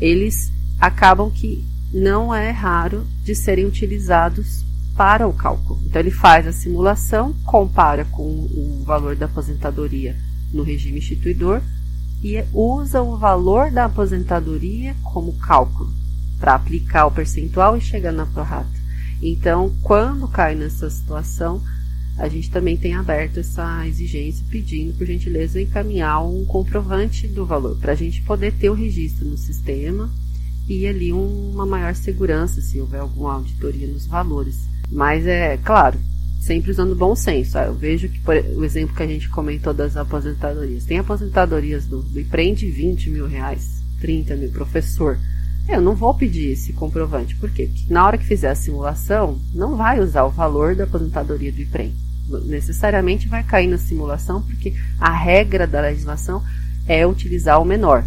eles 0.00 0.50
acabam 0.80 1.30
que 1.30 1.62
não 1.92 2.34
é 2.34 2.50
raro 2.50 3.06
de 3.22 3.34
serem 3.34 3.66
utilizados 3.66 4.64
para 4.96 5.28
o 5.28 5.32
cálculo. 5.32 5.78
Então, 5.86 6.00
ele 6.00 6.10
faz 6.10 6.46
a 6.46 6.52
simulação, 6.52 7.34
compara 7.44 8.04
com 8.06 8.22
o 8.22 8.82
valor 8.86 9.14
da 9.14 9.26
aposentadoria 9.26 10.16
no 10.52 10.62
regime 10.62 10.98
instituidor 10.98 11.60
e 12.22 12.42
usa 12.52 13.02
o 13.02 13.16
valor 13.16 13.70
da 13.70 13.84
aposentadoria 13.84 14.96
como 15.02 15.34
cálculo 15.34 15.92
para 16.40 16.54
aplicar 16.54 17.06
o 17.06 17.10
percentual 17.10 17.76
e 17.76 17.80
chegar 17.80 18.12
na 18.12 18.26
prorata. 18.26 18.77
Então, 19.22 19.72
quando 19.82 20.28
cai 20.28 20.54
nessa 20.54 20.88
situação, 20.88 21.62
a 22.16 22.28
gente 22.28 22.50
também 22.50 22.76
tem 22.76 22.94
aberto 22.94 23.40
essa 23.40 23.86
exigência 23.86 24.44
pedindo, 24.50 24.96
por 24.96 25.06
gentileza, 25.06 25.60
encaminhar 25.60 26.24
um 26.24 26.44
comprovante 26.44 27.28
do 27.28 27.46
valor, 27.46 27.76
para 27.76 27.92
a 27.92 27.96
gente 27.96 28.22
poder 28.22 28.52
ter 28.52 28.70
o 28.70 28.74
registro 28.74 29.26
no 29.26 29.36
sistema 29.36 30.10
e 30.68 30.86
ali 30.86 31.12
uma 31.12 31.64
maior 31.64 31.94
segurança 31.94 32.60
se 32.60 32.80
houver 32.80 33.00
alguma 33.00 33.34
auditoria 33.34 33.86
nos 33.86 34.06
valores. 34.06 34.68
Mas 34.90 35.26
é 35.26 35.56
claro 35.56 35.98
sempre 36.40 36.70
usando 36.70 36.94
bom 36.94 37.14
senso. 37.14 37.58
Ah, 37.58 37.64
eu 37.64 37.74
vejo 37.74 38.08
que, 38.08 38.18
por, 38.20 38.34
o 38.36 38.64
exemplo 38.64 38.96
que 38.96 39.02
a 39.02 39.06
gente 39.06 39.28
comentou 39.28 39.74
das 39.74 39.96
aposentadorias. 39.96 40.84
Tem 40.84 40.98
aposentadorias 40.98 41.84
do, 41.84 42.02
do 42.02 42.20
IPREM 42.20 42.54
de 42.54 42.70
20 42.70 43.10
mil 43.10 43.26
reais, 43.26 43.82
30 44.00 44.36
mil, 44.36 44.50
professor. 44.50 45.18
Eu 45.68 45.82
não 45.82 45.94
vou 45.94 46.14
pedir 46.14 46.52
esse 46.52 46.72
comprovante, 46.72 47.36
por 47.36 47.50
quê? 47.50 47.66
Porque 47.66 47.92
na 47.92 48.06
hora 48.06 48.16
que 48.16 48.24
fizer 48.24 48.48
a 48.48 48.54
simulação, 48.54 49.38
não 49.54 49.76
vai 49.76 50.00
usar 50.00 50.24
o 50.24 50.30
valor 50.30 50.74
da 50.74 50.84
aposentadoria 50.84 51.52
do 51.52 51.60
IPREM. 51.60 51.94
Necessariamente 52.46 53.28
vai 53.28 53.42
cair 53.42 53.66
na 53.66 53.76
simulação, 53.76 54.40
porque 54.40 54.74
a 54.98 55.10
regra 55.10 55.66
da 55.66 55.82
legislação 55.82 56.42
é 56.86 57.06
utilizar 57.06 57.60
o 57.60 57.66
menor. 57.66 58.02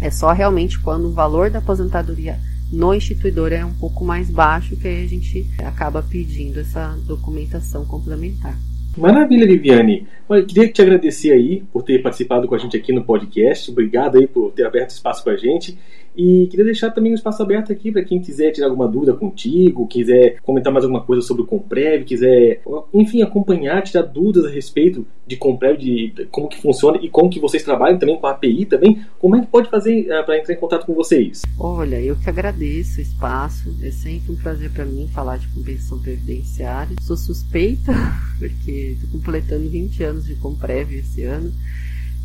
É 0.00 0.10
só 0.10 0.32
realmente 0.32 0.78
quando 0.78 1.06
o 1.06 1.12
valor 1.12 1.48
da 1.48 1.60
aposentadoria 1.60 2.38
no 2.70 2.92
instituidor 2.92 3.52
é 3.52 3.64
um 3.64 3.72
pouco 3.72 4.04
mais 4.04 4.28
baixo 4.28 4.76
que 4.76 4.88
aí 4.88 5.04
a 5.04 5.08
gente 5.08 5.46
acaba 5.58 6.02
pedindo 6.02 6.60
essa 6.60 6.94
documentação 7.06 7.86
complementar. 7.86 8.56
Maravilha, 8.96 9.46
Viviane. 9.46 10.06
Olha, 10.28 10.44
queria 10.44 10.68
te 10.68 10.82
agradecer 10.82 11.32
aí 11.32 11.62
por 11.72 11.82
ter 11.82 12.02
participado 12.02 12.46
com 12.46 12.54
a 12.54 12.58
gente 12.58 12.76
aqui 12.76 12.92
no 12.92 13.04
podcast. 13.04 13.70
Obrigado 13.70 14.18
aí 14.18 14.26
por 14.26 14.52
ter 14.52 14.64
aberto 14.64 14.90
espaço 14.90 15.24
com 15.24 15.30
a 15.30 15.36
gente. 15.36 15.78
E 16.16 16.46
queria 16.48 16.64
deixar 16.64 16.90
também 16.90 17.12
um 17.12 17.14
espaço 17.14 17.42
aberto 17.42 17.72
aqui 17.72 17.90
para 17.90 18.04
quem 18.04 18.20
quiser 18.20 18.50
tirar 18.50 18.66
alguma 18.66 18.86
dúvida 18.86 19.14
contigo, 19.14 19.86
quiser 19.86 20.36
comentar 20.42 20.72
mais 20.72 20.84
alguma 20.84 21.02
coisa 21.02 21.22
sobre 21.22 21.42
o 21.42 21.46
Comprev, 21.46 22.04
quiser, 22.04 22.60
enfim, 22.92 23.22
acompanhar, 23.22 23.82
tirar 23.82 24.02
dúvidas 24.02 24.44
a 24.44 24.50
respeito 24.50 25.06
de 25.26 25.36
Comprev, 25.36 25.78
de 25.78 26.26
como 26.30 26.48
que 26.48 26.60
funciona 26.60 26.98
e 27.00 27.08
como 27.08 27.30
que 27.30 27.40
vocês 27.40 27.62
trabalham 27.62 27.98
também 27.98 28.18
com 28.18 28.26
a 28.26 28.32
API 28.32 28.66
também. 28.66 29.02
Como 29.18 29.36
é 29.36 29.40
que 29.40 29.46
pode 29.46 29.70
fazer 29.70 30.06
uh, 30.08 30.12
eh, 30.12 30.22
para 30.22 30.38
entrar 30.38 30.54
em 30.54 30.58
contato 30.58 30.84
com 30.84 30.94
vocês? 30.94 31.42
Olha, 31.58 32.00
eu 32.00 32.16
que 32.16 32.28
agradeço 32.28 32.98
o 32.98 33.02
espaço. 33.02 33.74
É 33.82 33.90
sempre 33.90 34.32
um 34.32 34.36
prazer 34.36 34.70
para 34.70 34.84
mim 34.84 35.08
falar 35.08 35.38
de 35.38 35.48
compensação 35.48 35.98
previdenciária. 35.98 36.94
Sou 37.00 37.16
suspeita, 37.16 37.92
porque 38.38 38.81
estou 38.90 39.10
completando 39.10 39.68
20 39.68 40.02
anos 40.02 40.26
de 40.26 40.34
Comprev 40.36 40.92
esse 40.92 41.22
ano. 41.24 41.52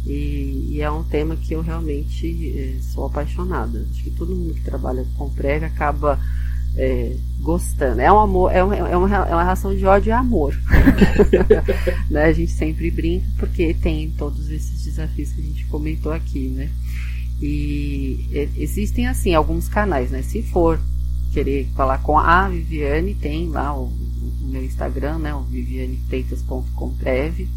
E, 0.06 0.70
e, 0.72 0.82
é 0.82 0.90
um 0.90 1.04
tema 1.04 1.36
que 1.36 1.54
eu 1.54 1.62
realmente 1.62 2.54
é, 2.58 2.82
sou 2.82 3.06
apaixonada. 3.06 3.86
Acho 3.92 4.04
que 4.04 4.12
todo 4.12 4.36
mundo 4.36 4.54
que 4.54 4.62
trabalha 4.62 5.06
com 5.18 5.30
prego 5.30 5.66
acaba 5.66 6.20
é, 6.78 7.16
gostando. 7.42 8.00
É 8.00 8.12
um 8.12 8.20
amor, 8.20 8.52
é, 8.54 8.64
um, 8.64 8.72
é, 8.72 8.96
uma, 8.96 9.16
é 9.16 9.34
uma 9.34 9.44
relação 9.44 9.76
de 9.76 9.86
ódio 9.86 10.10
e 10.10 10.14
amor. 10.14 10.58
né? 12.10 12.26
A 12.26 12.34
gente 12.34 12.52
sempre 12.52 12.90
brinca 12.90 13.28
porque 13.38 13.74
tem 13.74 14.10
todos 14.12 14.50
esses 14.50 14.86
desafios 14.86 15.34
que 15.34 15.42
a 15.42 15.44
gente 15.44 15.66
comentou 15.66 16.12
aqui, 16.12 16.48
né? 16.50 16.70
E 17.42 18.50
existem 18.58 19.08
assim 19.08 19.36
alguns 19.36 19.68
canais, 19.68 20.10
né? 20.10 20.22
Se 20.22 20.42
for 20.42 20.80
querer 21.34 21.68
falar 21.76 22.00
com 22.00 22.18
a 22.18 22.50
Viviane, 22.50 23.14
tem 23.14 23.48
lá 23.48 23.78
o, 23.78 23.92
o 24.18 24.48
meu 24.48 24.64
Instagram, 24.64 25.20
né? 25.20 25.34
O 25.34 25.42
vivianefreitas.comprev 25.42 27.48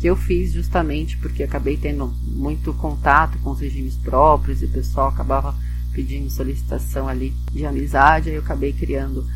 que 0.00 0.06
eu 0.06 0.16
fiz 0.16 0.52
justamente 0.52 1.18
porque 1.18 1.42
acabei 1.42 1.76
tendo 1.76 2.12
muito 2.24 2.72
contato 2.72 3.38
com 3.40 3.50
os 3.50 3.60
regimes 3.60 3.96
próprios 3.96 4.62
e 4.62 4.64
o 4.64 4.70
pessoal 4.70 5.08
acabava 5.08 5.54
pedindo 5.92 6.30
solicitação 6.30 7.06
ali 7.06 7.34
de 7.52 7.66
amizade, 7.66 8.30
aí 8.30 8.36
eu 8.36 8.40
acabei 8.40 8.72
criando 8.72 9.26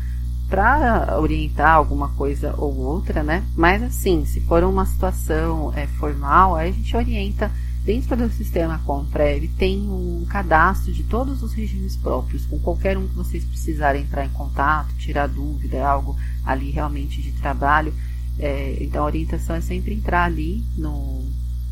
para 0.49 1.19
orientar 1.19 1.75
alguma 1.75 2.09
coisa 2.09 2.55
ou 2.57 2.75
outra, 2.77 3.21
né? 3.21 3.43
Mas 3.55 3.83
assim, 3.83 4.25
se 4.25 4.41
for 4.41 4.63
uma 4.63 4.85
situação 4.85 5.71
é, 5.75 5.85
formal, 5.85 6.55
aí 6.55 6.69
a 6.69 6.73
gente 6.73 6.97
orienta 6.97 7.51
dentro 7.85 8.17
do 8.17 8.29
sistema 8.29 8.79
Comprev 8.79 9.47
tem 9.57 9.79
um 9.81 10.25
cadastro 10.27 10.91
de 10.91 11.03
todos 11.03 11.43
os 11.43 11.53
regimes 11.53 11.95
próprios, 11.95 12.45
com 12.45 12.59
qualquer 12.59 12.97
um 12.97 13.07
que 13.07 13.15
vocês 13.15 13.45
precisarem 13.45 14.01
entrar 14.01 14.25
em 14.25 14.29
contato, 14.29 14.93
tirar 14.97 15.27
dúvida, 15.27 15.85
algo 15.87 16.17
ali 16.43 16.71
realmente 16.71 17.21
de 17.21 17.31
trabalho 17.33 17.93
é, 18.37 18.77
então 18.81 19.03
a 19.03 19.05
orientação 19.05 19.55
é 19.55 19.61
sempre 19.61 19.93
entrar 19.93 20.23
ali 20.23 20.63
no, 20.77 21.23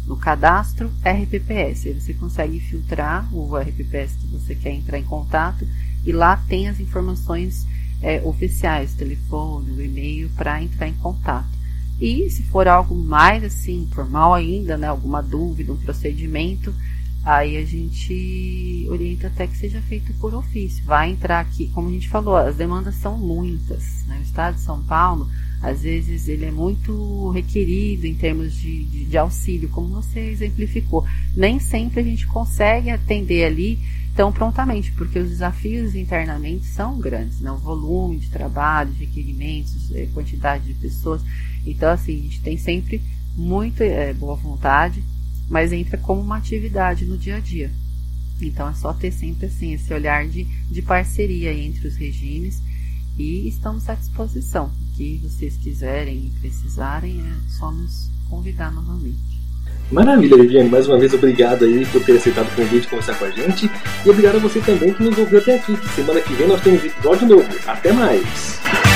no 0.08 0.16
cadastro 0.16 0.92
RPPS. 1.04 1.88
Aí 1.88 1.94
você 2.00 2.14
consegue 2.14 2.60
filtrar 2.60 3.28
o 3.34 3.58
RPPS 3.58 4.16
que 4.16 4.28
você 4.28 4.56
quer 4.56 4.72
entrar 4.72 4.98
em 4.98 5.04
contato 5.04 5.68
e 6.06 6.12
lá 6.12 6.38
tem 6.48 6.68
as 6.68 6.80
informações 6.80 7.68
é, 8.02 8.22
oficiais, 8.24 8.94
telefone, 8.94 9.72
o 9.72 9.82
e-mail 9.82 10.30
para 10.36 10.62
entrar 10.62 10.88
em 10.88 10.94
contato. 10.94 11.63
E 12.04 12.30
se 12.30 12.44
for 12.44 12.68
algo 12.68 12.94
mais 12.94 13.46
assim, 13.46 13.88
formal 13.94 14.34
ainda, 14.34 14.78
né, 14.78 14.88
alguma 14.88 15.24
dúvida, 15.24 15.72
um 15.72 15.78
procedimento, 15.78 16.76
aí 17.24 17.56
a 17.56 17.64
gente 17.64 18.86
orienta 18.90 19.28
até 19.28 19.48
que 19.48 19.56
seja 19.56 19.82
feito 19.84 20.14
por 20.16 20.34
ofício. 20.34 20.84
Vai 20.84 21.12
entrar 21.12 21.40
aqui, 21.40 21.72
como 21.74 21.88
a 21.88 21.92
gente 21.94 22.10
falou, 22.10 22.36
as 22.36 22.58
demandas 22.58 22.96
são 22.96 23.18
muitas. 23.18 24.04
Né? 24.06 24.18
O 24.20 24.22
estado 24.22 24.56
de 24.56 24.60
São 24.60 24.84
Paulo 24.84 25.30
às 25.62 25.84
vezes 25.84 26.28
ele 26.28 26.44
é 26.44 26.52
muito 26.52 27.30
requerido 27.30 28.06
em 28.06 28.14
termos 28.14 28.54
de, 28.54 28.84
de, 28.84 29.06
de, 29.06 29.18
auxílio, 29.18 29.70
como 29.70 29.88
você 29.88 30.20
exemplificou. 30.20 31.06
Nem 31.34 31.58
sempre 31.58 32.02
a 32.02 32.04
gente 32.04 32.28
consegue 32.28 32.90
atender 32.90 33.46
ali 33.46 33.80
tão 34.14 34.30
prontamente, 34.30 34.92
porque 34.92 35.18
os 35.20 35.30
desafios 35.30 35.96
internamente 35.96 36.66
são 36.66 37.00
grandes, 37.00 37.40
né? 37.40 37.50
o 37.50 37.58
volume 37.58 38.18
de 38.18 38.30
trabalho, 38.30 38.92
de 38.92 39.06
requerimentos, 39.06 39.90
eh, 39.96 40.10
quantidade 40.14 40.66
de 40.66 40.74
pessoas. 40.74 41.22
Então, 41.66 41.92
assim, 41.92 42.20
a 42.20 42.22
gente 42.22 42.42
tem 42.42 42.58
sempre 42.58 43.02
muita 43.36 43.84
é, 43.84 44.14
boa 44.14 44.36
vontade, 44.36 45.04
mas 45.50 45.72
entra 45.72 45.98
como 45.98 46.22
uma 46.22 46.38
atividade 46.38 47.06
no 47.06 47.18
dia 47.18 47.38
a 47.38 47.40
dia. 47.40 47.72
Então, 48.42 48.70
é 48.70 48.74
só 48.74 48.94
ter 48.94 49.12
sempre 49.12 49.48
assim, 49.48 49.74
esse 49.74 49.94
olhar 49.94 50.28
de, 50.28 50.46
de 50.70 50.82
parceria 50.82 51.54
entre 51.54 51.88
os 51.88 51.96
regimes 51.96 52.62
e 53.18 53.48
estamos 53.48 53.88
à 53.90 53.94
disposição. 53.94 54.66
O 54.66 54.96
que 54.96 55.20
vocês 55.24 55.56
quiserem 55.58 56.16
e 56.28 56.40
precisarem, 56.40 57.22
é 57.22 57.50
só 57.50 57.72
nos 57.72 58.10
convidar 58.30 58.72
novamente. 58.72 59.44
Maravilha, 59.92 60.38
Viviane. 60.38 60.70
Mais 60.70 60.88
uma 60.88 60.98
vez, 60.98 61.14
obrigado 61.14 61.66
aí 61.66 61.86
por 61.86 62.04
ter 62.04 62.18
aceitado 62.18 62.48
o 62.48 62.56
convite 62.56 62.82
de 62.82 62.88
conversar 62.88 63.16
com 63.16 63.26
a 63.26 63.30
gente. 63.30 63.70
E 64.06 64.10
obrigado 64.10 64.38
a 64.38 64.40
você 64.40 64.60
também 64.60 64.94
que 64.94 65.04
nos 65.04 65.18
ouviu 65.18 65.40
até 65.40 65.56
aqui. 65.56 65.78
Semana 65.96 66.20
que 66.22 66.34
vem 66.34 66.48
nós 66.48 66.62
temos 66.62 66.84
episódio 66.84 67.28
novo. 67.28 67.48
Até 67.68 67.94
mais! 67.94 68.93